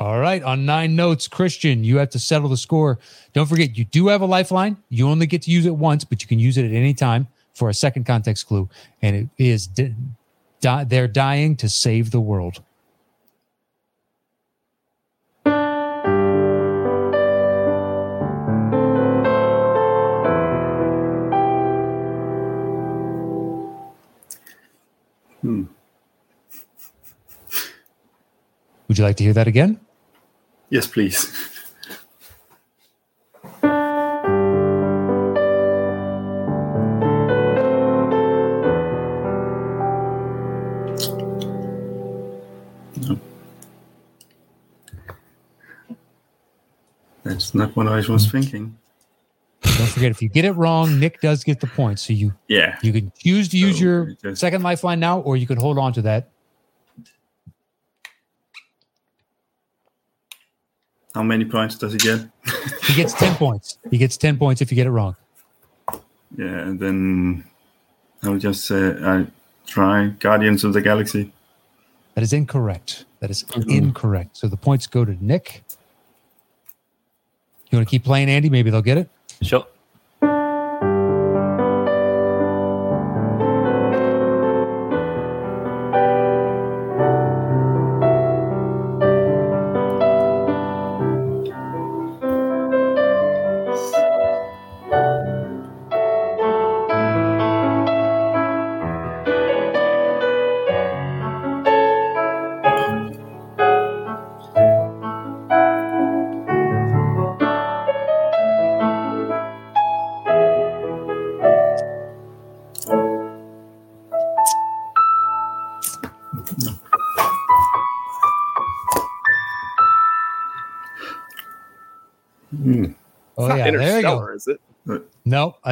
All 0.00 0.20
right. 0.20 0.40
On 0.44 0.64
nine 0.64 0.94
notes, 0.94 1.26
Christian, 1.26 1.82
you 1.82 1.96
have 1.96 2.10
to 2.10 2.20
settle 2.20 2.48
the 2.48 2.56
score. 2.56 3.00
Don't 3.32 3.46
forget, 3.46 3.76
you 3.76 3.84
do 3.84 4.06
have 4.06 4.20
a 4.20 4.26
lifeline. 4.26 4.76
You 4.90 5.08
only 5.08 5.26
get 5.26 5.42
to 5.42 5.50
use 5.50 5.66
it 5.66 5.74
once, 5.74 6.04
but 6.04 6.22
you 6.22 6.28
can 6.28 6.38
use 6.38 6.56
it 6.56 6.64
at 6.64 6.72
any 6.72 6.94
time 6.94 7.26
for 7.52 7.68
a 7.68 7.74
second 7.74 8.04
context 8.04 8.46
clue. 8.46 8.68
And 9.02 9.16
it 9.16 9.28
is 9.44 9.66
di- 9.66 9.94
di- 10.60 10.84
they're 10.84 11.08
dying 11.08 11.56
to 11.56 11.68
save 11.68 12.12
the 12.12 12.20
world. 12.20 12.62
Hmm. 25.42 25.64
Would 28.86 28.96
you 28.96 29.04
like 29.04 29.16
to 29.16 29.24
hear 29.24 29.32
that 29.32 29.48
again? 29.48 29.80
Yes, 30.70 30.86
please. 30.86 31.32
No. 42.96 43.18
That's 47.24 47.54
not 47.54 47.76
what 47.76 47.86
I 47.86 47.96
was 48.08 48.30
thinking. 48.30 48.76
Don't 49.62 49.86
forget, 49.88 50.10
if 50.10 50.20
you 50.22 50.28
get 50.28 50.44
it 50.44 50.52
wrong, 50.52 50.98
Nick 50.98 51.20
does 51.20 51.44
get 51.44 51.60
the 51.60 51.66
point. 51.66 52.00
So 52.00 52.12
you 52.12 52.32
Yeah. 52.48 52.78
you 52.82 52.92
can 52.92 53.12
choose 53.18 53.48
to 53.50 53.58
use 53.58 53.78
So, 53.78 53.84
your 53.84 54.06
just- 54.22 54.40
second 54.40 54.62
lifeline 54.62 54.98
now, 54.98 55.20
or 55.20 55.36
you 55.36 55.46
can 55.46 55.58
hold 55.58 55.78
on 55.78 55.92
to 55.94 56.02
that. 56.02 56.30
How 61.14 61.22
many 61.22 61.44
points 61.44 61.76
does 61.76 61.92
he 61.92 61.98
get? 61.98 62.20
He 62.84 62.94
gets 62.94 63.14
ten 63.14 63.34
points. 63.44 63.78
He 63.90 63.98
gets 63.98 64.16
ten 64.16 64.38
points 64.38 64.60
if 64.60 64.70
you 64.70 64.76
get 64.76 64.86
it 64.86 64.90
wrong. 64.90 65.16
Yeah, 66.36 66.46
and 66.68 66.78
then 66.78 67.44
I'll 68.22 68.38
just 68.38 68.64
say 68.66 68.94
I 69.02 69.26
try 69.66 70.08
Guardians 70.08 70.64
of 70.64 70.72
the 70.74 70.80
Galaxy. 70.82 71.32
That 72.14 72.22
is 72.22 72.32
incorrect. 72.32 73.04
That 73.20 73.30
is 73.30 73.44
incorrect. 73.68 74.36
So 74.36 74.48
the 74.48 74.56
points 74.56 74.86
go 74.86 75.04
to 75.04 75.16
Nick. 75.24 75.62
You 77.70 77.78
want 77.78 77.86
to 77.86 77.90
keep 77.90 78.04
playing, 78.04 78.28
Andy? 78.28 78.50
Maybe 78.50 78.70
they'll 78.70 78.82
get 78.82 78.98
it. 78.98 79.08
Sure. 79.42 79.66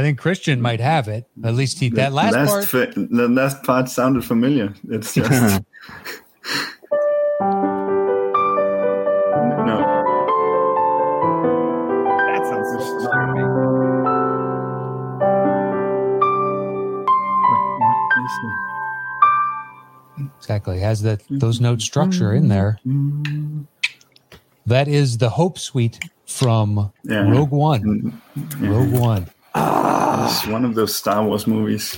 Think 0.07 0.19
Christian 0.21 0.61
might 0.61 0.79
have 0.81 1.09
it. 1.09 1.25
At 1.43 1.55
least 1.55 1.81
he 1.81 1.89
that 1.91 2.13
last, 2.13 2.35
part. 2.49 2.65
fa- 2.65 2.93
the 2.95 3.29
last 3.29 3.63
part 3.65 3.89
sounded 3.89 4.25
familiar. 4.25 4.73
It's 4.89 5.15
just 5.15 5.31
no. 9.67 9.79
That 12.29 12.43
sounds 12.49 12.69
just 12.77 12.89
familiar 13.11 13.49
to 13.51 13.63
me. 13.67 13.87
What 18.15 18.25
is 18.25 18.37
it? 18.45 20.31
Exactly. 20.39 20.79
Has 20.79 21.03
that 21.03 21.23
those 21.29 21.61
note 21.61 21.81
structure 21.83 22.33
in 22.33 22.47
there. 22.49 22.79
That 24.67 24.87
is 24.89 25.19
the 25.19 25.31
Hope 25.31 25.59
Suite 25.59 25.99
from 26.27 26.93
Yeah. 27.05 27.29
Rogue 27.29 27.51
One. 27.51 28.21
Mm-hmm. 28.39 28.69
Rogue 28.69 28.93
One. 28.93 29.27
It's 30.25 30.47
one 30.47 30.65
of 30.65 30.75
those 30.75 30.95
Star 30.95 31.25
Wars 31.25 31.47
movies 31.47 31.97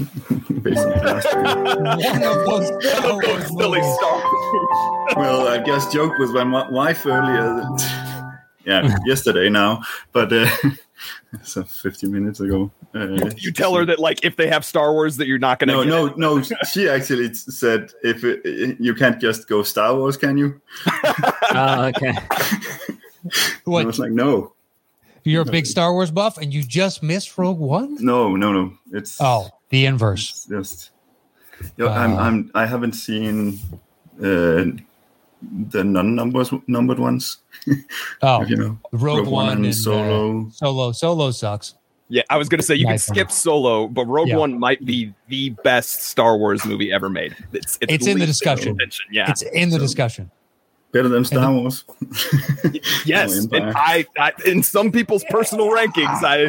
based 0.62 0.78
on 0.86 0.92
one. 1.04 1.84
One 1.84 2.22
of 2.22 2.46
those 2.46 3.46
Silly 3.48 3.82
Star 3.82 4.22
Wars. 4.22 5.14
Well, 5.16 5.48
I 5.48 5.62
just 5.64 5.92
joked 5.92 6.18
with 6.18 6.30
my 6.30 6.68
wife 6.70 7.06
earlier. 7.06 7.54
That, 7.54 8.40
yeah, 8.66 8.96
yesterday 9.06 9.48
now, 9.48 9.82
but 10.12 10.32
uh, 10.32 10.48
so 11.42 11.62
50 11.64 12.08
minutes 12.08 12.40
ago. 12.40 12.70
Uh, 12.94 13.30
You 13.36 13.52
tell 13.52 13.74
her 13.74 13.84
that 13.84 13.98
like 13.98 14.24
if 14.24 14.36
they 14.36 14.48
have 14.48 14.64
Star 14.64 14.92
Wars 14.92 15.16
that 15.18 15.26
you're 15.26 15.38
not 15.38 15.58
gonna 15.58 15.72
No, 15.72 15.82
get 15.84 15.88
no, 15.90 16.06
it. 16.06 16.18
no. 16.18 16.56
She 16.70 16.88
actually 16.88 17.32
said, 17.34 17.92
"If 18.02 18.24
it, 18.24 18.78
you 18.80 18.94
can't 18.94 19.20
just 19.20 19.46
go 19.48 19.62
Star 19.62 19.94
Wars, 19.94 20.16
can 20.16 20.36
you?" 20.38 20.60
Ah, 21.50 21.86
okay. 21.88 22.14
And 22.14 23.76
I 23.76 23.84
was 23.84 23.98
like, 23.98 24.10
"No, 24.12 24.52
You're 25.28 25.42
a 25.42 25.44
big 25.44 25.66
Star 25.66 25.92
Wars 25.92 26.10
buff, 26.10 26.38
and 26.38 26.52
you 26.52 26.62
just 26.62 27.02
missed 27.02 27.36
Rogue 27.38 27.58
One. 27.58 27.96
no, 28.00 28.34
no, 28.36 28.52
no. 28.52 28.72
It's 28.92 29.20
Oh, 29.20 29.48
the 29.70 29.84
inverse. 29.86 30.28
it's 30.30 30.46
just. 30.46 30.90
Yo, 31.76 31.88
I'm, 31.88 32.12
Uh. 32.14 32.16
I'm, 32.22 32.50
I 32.54 32.66
haven't 32.66 32.92
seen 32.94 33.58
uh, 34.20 34.64
the 35.42 35.84
non-numbers 35.84 36.52
numbered 36.66 36.98
ones. 36.98 37.38
Oh, 38.22 38.42
You 38.44 38.56
know, 38.56 38.78
Rogue, 38.92 39.26
One, 39.28 39.58
and 39.58 39.66
uh, 39.66 39.72
Solo. 39.72 40.48
Solo. 40.52 40.92
Solo 40.92 41.30
sucks. 41.32 41.74
Yeah, 42.10 42.22
I 42.30 42.38
was 42.38 42.48
gonna 42.48 42.62
say 42.62 42.74
you 42.76 42.86
Nice 42.86 43.04
can 43.06 43.12
one. 43.16 43.16
skip 43.26 43.30
Solo, 43.30 43.86
but 43.86 44.06
Rogue 44.06 44.28
Yeah. 44.28 44.36
One 44.38 44.58
might 44.58 44.82
be 44.86 45.12
the 45.28 45.50
best 45.62 46.04
Star 46.04 46.38
Wars 46.38 46.64
movie 46.64 46.90
ever 46.90 47.10
made. 47.10 47.36
It's 47.52 47.76
It's 47.82 48.06
in 48.06 48.18
the 48.18 48.24
discussion. 48.26 48.78
Yeah. 49.10 49.30
It's 49.30 49.42
in 49.42 49.68
the 49.68 49.76
So- 49.76 49.82
discussion. 49.82 50.30
Better 50.92 51.08
than 51.08 51.24
Star 51.24 51.52
Wars. 51.52 51.84
yes, 53.04 53.46
Oh, 53.52 53.56
and 53.56 53.72
I, 53.76 54.06
I 54.18 54.32
in 54.46 54.62
some 54.62 54.90
people's 54.90 55.22
personal 55.28 55.68
rankings, 55.68 56.22
I, 56.22 56.44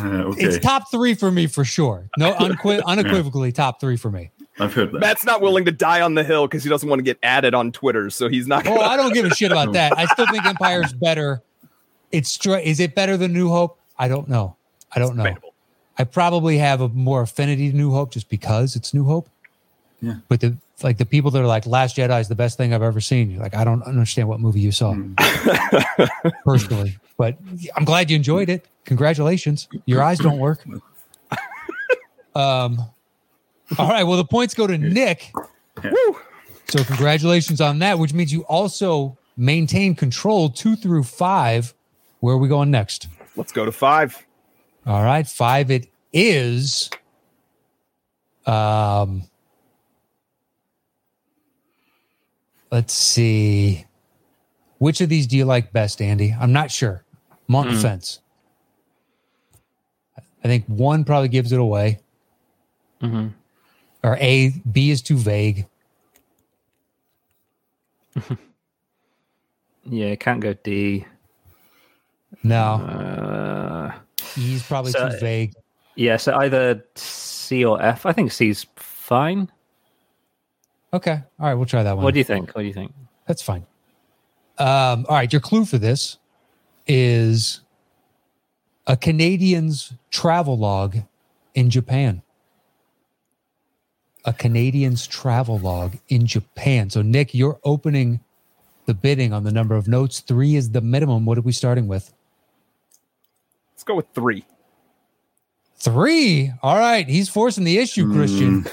Uh, 0.00 0.28
okay, 0.30 0.42
It's 0.44 0.58
top 0.64 0.90
three 0.90 1.14
for 1.14 1.30
me 1.32 1.46
for 1.48 1.64
sure. 1.64 2.08
No, 2.16 2.32
unqui- 2.40 2.82
unequivocally 2.86 3.50
top 3.52 3.80
three 3.80 3.96
for 3.96 4.10
me. 4.10 4.30
I've 4.58 4.72
heard 4.72 4.92
that. 4.92 5.00
Matt's 5.00 5.24
not 5.24 5.40
willing 5.42 5.64
to 5.66 5.72
die 5.72 6.00
on 6.00 6.14
the 6.14 6.24
hill 6.24 6.46
because 6.46 6.62
he 6.64 6.70
doesn't 6.70 6.88
want 6.88 7.00
to 7.00 7.02
get 7.02 7.18
added 7.22 7.54
on 7.54 7.72
Twitter, 7.72 8.08
so 8.08 8.28
he's 8.28 8.46
not. 8.46 8.66
Oh, 8.66 8.76
Gonna, 8.76 8.86
I 8.86 8.96
don't 8.96 9.12
give 9.12 9.24
a 9.26 9.34
shit 9.34 9.50
about 9.50 9.72
that. 9.74 9.98
I 9.98 10.06
still 10.06 10.26
think 10.28 10.46
Empire's 10.46 10.92
better. 10.92 11.42
It's 12.12 12.30
str- 12.30 12.56
is 12.56 12.78
it 12.80 12.94
better 12.94 13.16
than 13.16 13.32
New 13.32 13.48
Hope? 13.50 13.78
I 13.98 14.08
don't 14.08 14.28
know. 14.28 14.56
I 14.92 14.98
don't 15.00 15.16
know. 15.16 15.24
Debatable. 15.24 15.54
I 15.98 16.04
probably 16.04 16.58
have 16.58 16.80
a 16.80 16.88
more 16.90 17.22
affinity 17.22 17.70
to 17.70 17.76
New 17.76 17.90
Hope 17.90 18.12
just 18.12 18.28
because 18.28 18.76
it's 18.76 18.94
New 18.94 19.04
Hope. 19.04 19.28
Yeah. 20.00 20.16
But 20.28 20.40
the 20.40 20.56
like 20.82 20.98
the 20.98 21.06
people 21.06 21.30
that 21.30 21.40
are 21.40 21.46
like 21.46 21.66
Last 21.66 21.96
Jedi 21.96 22.20
is 22.20 22.28
the 22.28 22.34
best 22.34 22.58
thing 22.58 22.74
I've 22.74 22.82
ever 22.82 23.00
seen. 23.00 23.30
You're 23.30 23.42
like, 23.42 23.54
I 23.54 23.64
don't 23.64 23.82
understand 23.82 24.28
what 24.28 24.40
movie 24.40 24.60
you 24.60 24.72
saw 24.72 24.94
personally, 26.44 26.98
but 27.16 27.38
I'm 27.76 27.84
glad 27.84 28.10
you 28.10 28.16
enjoyed 28.16 28.48
it. 28.50 28.66
Congratulations. 28.84 29.68
Your 29.86 30.02
eyes 30.02 30.18
don't 30.18 30.38
work. 30.38 30.64
Um. 32.34 32.78
All 33.78 33.88
right. 33.88 34.02
Well, 34.02 34.18
the 34.18 34.24
points 34.26 34.52
go 34.52 34.66
to 34.66 34.76
Nick. 34.76 35.32
Woo. 35.82 36.16
So 36.68 36.84
congratulations 36.84 37.62
on 37.62 37.78
that, 37.78 37.98
which 37.98 38.12
means 38.12 38.30
you 38.30 38.42
also 38.42 39.16
maintain 39.38 39.94
control 39.94 40.50
two 40.50 40.76
through 40.76 41.04
five. 41.04 41.72
Where 42.20 42.34
are 42.34 42.38
we 42.38 42.48
going 42.48 42.70
next? 42.70 43.08
Let's 43.36 43.52
go 43.52 43.64
to 43.64 43.72
five. 43.72 44.22
All 44.86 45.02
right, 45.02 45.26
five 45.26 45.70
it 45.70 45.88
is. 46.12 46.90
Um, 48.46 49.22
let's 52.70 52.92
see. 52.92 53.84
Which 54.78 55.00
of 55.00 55.08
these 55.08 55.26
do 55.26 55.36
you 55.36 55.44
like 55.44 55.72
best, 55.72 56.00
Andy? 56.02 56.34
I'm 56.38 56.52
not 56.52 56.70
sure. 56.70 57.02
I'm 57.48 57.54
on 57.54 57.68
the 57.74 57.78
fence. 57.80 58.20
I 60.44 60.48
think 60.48 60.64
one 60.66 61.04
probably 61.04 61.28
gives 61.28 61.50
it 61.52 61.58
away, 61.60 61.98
Mhm. 63.00 63.32
or 64.04 64.16
A, 64.20 64.50
B 64.70 64.90
is 64.90 65.02
too 65.02 65.16
vague. 65.16 65.66
Yeah, 69.88 70.16
can't 70.16 70.40
go 70.40 70.52
D. 70.52 71.06
No, 72.42 72.74
Uh, 72.74 73.92
E 74.36 74.54
is 74.56 74.62
probably 74.64 74.90
so- 74.90 75.10
too 75.10 75.16
vague. 75.20 75.54
yeah, 75.94 76.16
so 76.16 76.34
either 76.38 76.84
C 76.96 77.64
or 77.64 77.80
F. 77.80 78.04
I 78.04 78.12
think 78.12 78.32
C's 78.32 78.66
fine. 78.74 79.48
Okay, 80.96 81.22
all 81.38 81.46
right, 81.46 81.54
we'll 81.54 81.66
try 81.66 81.82
that 81.82 81.94
one. 81.94 82.04
What 82.04 82.14
do 82.14 82.18
you 82.18 82.24
think? 82.24 82.54
What 82.54 82.62
do 82.62 82.66
you 82.66 82.72
think? 82.72 82.90
That's 83.26 83.42
fine. 83.42 83.66
Um, 84.56 85.04
all 85.10 85.16
right, 85.16 85.30
your 85.30 85.42
clue 85.42 85.66
for 85.66 85.76
this 85.76 86.16
is 86.86 87.60
a 88.86 88.96
Canadian's 88.96 89.92
travel 90.10 90.56
log 90.56 90.96
in 91.54 91.68
Japan. 91.68 92.22
A 94.24 94.32
Canadian's 94.32 95.06
travel 95.06 95.58
log 95.58 95.98
in 96.08 96.26
Japan. 96.26 96.88
So, 96.88 97.02
Nick, 97.02 97.34
you're 97.34 97.60
opening 97.62 98.20
the 98.86 98.94
bidding 98.94 99.34
on 99.34 99.44
the 99.44 99.52
number 99.52 99.74
of 99.74 99.88
notes. 99.88 100.20
Three 100.20 100.56
is 100.56 100.70
the 100.70 100.80
minimum. 100.80 101.26
What 101.26 101.36
are 101.36 101.42
we 101.42 101.52
starting 101.52 101.88
with? 101.88 102.10
Let's 103.74 103.84
go 103.84 103.96
with 103.96 104.06
three. 104.14 104.46
Three. 105.76 106.52
All 106.62 106.78
right. 106.78 107.06
He's 107.06 107.28
forcing 107.28 107.64
the 107.64 107.76
issue, 107.76 108.10
Christian. 108.10 108.64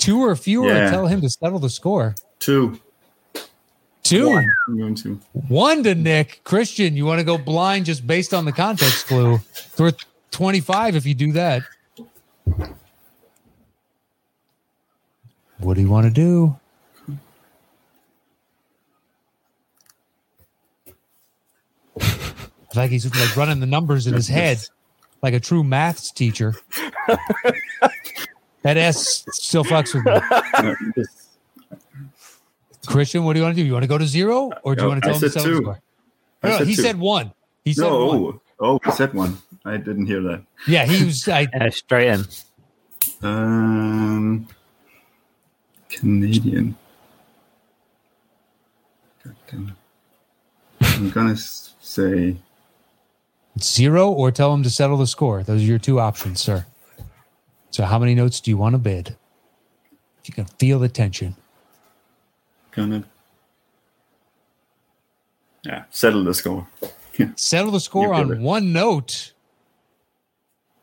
Two 0.00 0.22
or 0.24 0.34
fewer, 0.34 0.66
Yeah. 0.68 0.90
tell 0.90 1.06
him 1.06 1.20
to 1.20 1.28
settle 1.28 1.58
the 1.58 1.68
score. 1.68 2.14
Two. 2.38 2.80
Two. 4.02 4.30
I'm 4.66 4.78
going 4.78 4.94
to. 4.96 5.20
One 5.48 5.82
to 5.84 5.94
Nick. 5.94 6.40
Christian, 6.42 6.96
you 6.96 7.04
want 7.04 7.18
to 7.20 7.24
go 7.24 7.36
blind 7.36 7.84
just 7.84 8.06
based 8.06 8.32
on 8.32 8.46
the 8.46 8.52
context 8.52 9.06
clue? 9.06 9.40
It's 9.52 9.78
worth 9.78 9.98
25 10.30 10.96
if 10.96 11.04
you 11.04 11.14
do 11.14 11.32
that. 11.32 11.62
What 15.58 15.74
do 15.74 15.82
you 15.82 15.90
want 15.90 16.06
to 16.06 16.10
do? 16.10 16.56
It's 21.96 22.74
like 22.76 22.90
he's 22.90 23.04
like 23.14 23.36
running 23.36 23.60
the 23.60 23.66
numbers 23.66 24.06
in 24.06 24.14
his 24.14 24.28
head 24.28 24.58
like 25.22 25.34
a 25.34 25.40
true 25.40 25.62
maths 25.62 26.10
teacher. 26.10 26.54
that 28.62 28.76
ass 28.76 29.24
still 29.32 29.64
fucks 29.64 29.94
with 29.94 30.04
me. 30.04 30.74
Christian, 32.86 33.24
what 33.24 33.34
do 33.34 33.40
you 33.40 33.44
want 33.44 33.56
to 33.56 33.62
do? 33.62 33.66
You 33.66 33.72
want 33.72 33.84
to 33.84 33.88
go 33.88 33.98
to 33.98 34.06
zero 34.06 34.50
or 34.62 34.74
do 34.74 34.82
you 34.82 34.84
No, 34.84 34.88
want 34.90 35.02
to 35.04 35.08
I 35.08 35.12
tell 35.12 35.16
him 35.16 35.20
to 35.22 35.30
said 35.30 35.40
settle 35.40 35.50
the 35.50 35.56
two. 35.58 35.62
score? 35.64 35.80
No, 36.42 36.50
no, 36.50 36.58
said 36.58 36.66
he 36.66 36.74
two. 36.76 36.82
said 36.82 36.98
one. 36.98 37.32
He 37.64 37.72
said 37.74 37.84
one. 37.90 38.22
no. 38.22 38.40
Oh, 38.60 38.80
I 38.84 38.90
said 38.90 39.14
one. 39.14 39.38
I 39.64 39.76
didn't 39.76 40.06
hear 40.06 40.22
that. 40.22 40.42
Yeah, 40.66 40.84
he 40.86 41.04
was. 41.04 41.28
I, 41.28 41.48
Yeah, 41.54 41.70
straight 41.70 42.08
in. 42.08 42.24
Um, 43.22 44.48
Canadian. 45.88 46.76
God 49.24 49.34
it. 49.52 49.74
I'm 50.82 51.10
gonna 51.10 51.36
say 51.36 52.36
zero 53.58 54.10
or 54.10 54.30
tell 54.30 54.52
him 54.54 54.62
to 54.62 54.70
settle 54.70 54.96
the 54.96 55.06
score. 55.06 55.42
Those 55.42 55.62
are 55.62 55.64
your 55.64 55.78
two 55.78 56.00
options, 56.00 56.40
sir. 56.40 56.64
So, 57.70 57.84
how 57.84 57.98
many 57.98 58.14
notes 58.14 58.40
do 58.40 58.50
you 58.50 58.56
want 58.56 58.74
to 58.74 58.78
bid? 58.78 59.16
You 60.24 60.34
can 60.34 60.44
feel 60.44 60.78
the 60.78 60.88
tension. 60.88 61.36
gonna. 62.72 63.04
Yeah, 65.64 65.84
settle 65.90 66.24
the 66.24 66.34
score. 66.34 66.66
Settle 67.36 67.72
the 67.72 67.80
score 67.80 68.14
on 68.14 68.32
it. 68.32 68.38
one 68.38 68.72
note. 68.72 69.34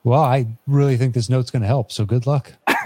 Well, 0.03 0.21
I 0.21 0.45
really 0.67 0.95
think 0.95 1.15
this 1.15 1.29
note's 1.29 1.49
going 1.49 1.63
to 1.63 1.67
help. 1.67 1.91
So, 1.91 2.05
good 2.05 2.27
luck. 2.27 2.53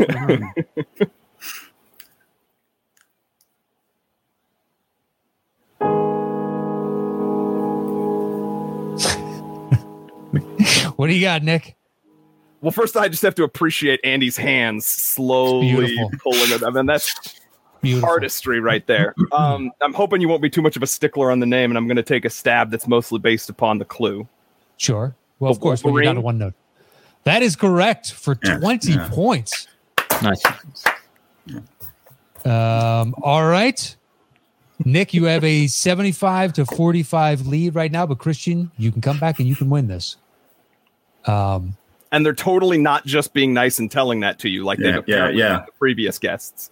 what 10.95 11.07
do 11.07 11.13
you 11.13 11.21
got, 11.21 11.43
Nick? 11.43 11.75
Well, 12.61 12.71
first 12.71 12.95
I 12.95 13.07
just 13.07 13.23
have 13.23 13.35
to 13.35 13.43
appreciate 13.43 13.99
Andy's 14.03 14.37
hands 14.37 14.85
slowly 14.85 15.97
pulling 16.21 16.51
it. 16.51 16.63
I 16.63 16.69
mean, 16.69 16.85
that's 16.85 17.39
Beautiful. 17.81 18.07
artistry 18.09 18.59
right 18.59 18.85
there. 18.87 19.15
Um, 19.31 19.71
I'm 19.81 19.93
hoping 19.93 20.21
you 20.21 20.27
won't 20.27 20.41
be 20.41 20.49
too 20.49 20.61
much 20.61 20.75
of 20.75 20.83
a 20.83 20.87
stickler 20.87 21.31
on 21.31 21.39
the 21.39 21.45
name, 21.45 21.71
and 21.71 21.77
I'm 21.77 21.87
going 21.87 21.95
to 21.97 22.03
take 22.03 22.25
a 22.25 22.29
stab 22.29 22.69
that's 22.69 22.87
mostly 22.87 23.17
based 23.19 23.49
upon 23.49 23.77
the 23.79 23.85
clue. 23.85 24.27
Sure. 24.77 25.15
Well, 25.39 25.51
of 25.51 25.57
The 25.57 25.63
course, 25.63 25.83
when 25.83 25.93
you're 25.95 26.03
down 26.03 26.15
to 26.15 26.21
one 26.21 26.37
note. 26.37 26.53
That 27.23 27.41
is 27.41 27.55
correct 27.55 28.11
for 28.11 28.37
Yeah, 28.43 28.57
20 28.59 28.91
yeah. 28.91 29.09
points. 29.11 29.67
Nice. 30.21 30.43
Um, 32.45 33.15
all 33.21 33.45
right. 33.47 33.95
Nick, 34.83 35.13
you 35.13 35.25
have 35.25 35.43
a 35.43 35.67
75 35.67 36.53
to 36.53 36.65
45 36.65 37.47
lead 37.47 37.75
right 37.75 37.91
now, 37.91 38.05
but 38.05 38.17
Christian, 38.17 38.71
you 38.77 38.91
can 38.91 39.01
come 39.01 39.19
back 39.19 39.39
and 39.39 39.47
you 39.47 39.55
can 39.55 39.69
win 39.69 39.87
this. 39.87 40.17
Um, 41.25 41.77
And 42.11 42.25
they're 42.25 42.33
totally 42.33 42.77
not 42.77 43.05
just 43.05 43.33
being 43.33 43.53
nice 43.53 43.79
and 43.79 43.89
telling 43.89 44.19
that 44.21 44.37
to 44.39 44.49
you, 44.49 44.63
like 44.65 44.79
Yeah, 44.79 44.91
they've 44.91 45.03
yeah, 45.07 45.29
yeah. 45.29 45.47
done 45.49 45.63
the 45.67 45.71
previous 45.79 46.19
guests. 46.19 46.69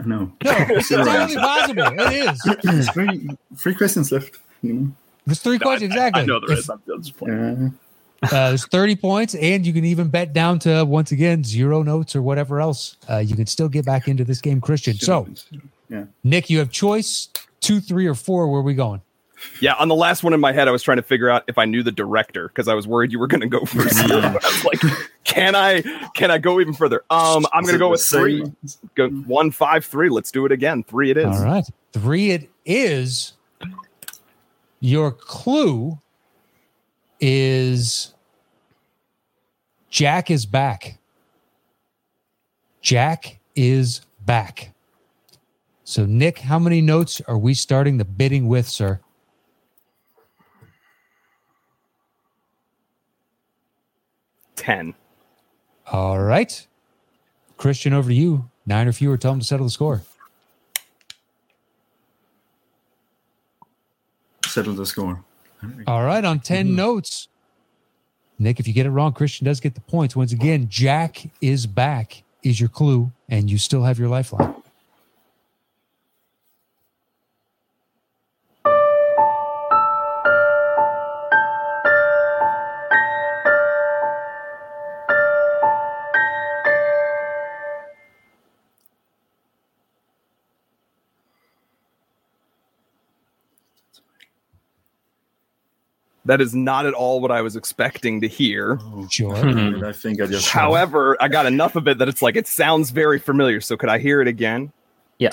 I 0.00 0.04
know. 0.04 0.18
no, 0.18 0.32
it's 0.70 0.88
Zero 0.88 1.04
totally 1.04 1.36
possible. 1.36 1.82
It 1.86 2.28
is. 2.28 2.56
There's 2.62 2.90
three, 2.90 3.28
three 3.56 3.74
questions 3.74 4.10
left. 4.10 4.38
You 4.62 4.92
There's 5.26 5.40
three 5.40 5.58
questions 5.58 5.92
exactly. 5.92 6.22
I 6.22 6.24
know 6.26 6.40
there 6.40 6.52
If- 6.52 6.58
is. 6.60 6.70
I'm 6.70 6.82
just 7.02 7.16
playing. 7.16 7.38
Uh, 7.42 7.70
Uh, 8.22 8.48
there's 8.50 8.66
30 8.66 8.96
points, 8.96 9.34
and 9.34 9.64
you 9.66 9.72
can 9.72 9.82
even 9.86 10.08
bet 10.08 10.34
down 10.34 10.58
to 10.58 10.84
once 10.84 11.10
again 11.10 11.42
zero 11.42 11.82
notes 11.82 12.14
or 12.14 12.20
whatever 12.20 12.60
else. 12.60 12.98
Uh, 13.08 13.16
you 13.16 13.34
can 13.34 13.46
still 13.46 13.68
get 13.68 13.86
back 13.86 14.08
into 14.08 14.24
this 14.24 14.42
game, 14.42 14.60
Christian. 14.60 14.92
So, 14.94 15.26
yeah. 15.88 16.04
Nick, 16.22 16.50
you 16.50 16.58
have 16.58 16.70
choice 16.70 17.30
two, 17.60 17.80
three, 17.80 18.06
or 18.06 18.14
four. 18.14 18.50
Where 18.50 18.60
are 18.60 18.62
we 18.62 18.74
going? 18.74 19.00
Yeah, 19.60 19.74
on 19.74 19.88
the 19.88 19.94
last 19.94 20.22
one 20.22 20.32
in 20.32 20.40
my 20.40 20.52
head, 20.52 20.68
I 20.68 20.70
was 20.70 20.82
trying 20.82 20.96
to 20.98 21.02
figure 21.02 21.30
out 21.30 21.44
if 21.46 21.58
I 21.58 21.64
knew 21.64 21.82
the 21.82 21.92
director 21.92 22.48
because 22.48 22.68
I 22.68 22.74
was 22.74 22.86
worried 22.86 23.12
you 23.12 23.18
were 23.18 23.26
going 23.26 23.40
to 23.40 23.46
go 23.46 23.60
for 23.64 23.88
zero. 23.88 24.20
I 24.20 24.32
was 24.32 24.64
like, 24.64 24.80
can 25.24 25.54
I 25.54 25.82
can 26.14 26.30
I 26.30 26.38
go 26.38 26.60
even 26.60 26.74
further? 26.74 27.04
Um, 27.10 27.46
I'm 27.52 27.62
going 27.62 27.74
to 27.74 27.78
go 27.78 27.90
with 27.90 28.04
three. 28.06 28.44
Go 28.94 29.08
one, 29.08 29.50
five, 29.50 29.84
three. 29.84 30.08
Let's 30.08 30.30
do 30.30 30.46
it 30.46 30.52
again. 30.52 30.82
Three. 30.84 31.10
It 31.10 31.16
is. 31.16 31.26
All 31.26 31.44
right. 31.44 31.64
Three 31.92 32.30
it 32.30 32.50
is. 32.64 33.34
Your 34.80 35.12
clue 35.12 35.98
is 37.20 38.14
Jack 39.90 40.30
is 40.30 40.46
back. 40.46 40.98
Jack 42.80 43.38
is 43.54 44.00
back. 44.24 44.72
So, 45.84 46.06
Nick, 46.06 46.38
how 46.38 46.58
many 46.58 46.80
notes 46.80 47.20
are 47.26 47.36
we 47.36 47.52
starting 47.52 47.98
the 47.98 48.04
bidding 48.04 48.46
with, 48.46 48.68
sir? 48.68 49.00
Ten. 54.60 54.92
All 55.90 56.20
right. 56.20 56.66
Christian, 57.56 57.94
over 57.94 58.10
to 58.10 58.14
you. 58.14 58.50
Nine 58.66 58.86
or 58.86 58.92
fewer. 58.92 59.16
Tell 59.16 59.32
him 59.32 59.40
to 59.40 59.46
settle 59.46 59.64
the 59.64 59.70
score. 59.70 60.02
Settle 64.44 64.74
the 64.74 64.84
score. 64.84 65.24
All 65.86 66.04
right, 66.04 66.24
on 66.24 66.40
10 66.40 66.66
mm-hmm. 66.66 66.76
notes. 66.76 67.28
Nick, 68.38 68.60
if 68.60 68.68
you 68.68 68.74
get 68.74 68.84
it 68.84 68.90
wrong, 68.90 69.14
Christian 69.14 69.46
does 69.46 69.60
get 69.60 69.74
the 69.74 69.80
points. 69.80 70.14
Once 70.14 70.32
again, 70.32 70.66
Jack 70.68 71.30
is 71.40 71.66
back 71.66 72.22
is 72.42 72.60
your 72.60 72.68
clue, 72.68 73.10
and 73.30 73.50
you 73.50 73.56
still 73.56 73.84
have 73.84 73.98
your 73.98 74.08
lifeline. 74.08 74.54
That 96.30 96.40
is 96.40 96.54
not 96.54 96.86
at 96.86 96.94
all 96.94 97.20
what 97.20 97.32
I 97.32 97.42
was 97.42 97.56
expecting 97.56 98.20
to 98.20 98.28
hear. 98.28 98.78
Oh, 98.80 99.08
Sure. 99.10 99.34
Mhm. 99.34 99.82
I 99.82 99.90
think 99.92 100.22
I 100.22 100.26
just. 100.26 100.48
However, 100.48 101.16
I 101.20 101.26
got 101.26 101.44
enough 101.44 101.74
of 101.74 101.88
it 101.88 101.98
that 101.98 102.08
it's 102.08 102.22
like 102.22 102.36
it 102.36 102.46
sounds 102.46 102.90
very 102.90 103.18
familiar. 103.18 103.60
So 103.60 103.76
could 103.76 103.88
I 103.88 103.98
hear 103.98 104.20
it 104.20 104.28
again? 104.28 104.70
Yeah. 105.18 105.32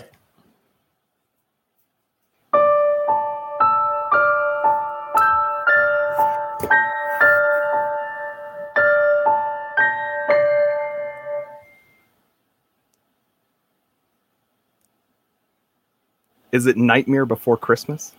Is 16.52 16.66
it 16.66 16.78
Nightmare 16.78 17.26
Before 17.26 17.58
Christmas? 17.58 18.14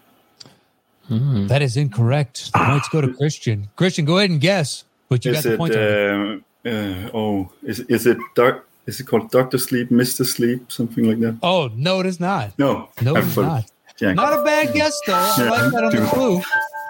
Mm. 1.10 1.48
That 1.48 1.62
is 1.62 1.76
incorrect. 1.76 2.52
The 2.52 2.58
points 2.58 2.88
go 2.90 3.00
to 3.00 3.12
Christian. 3.14 3.68
Christian, 3.76 4.04
go 4.04 4.18
ahead 4.18 4.30
and 4.30 4.40
guess, 4.40 4.84
but 5.08 5.24
you 5.24 5.32
Is 5.32 5.36
got 5.38 5.44
the 5.44 5.54
it? 5.54 5.58
point. 5.58 5.74
already. 5.74 6.42
Uh, 6.66 6.70
uh, 6.70 7.10
oh, 7.14 7.50
is 7.62 7.80
is 7.80 8.06
it 8.06 8.18
dark? 8.34 8.66
Is 8.86 9.00
it 9.00 9.04
called 9.06 9.30
Doctor 9.30 9.58
Sleep, 9.58 9.90
Mister 9.90 10.24
Sleep, 10.24 10.70
something 10.72 11.04
like 11.04 11.20
that? 11.20 11.38
oh, 11.42 11.70
no, 11.76 12.00
it 12.00 12.06
is 12.06 12.18
not. 12.20 12.58
No, 12.58 12.88
No, 13.02 13.16
it's 13.16 13.36
not. 13.36 13.64
Jack. 13.98 14.16
Not 14.16 14.32
a 14.38 14.42
bad 14.44 14.72
guess, 14.74 14.98
though. 15.06 15.14
I 15.14 15.34
Yeah, 15.38 15.50
like 15.50 15.72
that 15.72 15.84
on 15.84 15.90
the 15.96 16.06
clue. 16.06 16.40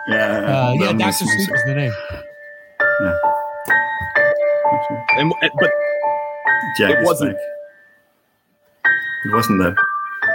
yeah, 0.09 0.69
Uh, 0.69 0.73
yeah, 0.79 0.93
Dr. 0.93 1.07
was 1.07 1.17
Sleep 1.19 1.31
music. 1.37 1.55
is 1.55 1.63
the 1.65 1.75
name. 1.75 1.93
And, 5.17 5.33
and- 5.43 5.51
but 5.59 5.71
Jack 6.77 6.91
It 6.91 6.99
is 7.01 7.07
wasn't. 7.07 7.33
back. 7.33 7.43
It 9.27 9.33
wasn't 9.35 9.59
that. 9.63 9.75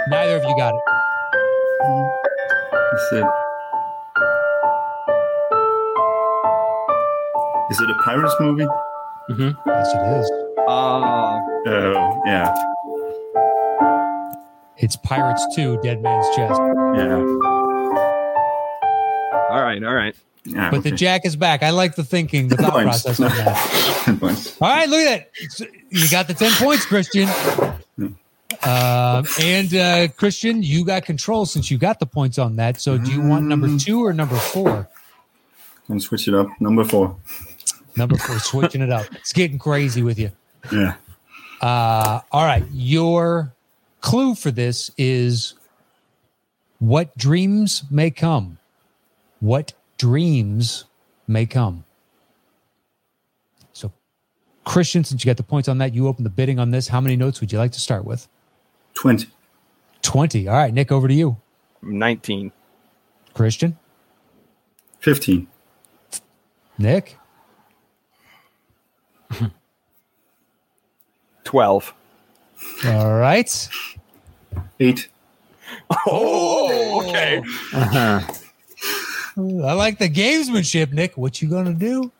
Neither 0.08 0.36
of 0.36 0.44
you 0.44 0.56
got 0.58 0.74
it. 0.74 0.80
Is 2.94 3.12
it? 3.12 3.24
Is 7.70 7.80
it 7.80 7.90
a 7.90 7.94
Pirates 8.04 8.34
movie? 8.40 8.66
Yes, 9.28 9.88
it 9.94 10.20
is. 10.20 10.30
uh, 10.68 11.40
Oh, 11.66 12.22
yeah, 12.26 12.54
It's 14.76 14.96
Pirates 14.96 15.46
2, 15.56 15.80
Dead 15.82 16.02
Man's 16.02 16.26
Chest. 16.36 16.60
yeah, 16.60 17.16
all 19.50 19.62
right, 19.62 19.82
all 19.82 19.94
right. 19.94 20.14
yeah. 20.44 20.70
But 20.70 20.82
the 20.82 20.90
Jack 20.90 21.24
is 21.24 21.36
back. 21.36 21.62
I 21.62 21.70
like 21.70 21.94
the 21.96 22.04
thinking, 22.04 22.48
the 22.48 22.56
thought 22.58 22.72
Points. 22.72 23.02
process 23.02 23.20
on 23.20 23.28
that. 23.36 24.02
Ten 24.04 24.18
points. 24.18 24.60
All 24.60 24.68
right, 24.68 24.88
look 24.88 25.00
at 25.00 25.30
that. 25.32 25.68
You 25.90 26.08
got 26.10 26.26
the 26.28 26.34
10 26.34 26.52
points, 26.62 26.84
Christian. 26.84 27.28
Um, 28.62 29.24
and 29.40 29.74
uh, 29.74 30.08
Christian, 30.16 30.62
you 30.62 30.84
got 30.84 31.04
control 31.04 31.44
since 31.46 31.70
you 31.70 31.78
got 31.78 31.98
the 31.98 32.06
points 32.06 32.38
on 32.38 32.56
that. 32.56 32.80
So 32.80 32.98
do 32.98 33.10
you 33.10 33.20
want 33.22 33.46
number 33.46 33.68
Mm. 33.68 33.80
two 33.82 34.04
or 34.04 34.12
number 34.12 34.36
four? 34.36 34.88
And 35.88 36.02
switch 36.02 36.28
it 36.28 36.34
up. 36.34 36.48
Number 36.60 36.82
four. 36.84 37.16
Number 37.96 38.16
four, 38.16 38.38
switching 38.38 38.82
it 38.82 38.90
up. 38.90 39.06
It's 39.14 39.32
getting 39.32 39.58
crazy 39.58 40.02
with 40.02 40.18
you. 40.18 40.32
Yeah. 40.72 40.96
Uh, 41.60 42.20
all 42.32 42.44
right. 42.44 42.64
Your 42.72 43.54
clue 44.00 44.34
for 44.34 44.50
this 44.50 44.90
is 44.98 45.54
what 46.78 47.16
dreams 47.16 47.84
may 47.90 48.10
come. 48.10 48.58
What 49.40 49.72
dreams 49.98 50.84
may 51.26 51.46
come. 51.46 51.84
So, 53.72 53.92
Christian, 54.64 55.04
since 55.04 55.24
you 55.24 55.28
got 55.28 55.36
the 55.36 55.42
points 55.42 55.68
on 55.68 55.78
that, 55.78 55.94
you 55.94 56.08
open 56.08 56.24
the 56.24 56.30
bidding 56.30 56.58
on 56.58 56.70
this. 56.70 56.88
How 56.88 57.00
many 57.00 57.16
notes 57.16 57.40
would 57.40 57.52
you 57.52 57.58
like 57.58 57.72
to 57.72 57.80
start 57.80 58.04
with? 58.04 58.28
20. 58.94 59.28
20. 60.02 60.48
All 60.48 60.54
right, 60.54 60.72
Nick, 60.72 60.92
over 60.92 61.08
to 61.08 61.14
you. 61.14 61.36
19. 61.82 62.52
Christian, 63.34 63.76
15. 65.00 65.48
Nick, 66.78 67.18
12. 71.44 71.94
all 72.86 73.14
right. 73.14 73.68
8. 74.80 75.08
Oh, 76.06 77.04
okay. 77.08 77.42
Uh-huh. 77.72 78.20
I 79.36 79.72
like 79.72 79.98
the 79.98 80.08
gamesmanship, 80.08 80.92
Nick. 80.92 81.16
What 81.16 81.42
you 81.42 81.48
gonna 81.48 81.74
do? 81.74 82.12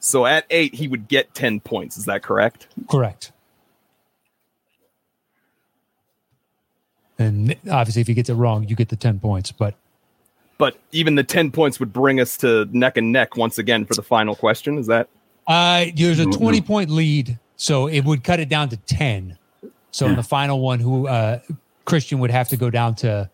So 0.00 0.26
at 0.26 0.44
eight, 0.50 0.74
he 0.74 0.86
would 0.88 1.08
get 1.08 1.34
10 1.34 1.60
points. 1.60 1.96
Is 1.96 2.04
that 2.04 2.22
correct? 2.22 2.68
Correct. 2.88 3.32
And 7.18 7.56
obviously, 7.70 8.02
if 8.02 8.08
he 8.08 8.14
gets 8.14 8.28
it 8.28 8.34
wrong, 8.34 8.68
you 8.68 8.76
get 8.76 8.88
the 8.88 8.96
10 8.96 9.20
points. 9.20 9.50
But 9.50 9.74
But 10.58 10.78
even 10.92 11.14
the 11.14 11.24
10 11.24 11.50
points 11.50 11.80
would 11.80 11.92
bring 11.92 12.20
us 12.20 12.36
to 12.38 12.68
neck 12.70 12.96
and 12.96 13.10
neck 13.10 13.36
once 13.36 13.58
again 13.58 13.84
for 13.84 13.94
the 13.94 14.02
final 14.02 14.34
question. 14.34 14.78
Is 14.78 14.86
that? 14.86 15.08
Uh, 15.46 15.86
there's 15.94 16.18
a 16.18 16.26
no. 16.26 16.32
20 16.32 16.60
point 16.60 16.90
lead. 16.90 17.38
So 17.56 17.86
it 17.86 18.04
would 18.04 18.22
cut 18.22 18.40
it 18.40 18.48
down 18.48 18.68
to 18.70 18.76
10. 18.76 19.38
So 19.90 20.06
in 20.06 20.16
the 20.16 20.22
final 20.22 20.60
one, 20.60 20.78
who 20.78 21.08
uh, 21.08 21.40
Christian 21.86 22.18
would 22.18 22.30
have 22.30 22.48
to 22.50 22.56
go 22.56 22.68
down 22.68 22.96
to 22.96 23.30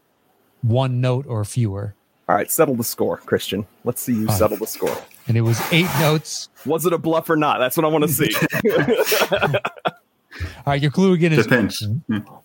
one 0.62 1.00
note 1.00 1.26
or 1.26 1.44
fewer. 1.44 1.94
All 2.28 2.36
right, 2.36 2.50
settle 2.50 2.76
the 2.76 2.84
score, 2.84 3.16
Christian. 3.16 3.66
Let's 3.84 4.00
see 4.00 4.12
you 4.14 4.26
Fine. 4.26 4.36
settle 4.36 4.56
the 4.58 4.66
score. 4.66 4.96
And 5.26 5.36
it 5.36 5.40
was 5.40 5.60
eight 5.72 5.88
notes. 5.98 6.48
Was 6.64 6.86
it 6.86 6.92
a 6.92 6.98
bluff 6.98 7.28
or 7.28 7.36
not? 7.36 7.58
That's 7.58 7.76
what 7.76 7.84
I 7.84 7.88
want 7.88 8.04
to 8.04 8.08
see. 8.08 8.30
All 10.56 10.62
right, 10.66 10.80
your 10.80 10.90
clue 10.90 11.12
again 11.12 11.32
is 11.32 11.44
Depends. 11.44 11.86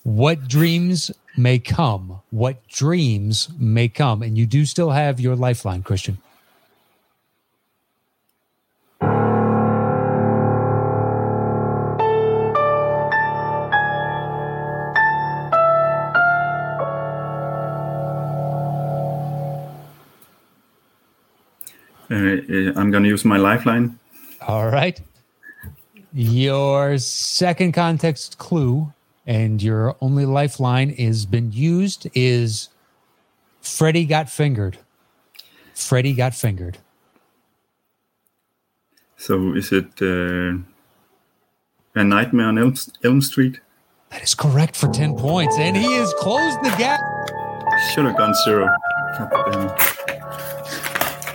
What 0.03 0.47
dreams 0.47 1.11
may 1.38 1.59
come. 1.59 2.20
What 2.32 2.68
dreams 2.68 3.49
may 3.57 3.88
come. 3.88 4.22
And 4.24 4.38
you 4.38 4.45
do 4.45 4.65
still 4.65 4.89
have 4.89 5.20
your 5.20 5.36
lifeline, 5.36 5.84
Christian. 5.84 6.18
I'm 22.10 22.91
going 22.91 23.03
to 23.03 23.10
use 23.10 23.26
my 23.26 23.38
lifeline. 23.38 23.99
All 24.47 24.70
right. 24.70 24.99
Your 26.14 26.97
second 26.97 27.74
context 27.74 28.38
clue 28.38 28.93
and 29.26 29.62
your 29.62 29.95
only 30.01 30.26
lifeline 30.26 30.89
has 30.95 31.26
been 31.26 31.51
used 31.51 32.08
is 32.14 32.70
Freddy 33.62 34.05
got 34.05 34.30
fingered. 34.30 34.78
Freddy 35.76 36.14
got 36.14 36.34
fingered. 36.34 36.78
So 39.18 39.53
is 39.53 39.72
it 39.72 40.01
uh, 40.01 40.58
A 41.95 42.03
Nightmare 42.03 42.47
on 42.47 42.58
Elm, 42.58 42.76
Elm 43.03 43.22
Street? 43.22 43.60
That 44.12 44.24
is 44.24 44.34
correct 44.34 44.76
for 44.76 44.88
10 44.88 45.18
points. 45.18 45.58
And 45.58 45.76
he 45.76 45.93
has 45.93 46.14
closed 46.20 46.60
the 46.64 46.70
gap. 46.78 46.99
Should 47.93 48.05
have 48.05 48.18
gone 48.18 48.34
zero. 48.45 48.74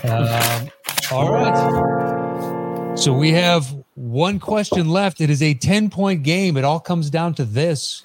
God 0.03 0.25
damn 0.27 0.67
it. 0.67 0.73
Um, 1.13 1.17
all 1.17 1.33
right. 1.33 2.99
So 2.99 3.13
we 3.13 3.33
have 3.33 3.75
one 3.95 4.39
question 4.39 4.89
left. 4.89 5.21
It 5.21 5.31
is 5.31 5.43
a 5.43 5.55
10 5.55 5.91
point 5.91 6.23
game. 6.23 6.57
It 6.57 6.65
all 6.65 6.81
comes 6.81 7.11
down 7.11 7.35
to 7.35 7.45
this. 7.45 8.03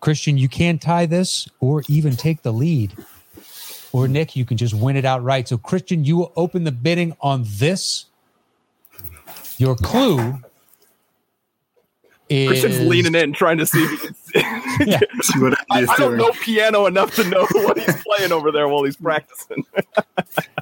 Christian, 0.00 0.38
you 0.38 0.48
can 0.48 0.78
tie 0.78 1.06
this 1.06 1.48
or 1.60 1.82
even 1.88 2.16
take 2.16 2.42
the 2.42 2.52
lead. 2.52 2.92
Or 3.92 4.06
Nick, 4.06 4.36
you 4.36 4.44
can 4.44 4.56
just 4.56 4.74
win 4.74 4.96
it 4.96 5.04
outright. 5.04 5.48
So, 5.48 5.58
Christian, 5.58 6.04
you 6.04 6.16
will 6.16 6.32
open 6.36 6.64
the 6.64 6.72
bidding 6.72 7.16
on 7.20 7.44
this. 7.46 8.06
Your 9.56 9.74
clue 9.74 10.38
is 12.28 12.48
Christian's 12.48 12.80
leaning 12.80 13.14
in, 13.14 13.32
trying 13.32 13.58
to 13.58 13.66
see 13.66 13.82
if 13.82 13.90
he 13.90 13.96
can 13.96 14.14
see. 14.14 14.27
Yeah. 14.86 15.00
See 15.22 15.38
what 15.40 15.58
I, 15.70 15.80
I 15.80 15.84
don't 15.96 15.98
doing. 15.98 16.16
know 16.18 16.30
piano 16.42 16.86
enough 16.86 17.14
to 17.16 17.24
know 17.24 17.46
what 17.52 17.78
he's 17.78 18.02
playing 18.04 18.32
over 18.32 18.50
there 18.52 18.68
while 18.68 18.84
he's 18.84 18.96
practicing. 19.02 19.64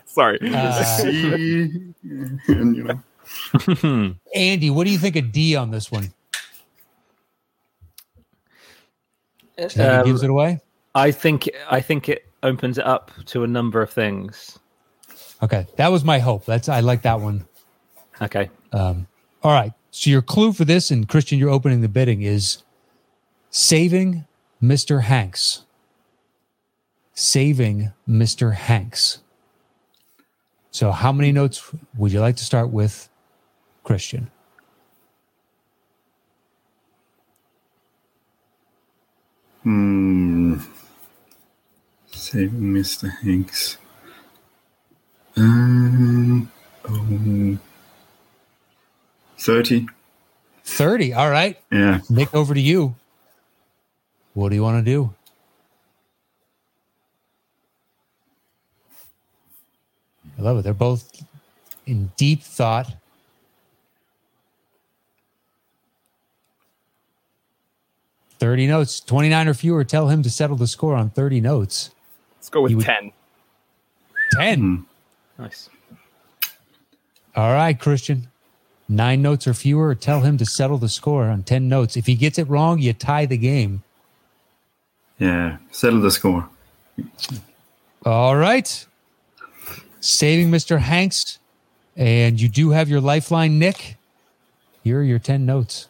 Sorry. 0.05 0.39
Uh, 0.43 0.83
See, 0.85 1.93
and, 2.49 2.77
you 2.77 2.85
know, 2.85 4.15
Andy, 4.35 4.71
what 4.71 4.85
do 4.85 4.91
you 4.93 4.99
think 4.99 5.17
of 5.17 5.33
D 5.33 5.57
on 5.57 5.71
this 5.71 5.91
one? 5.91 6.13
Do 9.59 9.65
it 9.65 9.79
Um, 9.79 10.07
gives 10.07 10.23
it 10.23 10.31
away? 10.31 10.61
I 10.95 11.11
think 11.11 11.49
I 11.71 11.81
think 11.81 12.09
it 12.09 12.27
opens 12.43 12.79
it 12.79 12.87
up 12.87 13.11
to 13.27 13.45
a 13.45 13.47
number 13.47 13.83
of 13.83 13.91
things. 13.91 14.59
Okay, 15.43 15.67
that 15.77 15.89
was 15.89 16.05
my 16.05 16.19
hope. 16.19 16.45
That's 16.47 16.69
I 16.69 16.81
like 16.81 17.03
that 17.03 17.21
one. 17.21 17.47
Okay. 18.23 18.49
Um, 18.73 19.07
all 19.43 19.53
right. 19.53 19.73
So 19.91 20.11
your 20.11 20.23
clue 20.23 20.53
for 20.53 20.65
this, 20.65 20.91
and 20.91 21.09
Christian, 21.09 21.39
you're 21.39 21.51
opening 21.51 21.81
the 21.81 21.89
bidding, 21.89 22.23
is 22.23 22.63
saving 23.51 24.27
Mr. 24.63 25.03
Hanks. 25.03 25.63
Saving 27.15 27.93
Mr. 28.09 28.55
Hanks. 28.55 29.19
So, 30.71 30.93
how 30.93 31.13
many 31.13 31.33
notes 31.33 31.73
would 31.97 32.13
you 32.13 32.21
like 32.21 32.37
to 32.37 32.45
start 32.45 32.71
with, 32.71 33.09
Christian? 33.83 34.31
hmm. 39.63 40.59
Saving 42.13 42.75
Mr. 42.75 43.11
Hanks. 43.23 43.79
Um, 45.37 46.51
oh, 46.89 47.59
30. 49.39 49.87
30. 50.65 51.15
All 51.15 51.31
right. 51.31 51.59
Yeah. 51.71 52.01
Nick, 52.09 52.35
over 52.35 52.55
to 52.55 52.61
you. 52.61 52.95
What 54.37 54.51
do 54.51 54.55
you 54.55 54.63
want 54.63 54.85
to 54.85 54.91
do? 54.91 55.15
I 60.39 60.43
love 60.43 60.59
it. 60.59 60.63
They're 60.63 60.75
both 60.75 61.11
in 61.87 62.13
deep 62.19 62.43
thought. 62.43 62.95
Thirty 68.39 68.67
notes, 68.67 69.01
twenty-nine 69.01 69.49
or 69.49 69.55
fewer. 69.55 69.85
Tell 69.85 70.09
him 70.09 70.23
to 70.23 70.29
settle 70.29 70.57
the 70.57 70.67
score 70.67 70.95
on 70.95 71.09
thirty 71.09 71.41
notes. 71.41 71.93
Let's 72.37 72.51
go 72.51 72.61
with 72.61 72.75
would- 72.75 72.85
10. 72.85 73.13
Ten. 74.33 74.61
Hmm. 74.61 75.43
Nice. 75.43 75.71
All 77.35 77.55
right, 77.55 77.79
Christian. 77.81 78.29
Nine 78.87 79.23
notes 79.23 79.47
or 79.47 79.55
fewer. 79.55 79.95
Tell 79.95 80.21
him 80.21 80.37
to 80.37 80.45
settle 80.45 80.77
the 80.77 80.91
score 80.91 81.25
on 81.25 81.43
ten 81.43 81.71
notes. 81.71 81.97
If 81.97 82.05
he 82.05 82.15
gets 82.15 82.39
it 82.39 82.49
wrong, 82.51 82.81
you 82.81 82.93
tie 82.93 83.25
the 83.25 83.39
game. 83.39 83.83
Yeah. 85.19 85.57
Settle 85.71 86.01
the 86.01 86.11
score. 86.11 86.49
All 88.05 88.37
right. 88.37 88.87
Saving 90.01 90.51
Mr. 90.51 90.79
Hanks. 90.79 91.39
And 91.97 92.41
you 92.41 92.49
do 92.49 92.71
have 92.71 92.89
your 92.89 93.01
lifeline, 93.01 93.59
Nick. 93.59 93.97
Here 94.85 95.01
are 95.01 95.03
your 95.03 95.19
10 95.19 95.47
notes. 95.47 95.89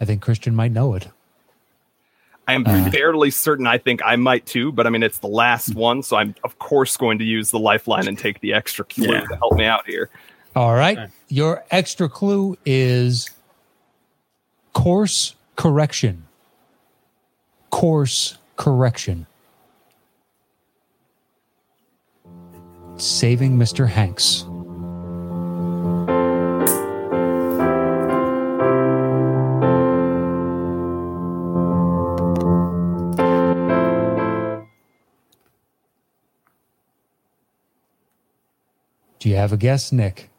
I 0.00 0.04
think 0.04 0.22
Christian 0.22 0.54
might 0.54 0.72
know 0.72 0.94
it. 0.94 1.08
I 2.48 2.54
am 2.54 2.64
Uh. 2.66 2.90
fairly 2.90 3.30
certain 3.30 3.66
I 3.66 3.76
think 3.78 4.00
I 4.04 4.16
might 4.16 4.46
too, 4.46 4.72
but 4.72 4.86
I 4.86 4.90
mean, 4.90 5.02
it's 5.02 5.18
the 5.18 5.28
last 5.28 5.74
one. 5.74 6.02
So 6.02 6.16
I'm, 6.16 6.34
of 6.44 6.58
course, 6.58 6.96
going 6.96 7.18
to 7.18 7.24
use 7.24 7.50
the 7.50 7.58
lifeline 7.58 8.08
and 8.08 8.18
take 8.18 8.40
the 8.40 8.54
extra 8.54 8.84
clue 8.86 9.12
Yeah. 9.12 9.20
to 9.20 9.36
help 9.36 9.54
me 9.56 9.66
out 9.66 9.86
here. 9.86 10.08
All 10.56 10.74
right. 10.74 10.98
Okay. 10.98 11.12
Your 11.28 11.62
extra 11.70 12.08
clue 12.08 12.56
is 12.64 13.30
course 14.72 15.34
correction. 15.56 16.24
Course 17.70 18.38
correction. 18.56 19.26
Saving 22.96 23.58
Mr. 23.58 23.86
Hanks. 23.86 24.44
Have 39.48 39.54
a 39.54 39.60
guess, 39.60 39.92
Nick? 39.92 40.30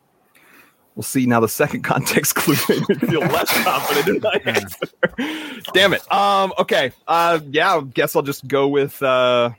We'll 0.95 1.03
see 1.03 1.25
now. 1.25 1.39
The 1.39 1.47
second 1.49 1.81
context 1.83 2.35
clue 2.35 2.55
made 2.69 2.87
me 2.89 2.95
feel 2.95 3.21
less 3.21 3.51
confident 3.63 4.17
in 4.17 4.21
my 4.21 4.41
answer. 4.45 5.63
Damn 5.73 5.93
it. 5.93 6.11
Um. 6.13 6.53
Okay. 6.59 6.91
Uh. 7.07 7.39
Yeah. 7.49 7.77
I 7.77 7.81
guess 7.81 8.15
I'll 8.15 8.21
just 8.21 8.47
go 8.47 8.67
with 8.67 9.01
uh. 9.01 9.51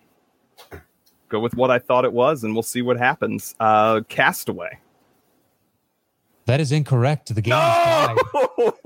Go 1.28 1.40
with 1.40 1.54
what 1.54 1.70
I 1.70 1.78
thought 1.78 2.04
it 2.04 2.12
was, 2.12 2.42
and 2.44 2.54
we'll 2.54 2.62
see 2.62 2.82
what 2.82 2.98
happens. 2.98 3.54
Uh. 3.58 4.02
Castaway. 4.08 4.78
That 6.46 6.60
is 6.60 6.72
incorrect. 6.72 7.34
The 7.34 7.40
game 7.42 7.52
is 7.52 7.58
tied. 7.58 8.16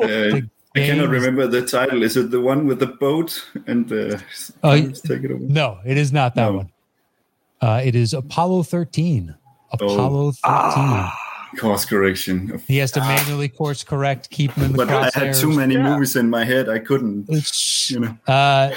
Uh, 0.01 0.41
I 0.77 0.81
cannot 0.87 1.09
remember 1.09 1.47
the 1.49 1.65
title. 1.67 2.03
Is 2.05 2.17
it 2.17 2.31
the 2.31 2.41
one 2.41 2.67
with 2.67 2.79
the 2.79 2.87
boat 2.87 3.45
and 3.67 3.89
the? 3.89 4.23
Oh, 4.62 4.71
Let's 4.71 5.01
take 5.01 5.23
it 5.25 5.31
away. 5.33 5.41
No, 5.43 5.79
it 5.85 5.97
is 5.97 6.12
not 6.12 6.35
that 6.37 6.51
No. 6.51 6.57
one. 6.59 6.73
Uh, 7.61 7.81
it 7.85 7.95
is 7.97 8.12
Apollo 8.15 8.65
13. 8.65 9.35
Apollo 9.75 10.33
13. 10.45 11.09
Course 11.59 11.85
correction. 11.85 12.61
He 12.66 12.79
has 12.79 12.91
to 12.93 13.01
manually 13.01 13.49
course 13.49 13.85
correct, 13.85 14.29
keep 14.31 14.51
him 14.53 14.64
in 14.64 14.72
the 14.72 14.79
But 14.79 14.91
I 14.91 15.11
had 15.27 15.35
too 15.35 15.53
many 15.53 15.75
Yeah. 15.75 15.95
movies 15.95 16.16
in 16.16 16.29
my 16.29 16.45
head. 16.45 16.68
I 16.68 16.81
couldn't. 16.81 17.29
You 17.91 18.01
know. 18.01 18.18
Uh, 18.27 18.72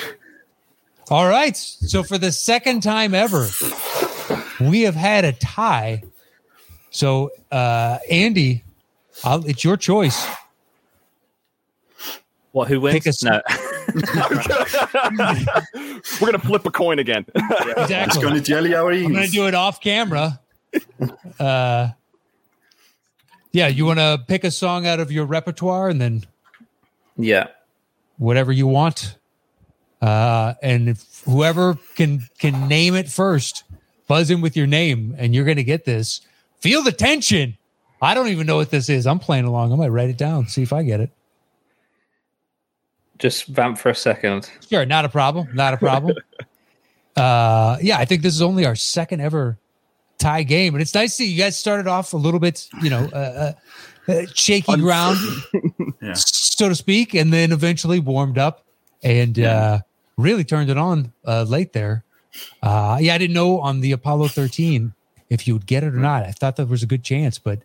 all 1.09 1.27
right. 1.27 1.57
So 1.57 2.03
for 2.03 2.19
the 2.19 2.31
second 2.31 2.83
time 2.83 3.15
ever, 3.15 3.47
we 4.59 4.81
have 4.81 4.93
had 4.93 5.25
a 5.25 5.31
tie. 5.33 6.03
So 6.91 7.31
uh, 7.51 7.97
Andy, 8.11 8.63
I'll, 9.23 9.43
it's 9.47 9.63
your 9.63 9.77
choice. 9.77 10.23
What? 12.51 12.67
Who 12.67 12.79
wins? 12.81 12.93
Pick 12.93 13.05
a 13.07 13.09
s- 13.09 13.23
no. 13.23 13.41
We're 16.21 16.31
gonna 16.31 16.39
flip 16.39 16.65
a 16.65 16.71
coin 16.71 16.99
again. 16.99 17.25
It's 17.35 17.81
Exactly. 17.81 18.21
gonna 18.21 18.41
jelly 18.41 18.75
our 18.75 18.91
I'm 18.91 19.11
going 19.13 19.25
to 19.25 19.31
do 19.31 19.47
it 19.47 19.55
off 19.55 19.81
camera. 19.81 20.39
Uh, 21.39 21.89
yeah, 23.51 23.67
you 23.67 23.85
want 23.85 23.99
to 23.99 24.23
pick 24.27 24.43
a 24.43 24.49
song 24.51 24.87
out 24.87 24.99
of 24.99 25.11
your 25.11 25.25
repertoire 25.25 25.89
and 25.89 26.01
then 26.01 26.23
yeah. 27.15 27.47
whatever 28.17 28.51
you 28.51 28.65
want. 28.65 29.17
Uh, 30.01 30.53
and 30.61 30.89
if 30.89 31.21
whoever 31.25 31.77
can 31.95 32.27
can 32.39 32.67
name 32.67 32.95
it 32.95 33.09
first, 33.09 33.63
buzz 34.07 34.29
in 34.29 34.41
with 34.41 34.55
your 34.55 34.67
name, 34.67 35.15
and 35.17 35.33
you're 35.33 35.45
going 35.45 35.57
to 35.57 35.63
get 35.63 35.85
this. 35.85 36.21
Feel 36.59 36.83
the 36.83 36.91
tension. 36.91 37.57
I 38.01 38.13
don't 38.13 38.27
even 38.27 38.45
know 38.45 38.57
what 38.57 38.69
this 38.69 38.89
is. 38.89 39.07
I'm 39.07 39.19
playing 39.19 39.45
along. 39.45 39.73
I 39.73 39.75
might 39.75 39.89
write 39.89 40.09
it 40.09 40.17
down, 40.17 40.47
see 40.47 40.61
if 40.61 40.71
I 40.71 40.83
get 40.83 40.99
it. 40.99 41.09
Just 43.17 43.47
vamp 43.47 43.79
for 43.79 43.89
a 43.89 43.95
second. 43.95 44.51
Sure, 44.69 44.85
not 44.85 45.03
a 45.03 45.09
problem. 45.09 45.47
Not 45.55 45.73
a 45.73 45.77
problem. 45.77 46.15
uh, 47.15 47.77
yeah, 47.81 47.97
I 47.97 48.05
think 48.05 48.21
this 48.21 48.35
is 48.35 48.43
only 48.43 48.67
our 48.67 48.75
second 48.75 49.21
ever 49.21 49.57
tie 50.17 50.43
game, 50.43 50.73
and 50.75 50.81
it's 50.81 50.93
nice 50.93 51.11
to 51.17 51.23
see 51.23 51.31
you 51.31 51.37
guys 51.37 51.57
started 51.57 51.87
off 51.87 52.13
a 52.13 52.17
little 52.17 52.39
bit, 52.39 52.67
you 52.81 52.89
know, 52.89 53.05
uh, 53.13 53.53
uh, 54.07 54.21
shaky 54.33 54.75
ground, 54.77 55.17
Yeah. 56.01 56.13
so 56.13 56.69
to 56.69 56.75
speak, 56.75 57.13
and 57.13 57.31
then 57.33 57.51
eventually 57.51 57.99
warmed 57.99 58.37
up 58.37 58.65
and 59.03 59.37
uh, 59.39 59.79
really 60.17 60.43
turned 60.43 60.69
it 60.69 60.77
on 60.77 61.11
uh, 61.25 61.43
late 61.43 61.73
there. 61.73 62.03
Uh, 62.63 62.97
yeah, 63.01 63.15
I 63.15 63.17
didn't 63.17 63.33
know 63.33 63.59
on 63.59 63.81
the 63.81 63.91
Apollo 63.91 64.29
13 64.29 64.93
if 65.29 65.47
you 65.47 65.53
would 65.53 65.65
get 65.65 65.83
it 65.83 65.93
or 65.93 65.99
not. 65.99 66.23
I 66.23 66.31
thought 66.31 66.55
there 66.55 66.65
was 66.65 66.83
a 66.83 66.87
good 66.87 67.03
chance, 67.03 67.37
but. 67.39 67.59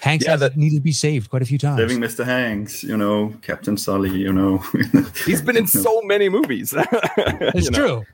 Hanks 0.00 0.24
Yeah, 0.26 0.36
that- 0.36 0.56
needed 0.56 0.76
to 0.76 0.80
be 0.80 0.92
saved 0.92 1.28
quite 1.28 1.42
a 1.42 1.44
few 1.44 1.58
times. 1.58 1.78
Saving 1.80 1.98
Mr. 1.98 2.24
Hanks, 2.24 2.84
you 2.84 2.96
know, 2.96 3.34
Captain 3.42 3.76
Sully, 3.76 4.16
you 4.16 4.32
know. 4.32 4.58
He's 5.26 5.42
been 5.42 5.56
in 5.56 5.66
so 5.66 6.02
many 6.02 6.28
movies. 6.28 6.72
It's 7.16 7.64
You 7.64 7.70
know. 7.72 7.78
true. 7.78 8.04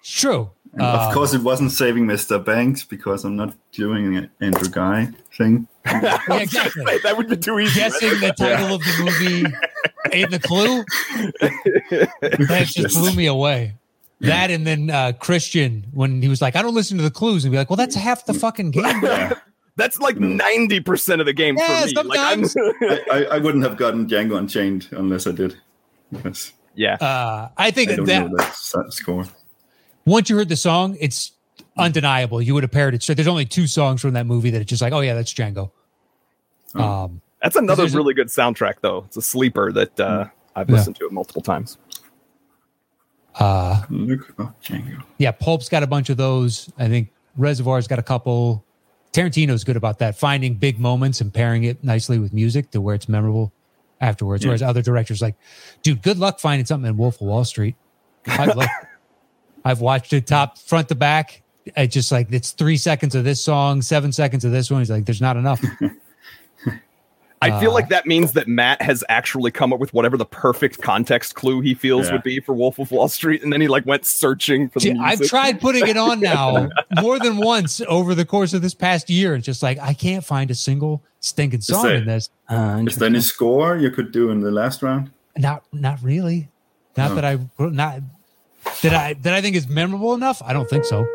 It's 0.00 0.10
true. 0.12 0.50
And 0.72 0.82
Uh, 0.82 1.06
of 1.08 1.14
course, 1.14 1.34
it 1.34 1.42
wasn't 1.42 1.70
saving 1.72 2.06
Mr. 2.06 2.42
Banks 2.42 2.84
because 2.84 3.24
I'm 3.24 3.36
not 3.36 3.54
doing 3.72 4.16
an 4.16 4.30
Andrew 4.40 4.68
Guy 4.70 5.08
thing. 5.36 5.68
yeah, 5.84 6.18
exactly. 6.30 6.98
that 7.02 7.16
would 7.16 7.28
be 7.28 7.36
too 7.36 7.58
easy. 7.58 7.80
right? 7.80 7.90
guessing 7.92 8.20
the 8.20 8.32
title 8.38 8.74
of 8.76 8.80
the 8.82 9.04
movie 9.04 9.44
in 10.12 10.30
the 10.30 10.38
clue 10.38 10.84
that 12.46 12.66
just 12.66 12.96
blew 12.96 13.12
me 13.14 13.26
away 13.26 13.74
that 14.20 14.50
and 14.50 14.64
then 14.66 14.90
uh 14.90 15.10
christian 15.18 15.84
when 15.92 16.22
he 16.22 16.28
was 16.28 16.40
like 16.40 16.54
i 16.54 16.62
don't 16.62 16.74
listen 16.74 16.96
to 16.96 17.02
the 17.02 17.10
clues 17.10 17.44
and 17.44 17.50
be 17.50 17.58
like 17.58 17.68
well 17.70 17.76
that's 17.76 17.94
half 17.96 18.24
the 18.26 18.34
fucking 18.34 18.70
game 18.70 19.02
That's 19.76 19.98
like 20.00 20.18
ninety 20.18 20.80
percent 20.80 21.20
of 21.22 21.26
the 21.26 21.32
game 21.32 21.56
Yeah, 21.56 21.86
for 21.86 21.86
me. 22.04 22.08
Like, 22.10 22.18
I'm, 22.20 22.44
sometimes. 22.44 22.56
I, 22.82 23.00
I, 23.10 23.24
I 23.24 23.38
wouldn't 23.38 23.64
have 23.64 23.76
gotten 23.78 24.06
Django 24.06 24.36
Unchained 24.36 24.86
unless 24.92 25.26
I 25.26 25.32
did. 25.32 25.56
Yes. 26.10 26.52
yeah. 26.74 26.94
uh 26.96 27.48
i 27.56 27.70
think 27.70 27.90
I 27.90 27.96
don't 27.96 28.06
that 28.06 28.30
know 28.30 28.36
that 28.36 28.92
score. 28.92 29.24
Once 30.04 30.28
you 30.30 30.36
heard 30.36 30.48
the 30.48 30.56
song 30.56 30.96
it's 31.00 31.32
undeniable 31.76 32.40
you 32.42 32.54
would 32.54 32.62
have 32.62 32.70
paired 32.72 32.94
it 32.94 33.02
straight 33.02 33.14
there's 33.14 33.28
only 33.28 33.44
two 33.46 33.66
songs 33.66 34.00
from 34.00 34.12
that 34.14 34.26
movie 34.26 34.50
that 34.50 34.60
it's 34.60 34.68
just 34.68 34.82
like 34.82 34.92
oh 34.92 35.00
yeah 35.00 35.14
that's 35.14 35.32
django 35.32 35.70
Oh. 36.74 36.82
um 36.82 37.20
That's 37.42 37.56
another 37.56 37.82
there's 37.82 37.94
a- 37.94 37.98
really 37.98 38.14
good 38.14 38.28
soundtrack, 38.28 38.76
though. 38.80 39.04
It's 39.06 39.16
a 39.18 39.22
sleeper 39.22 39.72
that 39.72 40.00
uh, 40.00 40.26
I've 40.56 40.70
Yeah. 40.70 40.76
listened 40.76 40.96
to 40.96 41.04
it 41.06 41.12
multiple 41.12 41.42
times. 41.42 41.76
uh 43.38 43.82
Look 43.90 44.32
up 44.40 44.62
Django. 44.62 45.02
yeah 45.18 45.32
pulp's 45.32 45.68
got 45.68 45.82
a 45.82 45.86
bunch 45.86 46.10
of 46.10 46.16
those 46.18 46.70
i 46.78 46.86
think 46.88 47.10
reservoir's 47.36 47.86
got 47.88 47.98
a 47.98 48.02
couple 48.02 48.62
tarantino's 49.12 49.64
good 49.64 49.76
about 49.76 49.98
that 50.00 50.18
finding 50.18 50.54
big 50.54 50.78
moments 50.78 51.20
and 51.22 51.32
pairing 51.32 51.64
it 51.64 51.82
nicely 51.82 52.18
with 52.18 52.32
music 52.34 52.70
to 52.72 52.80
where 52.80 52.94
it's 52.94 53.08
memorable 53.08 53.50
afterwards 54.02 54.42
Yeah. 54.44 54.48
whereas 54.48 54.62
other 54.62 54.82
directors 54.82 55.22
like 55.22 55.34
dude 55.82 56.02
good 56.02 56.18
luck 56.18 56.40
finding 56.40 56.66
something 56.66 56.88
in 56.90 56.96
wolf 56.98 57.16
of 57.16 57.26
wall 57.26 57.44
street 57.44 57.74
i've, 59.64 59.80
watched 59.80 60.12
it 60.12 60.26
top 60.26 60.58
front 60.58 60.88
to 60.88 60.94
back 60.94 61.42
I 61.76 61.86
just 61.86 62.10
like 62.10 62.28
it's 62.32 62.50
three 62.52 62.76
seconds 62.76 63.14
of 63.14 63.24
this 63.24 63.42
song 63.42 63.82
seven 63.82 64.12
seconds 64.12 64.44
of 64.44 64.52
this 64.52 64.70
one 64.70 64.80
he's 64.80 64.90
like 64.90 65.04
there's 65.04 65.20
not 65.20 65.36
enough 65.36 65.60
I 67.40 67.58
feel 67.58 67.70
Uh, 67.70 67.74
like 67.74 67.88
that 67.88 68.06
means 68.06 68.34
that 68.34 68.46
Matt 68.46 68.80
has 68.82 69.02
actually 69.08 69.50
come 69.50 69.72
up 69.72 69.80
with 69.80 69.92
whatever 69.92 70.16
the 70.16 70.24
perfect 70.24 70.80
context 70.80 71.34
clue 71.34 71.60
he 71.60 71.74
feels 71.74 72.06
Yeah. 72.06 72.12
would 72.12 72.22
be 72.22 72.38
for 72.38 72.52
Wolf 72.54 72.78
of 72.78 72.92
Wall 72.92 73.08
Street, 73.08 73.42
and 73.42 73.52
then 73.52 73.60
he 73.60 73.66
like 73.66 73.84
went 73.84 74.06
searching 74.06 74.68
for 74.68 74.78
the 74.78 74.90
See, 74.92 74.96
I've 75.00 75.20
tried 75.22 75.60
putting 75.60 75.88
it 75.88 75.96
on 75.96 76.20
now 76.20 76.68
more 77.00 77.18
than 77.18 77.38
once 77.38 77.80
over 77.88 78.14
the 78.14 78.24
course 78.24 78.52
of 78.54 78.62
this 78.62 78.74
past 78.74 79.10
year. 79.10 79.34
It's 79.34 79.44
just 79.44 79.60
like 79.60 79.76
I 79.80 79.92
can't 79.92 80.24
find 80.24 80.52
a 80.52 80.54
single 80.54 81.02
stinking 81.18 81.62
song 81.62 81.86
it- 81.86 81.94
in 81.96 82.06
this. 82.06 82.30
Uh, 82.48 82.84
Is 82.86 82.94
there 82.96 83.08
any 83.08 83.20
score 83.20 83.76
you 83.76 83.90
could 83.90 84.12
do 84.12 84.30
in 84.30 84.40
the 84.40 84.52
last 84.52 84.80
round? 84.80 85.10
Not 85.36 85.64
not 85.72 86.00
really. 86.00 86.48
Not 86.96 87.10
Oh. 87.10 87.14
that 87.16 87.24
I 87.24 87.38
not 87.58 88.02
that 88.82 88.94
I 88.94 89.12
did 89.14 89.32
I 89.32 89.40
think 89.40 89.56
is 89.56 89.68
memorable 89.68 90.14
enough. 90.14 90.42
I 90.44 90.52
don't 90.52 90.68
think 90.68 90.84
so. 90.84 91.06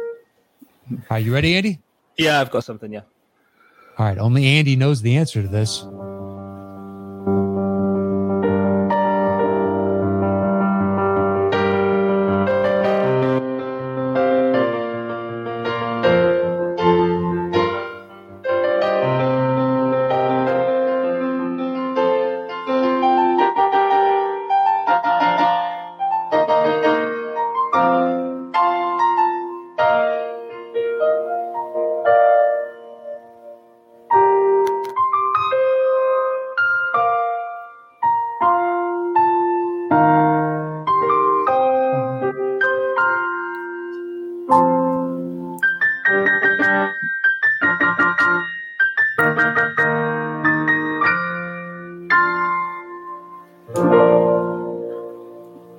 Are 1.10 1.20
you 1.20 1.34
ready, 1.34 1.56
Andy? 1.56 1.80
yeah, 2.18 2.40
I've 2.42 2.50
got 2.52 2.64
something. 2.64 2.92
Yeah. 2.92 3.02
All 3.98 4.06
right. 4.06 4.18
Only 4.18 4.46
Andy 4.46 4.76
knows 4.76 5.02
the 5.02 5.16
answer 5.18 5.42
to 5.42 5.48
this. 5.48 5.84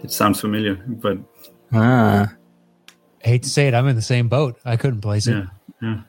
It 0.08 0.12
sounds 0.12 0.40
familiar, 0.40 0.76
but 0.86 1.18
Ah, 1.70 2.32
I 3.22 3.28
hate 3.28 3.42
to 3.42 3.48
say 3.50 3.68
it, 3.68 3.74
I'm 3.74 3.86
in 3.88 3.94
the 3.94 4.00
same 4.00 4.28
boat. 4.28 4.58
I 4.64 4.78
couldn't 4.78 5.02
place 5.02 5.26
it. 5.26 5.32
yeah, 5.34 5.46
yeah. 5.82 6.00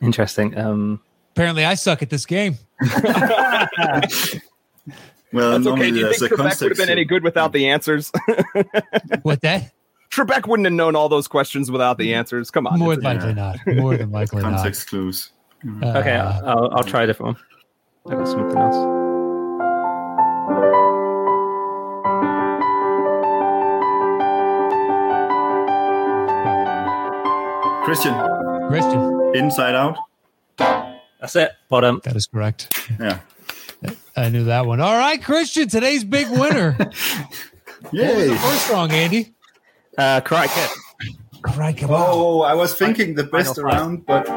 interesting. 0.00 0.56
Um, 0.56 1.00
Apparently, 1.32 1.64
I 1.64 1.74
suck 1.74 2.00
at 2.00 2.10
this 2.10 2.26
game. 2.26 2.56
Well, 5.32 5.50
That's 5.50 5.64
normally 5.64 5.86
okay. 5.86 5.90
Do 5.90 5.96
you 5.96 6.04
there's 6.04 6.18
think 6.20 6.30
a 6.30 6.34
Trebek 6.36 6.60
would 6.62 6.70
have 6.70 6.78
been 6.78 6.90
any 6.90 7.04
good 7.04 7.24
without 7.24 7.50
the 7.52 7.68
answers? 7.68 8.12
What 9.22 9.40
that? 9.40 9.72
Trebek 10.12 10.46
wouldn't 10.46 10.64
have 10.66 10.72
known 10.74 10.94
all 10.94 11.08
those 11.08 11.26
questions 11.26 11.72
without 11.72 11.98
the 11.98 12.14
answers. 12.14 12.52
Come 12.52 12.68
on. 12.68 12.78
More 12.78 12.94
than 12.94 13.02
likely 13.02 13.34
not. 13.34 13.58
More 13.66 13.96
than 13.96 14.12
likely 14.12 14.42
not. 14.42 14.52
context 14.54 14.86
clues? 14.90 15.30
Okay, 15.82 16.14
Uh, 16.14 16.40
I'll, 16.46 16.70
I'll 16.76 16.84
try 16.84 17.02
a 17.02 17.06
different 17.08 17.36
one. 17.36 18.12
I 18.12 18.20
got 18.20 18.28
something 18.28 18.56
else. 18.56 18.93
Christian, 27.94 28.68
Christian, 28.68 29.30
Inside 29.36 29.76
Out. 29.76 29.96
That's 31.20 31.36
it. 31.36 31.52
Bottom. 31.68 32.00
that 32.02 32.16
is 32.16 32.26
correct. 32.26 32.76
Yeah. 32.98 33.20
I 34.16 34.30
knew 34.30 34.42
that 34.46 34.66
one. 34.66 34.80
All 34.80 34.98
right, 34.98 35.22
Christian, 35.22 35.68
today's 35.68 36.02
big 36.02 36.28
winner. 36.28 36.76
What 37.90 37.92
was 37.92 38.00
Yay. 38.00 38.28
the 38.28 38.36
first 38.36 38.66
song, 38.66 38.90
Andy? 38.92 39.34
Uh, 39.98 40.20
Karate 40.22 40.48
Kid. 40.54 40.70
Right, 41.56 41.76
come 41.76 41.90
on. 41.90 42.00
Oh, 42.02 42.40
I 42.40 42.54
was 42.54 42.74
thinking 42.74 43.14
the 43.14 43.24
best 43.24 43.54
Final 43.56 43.70
five. 43.70 43.78
around, 43.80 44.06
but 44.06 44.26
so 44.26 44.32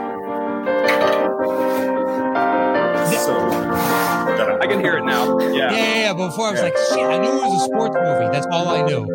I 4.61 4.67
can 4.69 4.81
hear 4.81 4.97
it 4.97 5.05
now. 5.05 5.39
Yeah, 5.39 5.49
Yeah. 5.49 5.71
yeah, 5.71 5.95
yeah. 5.99 6.13
Before 6.13 6.49
I 6.49 6.51
was 6.51 6.61
like, 6.61 6.75
shit, 6.89 6.99
I 7.05 7.17
knew 7.19 7.29
it 7.29 7.35
was 7.35 7.61
a 7.61 7.65
sports 7.65 7.95
movie. 7.95 8.29
That's 8.33 8.47
all 8.51 8.67
I 8.67 8.81
knew. 8.83 9.07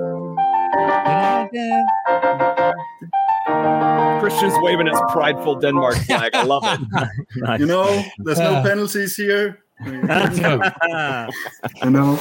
Christian's 4.22 4.54
waving 4.62 4.86
his 4.86 4.98
prideful 5.10 5.56
Denmark 5.56 5.96
flag. 6.06 6.30
I 6.34 6.44
love 6.44 6.62
it. 6.64 6.80
Nice. 7.36 7.60
you 7.60 7.66
know, 7.66 8.02
there's 8.18 8.38
no 8.38 8.54
Uh. 8.56 8.62
penalties 8.62 9.16
here. 9.16 9.58
you 9.84 9.92
know, 11.90 12.18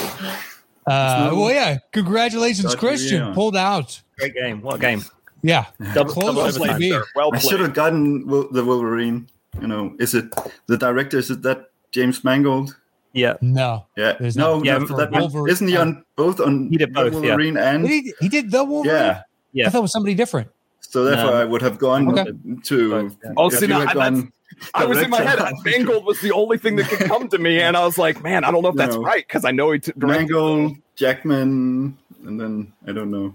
Uh, 0.87 1.29
well, 1.33 1.51
yeah. 1.51 1.77
Congratulations, 1.91 2.65
Gotcha, 2.73 2.77
Christian. 2.77 3.27
yeah. 3.27 3.33
Pulled 3.35 3.55
out. 3.55 4.01
Great 4.17 4.33
game. 4.33 4.61
What 4.61 4.79
game. 4.81 5.03
Yeah. 5.43 5.65
Double, 5.93 6.11
Close 6.13 6.25
double 6.25 6.41
was 6.43 6.57
like 6.59 6.71
overtime. 6.71 6.89
me. 7.01 7.05
Well 7.15 7.29
I 7.33 7.37
should 7.37 7.59
have 7.59 7.73
gotten 7.75 8.25
the 8.25 8.63
Wolverine. 8.65 9.27
You 9.61 9.67
know, 9.67 9.93
is 9.99 10.15
it 10.15 10.33
the 10.67 10.77
director? 10.77 11.19
Is 11.19 11.29
it 11.29 11.43
that 11.43 11.69
James 11.91 12.23
Mangold? 12.23 12.75
Yeah. 13.13 13.35
No. 13.41 13.85
Yeah, 13.97 14.13
There's 14.19 14.35
no, 14.37 14.55
not- 14.57 14.65
Yeah, 14.65 14.79
for 14.85 14.95
that 14.97 15.11
Wolverine- 15.11 15.51
isn't 15.51 15.67
he 15.67 15.75
on 15.77 16.03
both 16.15 16.39
on 16.39 16.69
He 16.71 16.77
did 16.77 16.93
both, 16.93 17.13
yeah. 17.13 17.19
Wolverine 17.19 17.57
and 17.57 17.87
He, 17.87 18.13
he 18.19 18.29
did 18.29 18.49
the 18.51 18.63
Wolverine? 18.63 18.95
yeah. 18.95 19.21
Yeah. 19.53 19.67
I 19.67 19.69
thought 19.69 19.79
it 19.79 19.89
was 19.89 19.91
somebody 19.91 20.15
different. 20.15 20.47
So 20.91 21.05
therefore, 21.05 21.31
No. 21.31 21.41
I 21.41 21.45
would 21.45 21.61
have 21.61 21.77
gone 21.79 22.19
Okay. 22.19 22.31
to. 22.63 22.89
Both, 22.91 23.17
yeah. 23.23 23.31
Oh, 23.37 23.49
see, 23.49 23.65
now, 23.67 23.79
had 23.79 23.89
I- 23.89 23.93
that's- 23.93 24.11
gone 24.21 24.33
I 24.73 24.83
was 24.85 25.01
in 25.01 25.09
my 25.09 25.21
head. 25.21 25.37
director- 25.39 25.61
Mangold 25.63 26.05
was 26.05 26.19
the 26.19 26.33
only 26.33 26.57
thing 26.57 26.75
that 26.75 26.87
could 26.89 27.07
come 27.07 27.29
to 27.29 27.37
me, 27.37 27.61
and 27.61 27.77
I 27.77 27.85
was 27.85 27.97
like, 27.97 28.21
"Man, 28.21 28.43
I 28.43 28.51
don't 28.51 28.61
know 28.61 28.69
if 28.69 28.75
that's 28.75 28.95
No. 28.97 29.01
right 29.01 29.25
because 29.25 29.45
I 29.45 29.51
know 29.51 29.71
he 29.71 29.79
t- 29.79 29.93
directed 29.97 30.27
Mangold, 30.33 30.75
Jackman, 30.97 31.97
and 32.25 32.39
then 32.39 32.73
I 32.85 32.91
don't 32.91 33.09
know. 33.09 33.33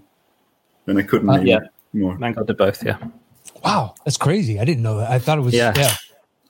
Then 0.85 0.97
I 0.99 1.01
couldn't 1.01 1.29
Uh, 1.29 1.41
yeah. 1.41 1.59
more. 1.93 2.15
Mangold 2.19 2.45
did 2.47 2.57
both. 2.57 2.83
Yeah. 2.85 2.97
Wow. 3.65 3.95
That's 4.05 4.17
crazy. 4.17 4.59
I 4.59 4.65
didn't 4.65 4.83
know 4.83 4.99
that. 4.99 5.09
I 5.09 5.17
thought 5.17 5.39
it 5.39 5.41
was 5.41 5.53
yeah, 5.55 5.73
Yeah. 5.75 5.95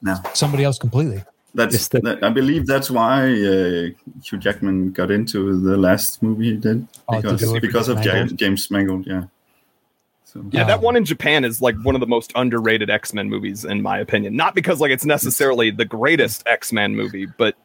No. 0.02 0.16
somebody 0.34 0.64
else 0.66 0.78
completely. 0.78 1.24
That's 1.56 1.88
the- 1.88 2.02
that, 2.02 2.24
I 2.24 2.30
believe 2.30 2.68
that's 2.68 2.92
why 2.92 3.24
uh, 3.32 3.90
Hugh 4.24 4.38
Jackman 4.38 4.92
got 4.92 5.10
into 5.10 5.60
the 5.62 5.78
last 5.78 6.22
movie 6.22 6.52
he 6.52 6.58
did 6.58 6.86
Oh, 7.08 7.22
because 7.22 7.40
do 7.40 7.56
it 7.56 7.62
because 7.62 7.88
of 7.88 7.98
with 7.98 8.06
Mangold? 8.06 8.38
James 8.38 8.70
Mangold. 8.70 9.08
Yeah. 9.08 9.24
So 10.28 10.44
Yeah, 10.52 10.64
Um, 10.64 10.68
that 10.68 10.82
one 10.82 10.98
in 10.98 11.06
Japan 11.06 11.46
is 11.46 11.62
like 11.62 11.76
one 11.84 11.96
of 11.96 12.02
the 12.02 12.08
most 12.08 12.34
underrated 12.36 12.90
X 12.90 13.14
Men 13.14 13.30
movies, 13.30 13.64
in 13.64 13.82
my 13.82 13.98
opinion. 13.98 14.36
Not 14.36 14.56
because 14.56 14.82
like 14.82 14.92
it's 14.92 15.06
necessarily 15.06 15.72
the 15.72 15.86
greatest 15.86 16.44
X 16.46 16.74
Men 16.74 16.96
movie, 16.98 17.26
but 17.26 17.56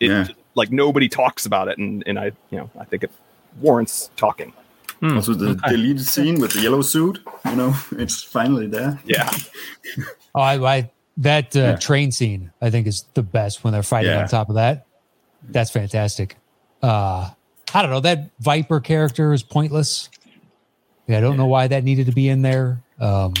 it 0.00 0.08
Yeah. 0.10 0.26
like 0.56 0.72
nobody 0.72 1.08
talks 1.08 1.46
about 1.46 1.68
it, 1.68 1.78
and 1.78 2.02
and 2.08 2.18
I 2.18 2.32
you 2.50 2.58
know 2.58 2.70
I 2.78 2.84
think 2.84 3.04
it 3.04 3.12
warrants 3.60 4.10
talking. 4.16 4.52
also 5.00 5.32
the 5.32 5.50
Okay. 5.50 5.70
deleted 5.76 6.04
scene 6.04 6.40
with 6.40 6.52
the 6.54 6.60
yellow 6.60 6.82
suit. 6.82 7.20
You 7.44 7.54
know, 7.54 7.72
it's 7.92 8.20
finally 8.20 8.66
there. 8.66 8.98
Yeah, 9.04 9.30
Oh, 10.34 10.40
I, 10.40 10.54
I 10.76 10.90
that 11.18 11.54
uh, 11.56 11.60
Yeah. 11.60 11.76
train 11.76 12.10
scene 12.10 12.50
I 12.60 12.70
think 12.70 12.88
is 12.88 13.04
the 13.14 13.22
best 13.22 13.62
when 13.62 13.72
they're 13.72 13.84
fighting 13.84 14.10
Yeah. 14.10 14.22
on 14.22 14.28
top 14.28 14.48
of 14.48 14.56
that. 14.56 14.86
That's 15.50 15.70
fantastic. 15.70 16.36
Uh, 16.82 17.30
I 17.72 17.82
don't 17.82 17.90
know 17.92 18.00
that 18.00 18.30
Viper 18.40 18.80
character 18.80 19.32
is 19.32 19.44
pointless. 19.44 20.10
Yeah, 21.08 21.18
I 21.18 21.20
don't 21.20 21.36
know 21.36 21.46
why 21.46 21.66
that 21.68 21.84
needed 21.84 22.06
to 22.06 22.12
be 22.12 22.28
in 22.28 22.42
there. 22.42 22.80
Um, 23.00 23.34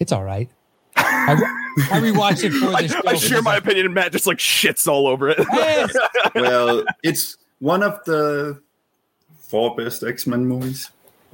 it's 0.00 0.10
all 0.10 0.24
right. 0.24 0.48
I, 0.96 1.32
I 1.92 2.00
rewatched 2.00 2.44
it 2.44 2.52
for 2.52 2.74
I, 2.74 2.82
this. 2.82 2.94
I 3.06 3.14
share 3.14 3.42
my 3.42 3.56
opinion, 3.56 3.86
and 3.86 3.94
Matt 3.94 4.12
just 4.12 4.26
like 4.26 4.38
shits 4.38 4.88
all 4.88 5.06
over 5.06 5.28
it. 5.28 5.38
Yes. 5.52 5.94
well, 6.34 6.84
it's 7.02 7.36
one 7.58 7.82
of 7.82 8.02
the 8.04 8.60
four 9.38 9.76
best 9.76 10.02
X 10.02 10.26
Men 10.26 10.46
movies. 10.46 10.90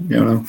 You 0.08 0.24
know, 0.24 0.44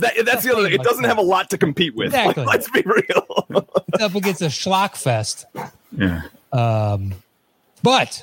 That, 0.00 0.14
that's 0.26 0.44
the 0.44 0.52
other 0.52 0.64
thing. 0.64 0.74
It 0.74 0.82
doesn't 0.82 1.04
have 1.04 1.16
a 1.16 1.22
lot 1.22 1.48
to 1.50 1.58
compete 1.58 1.94
with. 1.94 2.12
Like, 2.14 2.36
let's 2.36 2.68
be 2.70 2.82
real. 2.84 3.46
It's 3.94 4.02
up 4.02 4.14
against 4.14 4.42
a 4.42 4.46
schlock 4.46 4.96
fest. 4.96 5.46
yeah. 5.96 6.22
Um, 6.52 7.14
but 7.82 8.22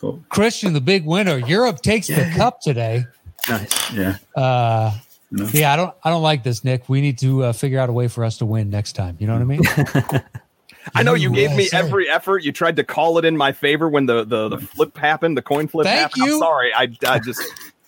Cool. 0.00 0.22
Christian, 0.30 0.72
the 0.72 0.80
big 0.80 1.04
winner, 1.04 1.36
Europe 1.36 1.82
takes 1.82 2.06
the 2.06 2.32
cup 2.34 2.60
today. 2.62 3.04
Nice. 3.48 3.92
Yeah. 3.92 4.16
Uh, 4.34 4.96
No. 5.34 5.46
yeah, 5.52 5.72
I 5.72 5.76
don't, 5.76 5.94
I 6.04 6.10
don't 6.10 6.22
like 6.22 6.42
this, 6.42 6.62
Nick. 6.62 6.88
We 6.90 7.00
need 7.00 7.16
to 7.18 7.44
uh, 7.44 7.52
figure 7.54 7.78
out 7.80 7.88
a 7.88 7.92
way 7.92 8.06
for 8.06 8.22
us 8.22 8.36
to 8.38 8.46
win 8.46 8.68
next 8.68 8.92
time. 8.92 9.16
You 9.18 9.26
know 9.26 9.32
what 9.32 9.42
I 9.42 9.44
mean? 9.46 10.22
I 10.94 11.02
know 11.02 11.14
you 11.14 11.32
gave 11.32 11.50
me 11.50 11.62
USA. 11.64 11.78
every 11.78 12.08
effort. 12.10 12.44
You 12.44 12.52
tried 12.52 12.76
to 12.76 12.84
call 12.84 13.16
it 13.18 13.24
in 13.24 13.36
my 13.36 13.52
favor 13.52 13.88
when 13.88 14.06
the 14.06 14.24
the, 14.24 14.48
the 14.48 14.58
flip 14.58 14.96
happened, 14.98 15.36
the 15.36 15.42
coin 15.42 15.68
flip 15.68 15.86
Thank 15.86 16.00
happened. 16.00 16.24
you. 16.26 16.34
I'm 16.34 16.38
sorry. 16.40 16.74
I, 16.74 16.88
I 17.06 17.18
just 17.18 17.40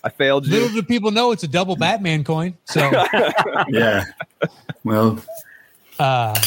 I 0.03 0.09
failed 0.09 0.47
you. 0.47 0.53
Little 0.53 0.69
do 0.69 0.81
people 0.81 1.11
know 1.11 1.31
it's 1.31 1.43
a 1.43 1.47
double 1.47 1.75
Batman 1.75 2.23
coin. 2.23 2.57
So, 2.65 2.89
Yeah. 3.67 4.05
Well, 4.83 5.19
uh, 5.99 6.39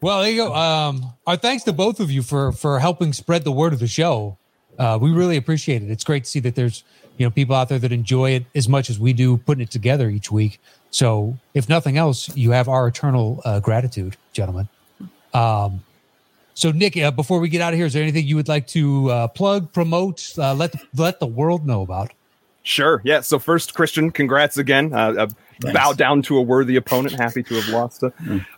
well, 0.00 0.22
there 0.22 0.30
you 0.30 0.36
go. 0.44 0.54
Um, 0.54 1.12
our 1.26 1.36
thanks 1.36 1.64
to 1.64 1.72
both 1.72 2.00
of 2.00 2.10
you 2.10 2.22
for 2.22 2.52
for 2.52 2.78
helping 2.78 3.12
spread 3.12 3.44
the 3.44 3.52
word 3.52 3.72
of 3.72 3.78
the 3.80 3.86
show. 3.86 4.38
Uh, 4.78 4.98
we 5.00 5.10
really 5.12 5.36
appreciate 5.36 5.82
it. 5.82 5.90
It's 5.90 6.02
great 6.04 6.24
to 6.24 6.30
see 6.30 6.40
that 6.40 6.54
there's 6.54 6.82
you 7.16 7.26
know 7.26 7.30
people 7.30 7.54
out 7.54 7.68
there 7.68 7.78
that 7.78 7.92
enjoy 7.92 8.30
it 8.30 8.44
as 8.54 8.68
much 8.68 8.90
as 8.90 8.98
we 8.98 9.12
do 9.12 9.36
putting 9.36 9.62
it 9.62 9.70
together 9.70 10.08
each 10.08 10.30
week. 10.30 10.60
So, 10.90 11.36
if 11.54 11.68
nothing 11.68 11.96
else, 11.96 12.34
you 12.36 12.52
have 12.52 12.68
our 12.68 12.86
eternal 12.86 13.42
uh, 13.44 13.60
gratitude, 13.60 14.16
gentlemen. 14.32 14.68
Um, 15.32 15.82
so, 16.54 16.70
Nick, 16.70 16.96
uh, 16.96 17.10
before 17.10 17.40
we 17.40 17.48
get 17.48 17.60
out 17.60 17.72
of 17.72 17.78
here, 17.78 17.86
is 17.86 17.92
there 17.92 18.02
anything 18.02 18.26
you 18.26 18.36
would 18.36 18.46
like 18.46 18.68
to 18.68 19.10
uh, 19.10 19.28
plug, 19.28 19.72
promote, 19.72 20.32
uh, 20.38 20.54
let 20.54 20.74
let 20.96 21.18
the 21.18 21.26
world 21.26 21.66
know 21.66 21.82
about? 21.82 22.12
Sure. 22.62 23.02
Yeah. 23.04 23.20
So 23.20 23.38
first, 23.38 23.74
Christian, 23.74 24.10
congrats 24.10 24.56
again. 24.56 24.94
Uh, 24.94 25.14
uh, 25.18 25.72
bow 25.72 25.92
down 25.92 26.22
to 26.22 26.38
a 26.38 26.40
worthy 26.40 26.76
opponent. 26.76 27.14
Happy 27.14 27.42
to 27.42 27.54
have 27.56 27.68
lost. 27.68 28.00
To. 28.00 28.12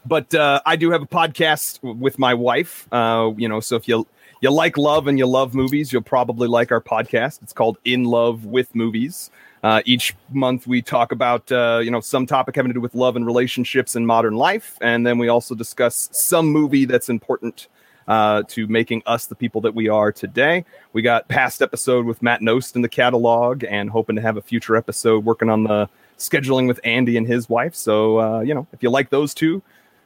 But 0.06 0.32
uh, 0.32 0.60
I 0.64 0.76
do 0.76 0.92
have 0.92 1.02
a 1.02 1.06
podcast 1.06 1.80
w- 1.80 1.98
with 2.00 2.16
my 2.16 2.32
wife. 2.32 2.86
Uh, 2.92 3.32
you 3.36 3.48
know, 3.48 3.58
so 3.58 3.74
if 3.74 3.88
you 3.88 4.06
you 4.40 4.50
like 4.50 4.76
love 4.76 5.06
and 5.06 5.18
you 5.18 5.26
love 5.26 5.54
movies, 5.54 5.92
you'll 5.92 6.02
probably 6.02 6.48
like 6.48 6.70
our 6.70 6.80
podcast. 6.80 7.42
It's 7.42 7.52
called 7.52 7.78
In 7.84 8.04
Love 8.04 8.44
with 8.44 8.74
Movies. 8.74 9.30
Uh, 9.62 9.82
each 9.84 10.14
month 10.30 10.66
we 10.66 10.82
talk 10.82 11.10
about 11.10 11.50
uh, 11.50 11.80
you 11.82 11.90
know 11.90 12.00
some 12.00 12.26
topic 12.26 12.54
having 12.54 12.68
to 12.68 12.74
do 12.74 12.80
with 12.80 12.94
love 12.94 13.16
and 13.16 13.26
relationships 13.26 13.96
in 13.96 14.04
modern 14.04 14.34
life, 14.34 14.78
and 14.80 15.06
then 15.06 15.18
we 15.18 15.28
also 15.28 15.54
discuss 15.54 16.08
some 16.12 16.46
movie 16.46 16.84
that's 16.84 17.08
important 17.08 17.68
uh, 18.06 18.42
to 18.48 18.66
making 18.68 19.02
us 19.06 19.26
the 19.26 19.34
people 19.34 19.60
that 19.62 19.74
we 19.74 19.88
are 19.88 20.12
today. 20.12 20.64
We 20.92 21.02
got 21.02 21.26
past 21.28 21.62
episode 21.62 22.04
with 22.04 22.22
Matt 22.22 22.42
Nost 22.42 22.76
in 22.76 22.82
the 22.82 22.88
catalog, 22.88 23.64
and 23.64 23.90
hoping 23.90 24.16
to 24.16 24.22
have 24.22 24.36
a 24.36 24.42
future 24.42 24.76
episode 24.76 25.24
working 25.24 25.48
on 25.48 25.64
the 25.64 25.88
scheduling 26.18 26.68
with 26.68 26.78
Andy 26.84 27.16
and 27.16 27.26
his 27.26 27.48
wife. 27.48 27.74
So 27.74 28.20
uh, 28.20 28.40
you 28.40 28.54
know, 28.54 28.66
if 28.72 28.82
you 28.82 28.90
like 28.90 29.10
those 29.10 29.32
two, 29.32 29.62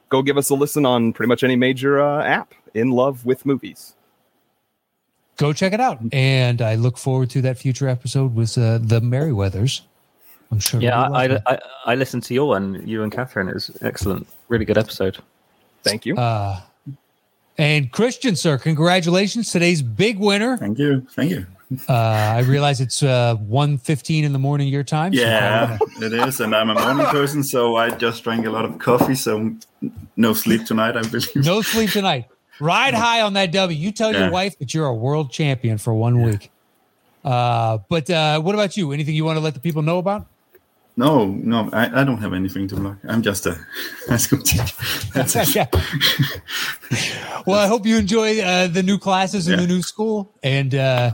go 0.09 0.21
give 0.23 0.37
us 0.37 0.49
a 0.49 0.55
listen 0.55 0.85
on 0.85 1.11
pretty 1.13 1.27
much 1.27 1.43
any 1.43 1.57
major 1.57 2.01
uh, 2.01 2.23
app. 2.23 2.53
In 2.73 2.89
love 2.89 3.25
with 3.25 3.45
movies. 3.45 3.95
Go 5.37 5.53
check 5.53 5.73
it 5.73 5.79
out. 5.79 5.99
And 6.11 6.61
I 6.61 6.75
look 6.75 6.97
forward 6.97 7.29
to 7.31 7.41
that 7.43 7.57
future 7.57 7.87
episode 7.87 8.35
with 8.35 8.57
uh, 8.57 8.77
the 8.79 8.99
Merriweathers. 9.01 9.81
I'm 10.51 10.59
sure. 10.59 10.81
Yeah, 10.81 11.05
it'll 11.05 11.37
I. 11.47 11.53
I, 11.53 11.59
I 11.85 11.95
listened 11.95 12.23
to 12.23 12.33
your 12.33 12.47
one, 12.49 12.85
you 12.85 13.03
and 13.03 13.11
Catherine. 13.11 13.47
It 13.47 13.53
was 13.53 13.71
excellent. 13.81 14.27
Really 14.49 14.65
good 14.65 14.77
episode. 14.77 15.17
Thank 15.83 16.05
you. 16.05 16.15
uh, 16.17 16.61
and 17.57 17.91
Christian, 17.91 18.35
sir, 18.35 18.57
congratulations! 18.57 19.51
Today's 19.51 19.81
big 19.81 20.19
winner. 20.19 20.57
thank 20.57 20.77
you. 20.79 21.05
Thank 21.11 21.31
you. 21.31 21.45
Uh, 21.87 21.93
I 21.93 22.39
realize 22.39 22.81
it's 22.81 23.01
uh, 23.01 23.37
1.15 23.37 24.23
in 24.23 24.33
the 24.33 24.39
morning 24.39 24.67
your 24.67 24.83
time. 24.83 25.13
so- 25.13 25.21
Yeah, 25.21 25.77
it 26.01 26.11
is. 26.11 26.41
And 26.41 26.53
I'm 26.53 26.69
a 26.69 26.73
morning 26.73 27.05
person, 27.05 27.43
so 27.43 27.77
I 27.77 27.91
just 27.91 28.25
drank 28.25 28.45
a 28.45 28.49
lot 28.49 28.65
of 28.65 28.77
coffee, 28.77 29.15
so 29.15 29.55
no 30.17 30.33
sleep 30.33 30.65
tonight, 30.65 30.97
I 30.97 31.03
believe. 31.03 31.29
no 31.35 31.61
sleep 31.61 31.91
tonight. 31.91 32.25
Ride 32.59 32.93
high 32.93 33.21
on 33.21 33.33
that 33.33 33.51
W. 33.51 33.77
You 33.77 33.91
tell 33.91 34.11
Yeah. 34.13 34.21
your 34.23 34.31
wife 34.31 34.57
that 34.59 34.73
you're 34.73 34.85
a 34.85 34.93
world 34.93 35.31
champion 35.31 35.77
for 35.77 35.93
one 35.93 36.21
week. 36.21 36.51
Uh, 37.23 37.77
but 37.89 38.09
uh, 38.09 38.39
what 38.41 38.55
about 38.55 38.75
you? 38.77 38.91
Anything 38.91 39.15
you 39.15 39.25
want 39.25 39.37
to 39.37 39.43
let 39.43 39.53
the 39.53 39.59
people 39.59 39.81
know 39.81 39.97
about? 39.99 40.25
No, 40.97 41.25
no, 41.27 41.69
I, 41.71 42.01
I 42.01 42.03
don't 42.03 42.17
have 42.17 42.33
anything 42.33 42.67
to 42.67 42.75
block. 42.75 42.97
I'm 43.07 43.21
just 43.21 43.45
a 43.45 43.57
high 44.09 44.17
school 44.17 44.39
teacher. 44.39 44.65
Yeah. 45.53 45.67
well, 47.45 47.59
I 47.59 47.67
hope 47.67 47.85
you 47.85 47.97
enjoy 47.97 48.39
uh, 48.41 48.67
the 48.67 48.83
new 48.83 48.97
classes 48.97 49.47
in 49.47 49.53
Yeah. 49.59 49.61
the 49.65 49.67
new 49.67 49.81
school, 49.81 50.29
and 50.43 50.75
uh, 50.75 51.11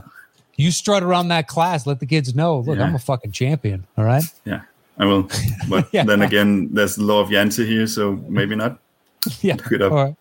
you 0.56 0.70
strut 0.72 1.02
around 1.02 1.28
that 1.28 1.46
class. 1.46 1.86
Let 1.86 2.00
the 2.00 2.06
kids 2.06 2.34
know, 2.34 2.58
look, 2.60 2.76
Yeah. 2.78 2.84
I'm 2.84 2.94
a 2.94 2.98
fucking 2.98 3.32
champion. 3.32 3.86
All 3.96 4.04
right. 4.04 4.24
Yeah, 4.44 4.62
I 4.98 5.04
will. 5.04 5.28
But 5.68 5.88
Yeah. 5.92 6.04
then 6.04 6.22
again, 6.22 6.68
there's 6.72 6.96
the 6.96 7.04
law 7.04 7.20
of 7.20 7.28
Jante 7.28 7.64
here, 7.66 7.86
so 7.86 8.16
maybe 8.28 8.56
not. 8.56 8.78
Yeah. 9.42 9.56
It 9.70 9.82
up. 9.82 9.92
All 9.92 10.04
right. 10.04 10.14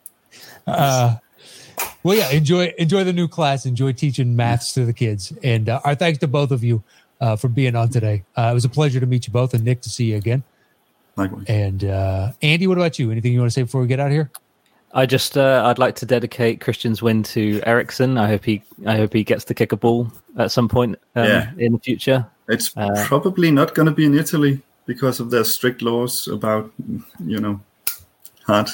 Uh, 0.68 1.16
well, 2.04 2.18
yeah. 2.18 2.30
Enjoy 2.32 2.74
enjoy 2.78 3.04
the 3.04 3.14
new 3.14 3.28
class. 3.28 3.66
Enjoy 3.66 3.92
teaching 3.94 4.36
maths 4.36 4.74
to 4.74 4.86
the 4.86 4.94
kids. 4.94 5.34
And 5.44 5.70
uh, 5.70 5.80
our 5.84 5.96
thanks 5.96 6.20
to 6.20 6.28
both 6.28 6.52
of 6.52 6.64
you 6.64 6.84
uh, 7.22 7.36
for 7.36 7.48
being 7.48 7.76
on 7.76 7.90
today. 7.90 8.24
Uh, 8.36 8.50
it 8.52 8.54
was 8.54 8.66
a 8.66 8.70
pleasure 8.70 9.00
to 9.00 9.06
meet 9.06 9.28
you 9.28 9.34
both, 9.34 9.54
and 9.54 9.64
Nick 9.64 9.82
to 9.82 9.90
see 9.90 10.06
you 10.12 10.18
again. 10.18 10.44
Likewise. 11.16 11.46
And 11.48 11.84
uh, 11.84 12.34
Andy, 12.42 12.68
what 12.68 12.78
about 12.78 13.00
you? 13.00 13.12
Anything 13.12 13.34
you 13.34 13.40
want 13.40 13.50
to 13.52 13.54
say 13.54 13.64
before 13.64 13.82
we 13.82 13.88
get 13.88 14.00
out 14.00 14.08
of 14.08 14.14
here? 14.14 14.30
I 14.94 15.06
just 15.06 15.38
uh, 15.38 15.64
I'd 15.66 15.80
like 15.80 15.96
to 15.96 16.06
dedicate 16.06 16.62
Christian's 16.62 17.02
win 17.02 17.24
to 17.24 17.62
Eriksen. 17.66 18.18
I 18.18 18.28
hope 18.28 18.46
he 18.46 18.62
I 18.86 18.96
hope 18.98 19.14
he 19.14 19.24
gets 19.24 19.44
to 19.46 19.54
kick 19.54 19.72
a 19.72 19.78
ball 19.78 20.12
at 20.38 20.52
some 20.52 20.68
point 20.70 20.98
um, 21.16 21.26
Yeah. 21.26 21.52
in 21.58 21.74
the 21.74 21.80
future. 21.80 22.26
It's 22.48 22.72
Uh, 22.78 23.04
probably 23.06 23.52
not 23.52 23.76
going 23.76 23.88
to 23.88 23.92
be 23.92 24.06
in 24.06 24.14
Italy 24.18 24.62
because 24.86 25.20
of 25.20 25.30
their 25.30 25.44
strict 25.44 25.82
laws 25.82 26.28
about, 26.30 26.72
you 27.20 27.40
know, 27.40 27.60
hard 28.46 28.70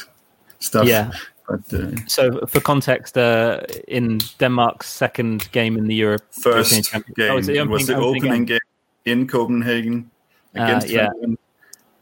stuff. 0.59 0.85
Yeah. 0.85 1.11
But 1.53 1.73
uh, 1.79 1.91
So 2.07 2.45
for 2.47 2.61
context, 2.61 3.17
uh, 3.17 3.59
in 3.87 4.19
Denmark's 4.39 4.87
second 4.87 5.49
game 5.51 5.77
in 5.79 5.87
the 5.87 5.95
Europe 5.95 6.23
first 6.31 6.71
game 6.91 7.03
Oh, 7.29 7.37
it's 7.37 7.47
the 7.47 7.55
it 7.57 7.67
was 7.69 7.85
the 7.87 7.95
opening- 7.95 8.23
opening 8.25 8.45
game. 8.45 8.59
game 9.05 9.19
in 9.21 9.27
Copenhagen 9.27 10.09
against 10.55 10.89
yeah. 10.89 11.09
Finland, 11.11 11.37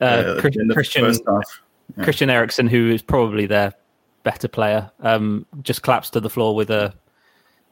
Uh, 0.01 0.05
uh, 0.05 0.39
Chris- 0.41 0.55
in 0.61 0.67
the 0.67 0.73
Christian 0.73 1.05
first 1.05 1.21
half. 1.27 1.43
Yeah. 1.97 2.03
Christian 2.03 2.29
Eriksen, 2.29 2.67
who 2.67 2.89
is 2.93 3.01
probably 3.03 3.47
their 3.47 3.71
better 4.23 4.47
player, 4.49 4.91
um, 5.03 5.45
just 5.67 5.81
collapsed 5.81 6.13
to 6.13 6.19
the 6.21 6.29
floor 6.29 6.55
with 6.55 6.69
a 6.71 6.93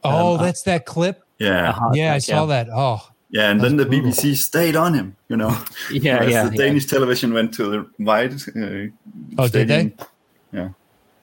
Oh, 0.02 0.34
Um, 0.36 0.44
that's 0.44 0.62
that 0.62 0.84
clip. 0.86 1.16
Yeah, 1.38 1.74
Yeah, 1.94 2.12
I 2.12 2.16
attack, 2.16 2.22
saw 2.22 2.46
that. 2.46 2.68
Oh, 2.72 2.98
yeah, 3.30 3.50
and 3.50 3.60
then 3.60 3.76
the 3.76 3.84
brutal. 3.84 4.10
BBC 4.10 4.34
stayed 4.36 4.76
on 4.76 4.94
him. 4.94 5.16
You 5.28 5.36
know, 5.36 5.50
Yeah, 5.90 6.24
yeah, 6.24 6.24
the 6.24 6.56
yeah. 6.56 6.64
Danish 6.66 6.86
television 6.86 7.32
went 7.34 7.54
to 7.54 7.64
the 7.70 7.86
wide. 7.98 8.32
Uh, 8.56 8.90
Oh, 9.38 9.48
did 9.48 9.68
they? 9.68 9.92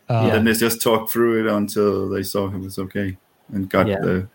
Stadium. 0.08 0.26
Yeah. 0.26 0.32
uh, 0.32 0.36
Then 0.36 0.46
they 0.46 0.54
just 0.54 0.82
talked 0.82 1.12
through 1.12 1.46
it 1.48 1.52
until 1.54 2.10
they 2.10 2.24
saw 2.24 2.48
it 2.48 2.58
was 2.60 2.80
okay 2.80 3.18
and 3.54 3.70
got 3.70 3.88
Yeah. 3.88 4.00
the 4.02 4.28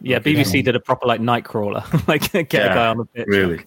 Yeah, 0.00 0.16
Okay, 0.18 0.34
BBC 0.34 0.64
did 0.64 0.76
a 0.76 0.80
proper 0.80 1.06
like 1.06 1.20
Nightcrawler, 1.20 1.84
like 2.08 2.32
get 2.48 2.66
a 2.66 2.74
guy 2.74 2.86
on 2.88 2.96
the 2.98 3.04
pitch. 3.06 3.26
really. 3.28 3.60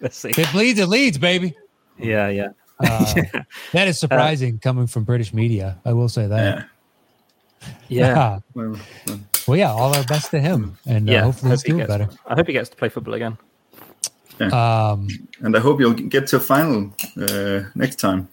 Let's 0.00 0.16
see. 0.18 0.30
it 0.36 0.50
bleeds, 0.52 0.78
it 0.80 0.88
leads, 0.88 1.18
baby. 1.18 1.54
Yeah, 1.98 2.28
yeah. 2.28 2.48
Uh, 2.80 3.14
that 3.72 3.86
is 3.88 3.98
surprising 3.98 4.58
coming 4.58 4.86
from 4.86 5.04
British 5.04 5.32
media. 5.32 5.78
I 5.84 5.92
will 5.92 6.08
say 6.08 6.26
that. 6.26 6.58
yeah. 6.58 6.64
Yeah. 7.88 8.38
Well, 8.54 8.76
well, 9.06 9.20
well, 9.46 9.56
yeah, 9.58 9.70
all 9.70 9.94
our 9.94 10.04
best 10.04 10.30
to 10.30 10.40
him, 10.40 10.78
and 10.86 11.08
uh, 11.08 11.12
Yeah, 11.12 11.22
hopefully 11.22 11.50
he's 11.50 11.60
hope 11.60 11.66
he 11.66 11.72
doing 11.72 11.78
gets- 11.86 11.88
better. 11.88 12.08
I 12.26 12.34
hope 12.34 12.46
he 12.46 12.52
gets 12.54 12.70
to 12.70 12.76
play 12.76 12.88
football 12.88 13.12
again. 13.14 13.36
Um, 14.40 15.06
and 15.40 15.54
I 15.56 15.60
hope 15.60 15.80
you'll 15.80 15.92
get 15.92 16.26
to 16.28 16.36
a 16.36 16.40
final 16.40 16.92
uh, 17.20 17.60
next 17.74 17.96
time. 18.00 18.26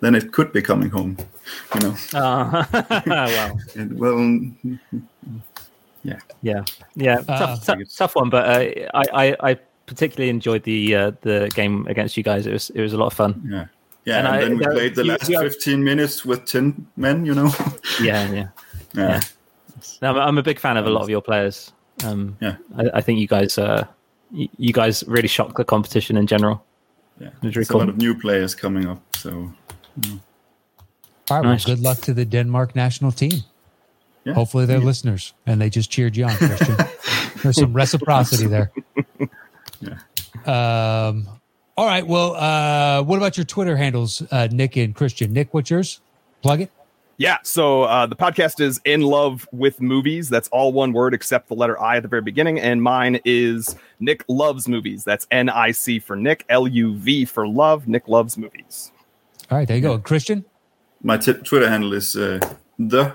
Then 0.00 0.14
it 0.14 0.32
could 0.32 0.52
be 0.52 0.60
coming 0.62 0.90
home. 0.90 1.16
You 1.74 1.80
know. 1.80 1.94
Uh, 2.14 2.64
well, 3.06 3.58
And, 3.76 3.98
well, 3.98 4.18
yeah, 6.42 6.62
yeah, 6.94 7.18
Uh, 7.28 7.38
tough, 7.38 7.64
tough, 7.66 7.78
tough 7.96 8.14
one. 8.16 8.30
But 8.30 8.46
uh, 8.46 8.88
I, 8.94 9.04
I, 9.28 9.36
I 9.50 9.54
particularly 9.86 10.30
enjoyed 10.30 10.62
the 10.62 10.94
uh, 10.94 11.12
the 11.22 11.50
game 11.54 11.86
against 11.88 12.16
you 12.16 12.22
guys. 12.22 12.46
It 12.46 12.52
was 12.52 12.70
it 12.70 12.80
was 12.80 12.92
a 12.92 12.96
lot 12.98 13.06
of 13.06 13.12
fun. 13.14 13.42
yeah. 13.48 13.66
Yeah, 14.04 14.18
And 14.18 14.26
and, 14.28 14.36
I- 14.36 14.40
then 14.40 14.58
we 14.58 14.64
there- 14.64 14.72
played 14.72 14.94
the 14.94 15.02
you- 15.04 15.10
last 15.10 15.28
you 15.28 15.36
are- 15.38 15.42
15 15.42 15.82
minutes 15.82 16.24
with 16.24 16.44
10 16.44 16.86
men, 16.96 17.26
you 17.26 17.34
know? 17.34 17.50
Yeah, 18.00 18.30
yeah. 18.32 18.48
yeah. 18.94 19.20
No, 20.00 20.10
I'm, 20.10 20.16
I'm 20.28 20.38
a 20.38 20.44
big 20.44 20.60
fan 20.60 20.76
of 20.76 20.86
a 20.86 20.90
lot 20.90 21.02
of 21.02 21.08
your 21.10 21.20
players. 21.22 21.72
Um, 22.04 22.36
Yeah. 22.40 22.54
I, 22.78 22.98
I 22.98 23.00
think 23.00 23.18
you 23.18 23.26
guys, 23.26 23.58
uh, 23.58 23.84
you, 24.30 24.48
you 24.58 24.72
guys 24.72 25.02
really 25.08 25.26
shocked 25.26 25.56
the 25.56 25.64
competition 25.64 26.16
in 26.16 26.28
general. 26.28 26.62
yeah. 27.20 27.28
It's 27.28 27.42
really 27.42 27.52
There's 27.54 27.70
a 27.70 27.76
lot 27.78 27.88
of 27.88 27.96
new 27.96 28.14
players 28.14 28.54
coming 28.54 28.86
up, 28.86 29.02
so 29.16 29.52
all 31.30 31.38
right, 31.42 31.42
Nice. 31.44 31.66
well, 31.66 31.76
good 31.76 31.82
luck 31.82 31.98
to 32.02 32.14
the 32.14 32.24
Denmark 32.24 32.76
national 32.76 33.12
team. 33.12 33.32
yeah. 34.24 34.34
Hopefully, 34.34 34.66
they're 34.66 34.78
listeners 34.80 35.34
and 35.46 35.60
they 35.60 35.70
just 35.70 35.90
cheered 35.90 36.16
you 36.16 36.24
on, 36.24 36.36
Christian. 36.36 36.76
There's 37.42 37.56
some 37.56 37.72
reciprocity 37.72 38.46
there. 38.46 38.72
Yeah. 39.80 39.98
Um, 40.46 41.28
all 41.76 41.86
right. 41.86 42.06
Well, 42.06 42.34
uh, 42.36 43.02
what 43.02 43.16
about 43.16 43.36
your 43.36 43.44
Twitter 43.44 43.76
handles, 43.76 44.22
uh, 44.30 44.48
Nick 44.50 44.76
and 44.76 44.94
Christian? 44.94 45.32
Nick, 45.32 45.52
what's 45.52 45.70
yours? 45.70 46.00
Plug 46.42 46.60
it. 46.62 46.70
Yeah, 47.18 47.38
so 47.42 47.84
uh, 47.84 48.04
the 48.04 48.14
podcast 48.16 48.60
is 48.60 48.78
In 48.84 49.00
Love 49.00 49.48
with 49.50 49.80
Movies. 49.80 50.28
That's 50.28 50.48
all 50.48 50.72
one 50.74 50.92
word 50.92 51.14
except 51.14 51.48
the 51.48 51.54
letter 51.54 51.80
I 51.80 51.96
at 51.96 52.02
the 52.02 52.08
very 52.08 52.20
beginning. 52.20 52.60
And 52.60 52.82
mine 52.82 53.20
is 53.24 53.74
Nick 54.00 54.22
Loves 54.28 54.68
Movies. 54.68 55.02
That's 55.02 55.26
N 55.30 55.48
I 55.48 55.70
C 55.70 55.98
for 55.98 56.14
Nick, 56.14 56.44
L 56.50 56.68
U 56.68 56.94
V 56.94 57.24
for 57.24 57.48
love. 57.48 57.88
Nick 57.88 58.06
Loves 58.06 58.36
Movies. 58.36 58.92
All 59.50 59.58
right, 59.58 59.68
there 59.68 59.76
you 59.76 59.82
go. 59.82 59.98
Christian. 59.98 60.44
My 61.02 61.16
t- 61.16 61.32
Twitter 61.34 61.68
handle 61.68 61.92
is 61.92 62.16
uh, 62.16 62.40
the 62.78 63.12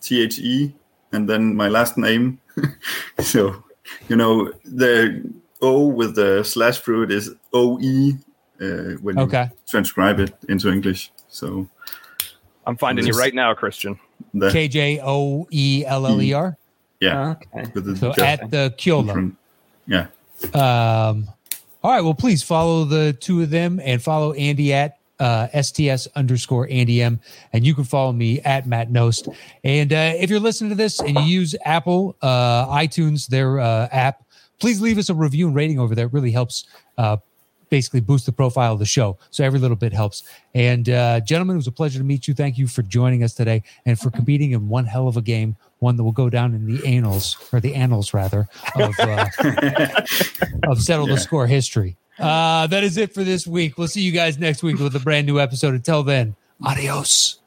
T 0.00 0.22
H 0.22 0.38
E 0.38 0.74
and 1.12 1.28
then 1.28 1.54
my 1.54 1.68
last 1.68 1.96
name. 1.96 2.40
so, 3.20 3.62
you 4.08 4.16
know, 4.16 4.52
the 4.64 5.22
O 5.62 5.86
with 5.86 6.14
the 6.14 6.42
slash 6.44 6.78
through 6.78 7.04
it 7.04 7.10
is 7.10 7.34
O 7.52 7.78
E 7.80 8.14
uh, 8.60 8.96
when 9.00 9.18
you 9.18 9.48
transcribe 9.68 10.20
it 10.20 10.34
into 10.48 10.70
English. 10.72 11.12
So, 11.28 11.68
I'm 12.66 12.76
finding 12.76 13.06
you 13.06 13.12
right 13.12 13.34
now, 13.34 13.54
Christian. 13.54 13.98
K 14.50 14.68
J 14.68 15.00
O 15.02 15.46
E 15.50 15.84
L 15.86 16.06
L 16.06 16.20
E 16.20 16.32
R. 16.32 16.56
yeah. 17.00 17.34
Okay. 17.54 17.94
So 17.94 18.12
at 18.20 18.50
the 18.50 18.74
Kjoeller. 18.76 19.32
yeah. 19.86 20.08
Um, 20.54 21.28
all 21.82 21.92
right. 21.92 22.00
Well, 22.02 22.14
please 22.14 22.42
follow 22.42 22.84
the 22.84 23.12
two 23.12 23.42
of 23.42 23.50
them 23.50 23.80
and 23.82 24.02
follow 24.02 24.32
Andy 24.32 24.72
at 24.74 24.97
uh, 25.18 25.48
STS 25.60 26.08
underscore 26.14 26.68
Andy 26.70 27.02
M. 27.02 27.20
And 27.52 27.66
you 27.66 27.74
can 27.74 27.84
follow 27.84 28.12
me 28.12 28.40
at 28.40 28.66
Matt 28.66 28.90
Nost. 28.90 29.34
And 29.64 29.92
uh, 29.92 30.14
if 30.16 30.30
you're 30.30 30.40
listening 30.40 30.70
to 30.70 30.76
this 30.76 31.00
and 31.00 31.16
you 31.16 31.22
use 31.22 31.54
Apple 31.64 32.16
uh, 32.22 32.66
iTunes, 32.68 33.26
their 33.26 33.60
uh, 33.60 33.88
app, 33.90 34.24
please 34.58 34.80
leave 34.80 34.98
us 34.98 35.08
a 35.08 35.14
review 35.14 35.46
and 35.46 35.54
rating 35.54 35.78
over 35.78 35.94
there. 35.94 36.06
It 36.06 36.12
really 36.12 36.32
helps 36.32 36.66
uh, 36.96 37.18
basically 37.70 38.00
boost 38.00 38.26
the 38.26 38.32
profile 38.32 38.72
of 38.72 38.78
the 38.78 38.86
show. 38.86 39.18
So 39.30 39.44
every 39.44 39.58
little 39.58 39.76
bit 39.76 39.92
helps. 39.92 40.22
And 40.54 40.88
uh, 40.88 41.20
gentlemen, 41.20 41.56
it 41.56 41.58
was 41.58 41.66
a 41.66 41.72
pleasure 41.72 41.98
to 41.98 42.04
meet 42.04 42.28
you. 42.28 42.34
Thank 42.34 42.58
you 42.58 42.66
for 42.66 42.82
joining 42.82 43.22
us 43.22 43.34
today 43.34 43.62
and 43.86 43.98
for 43.98 44.10
competing 44.10 44.52
in 44.52 44.68
one 44.68 44.86
hell 44.86 45.08
of 45.08 45.16
a 45.16 45.22
game, 45.22 45.56
one 45.78 45.96
that 45.96 46.04
will 46.04 46.12
go 46.12 46.30
down 46.30 46.54
in 46.54 46.66
the 46.66 46.86
annals 46.86 47.36
or 47.52 47.60
the 47.60 47.74
annals 47.74 48.14
rather 48.14 48.48
of 48.76 48.94
uh, 48.98 49.26
of 50.68 50.80
settle 50.80 51.06
the 51.06 51.18
score 51.18 51.46
history. 51.46 51.96
Uh, 52.18 52.66
that 52.66 52.82
is 52.82 52.96
it 52.96 53.14
for 53.14 53.22
this 53.24 53.46
week. 53.46 53.78
We'll 53.78 53.88
see 53.88 54.02
you 54.02 54.12
guys 54.12 54.38
next 54.38 54.62
week 54.62 54.78
with 54.78 54.94
a 54.96 55.00
brand 55.00 55.26
new 55.26 55.38
episode. 55.38 55.74
Until 55.74 56.02
then, 56.02 56.36
adios. 56.62 57.38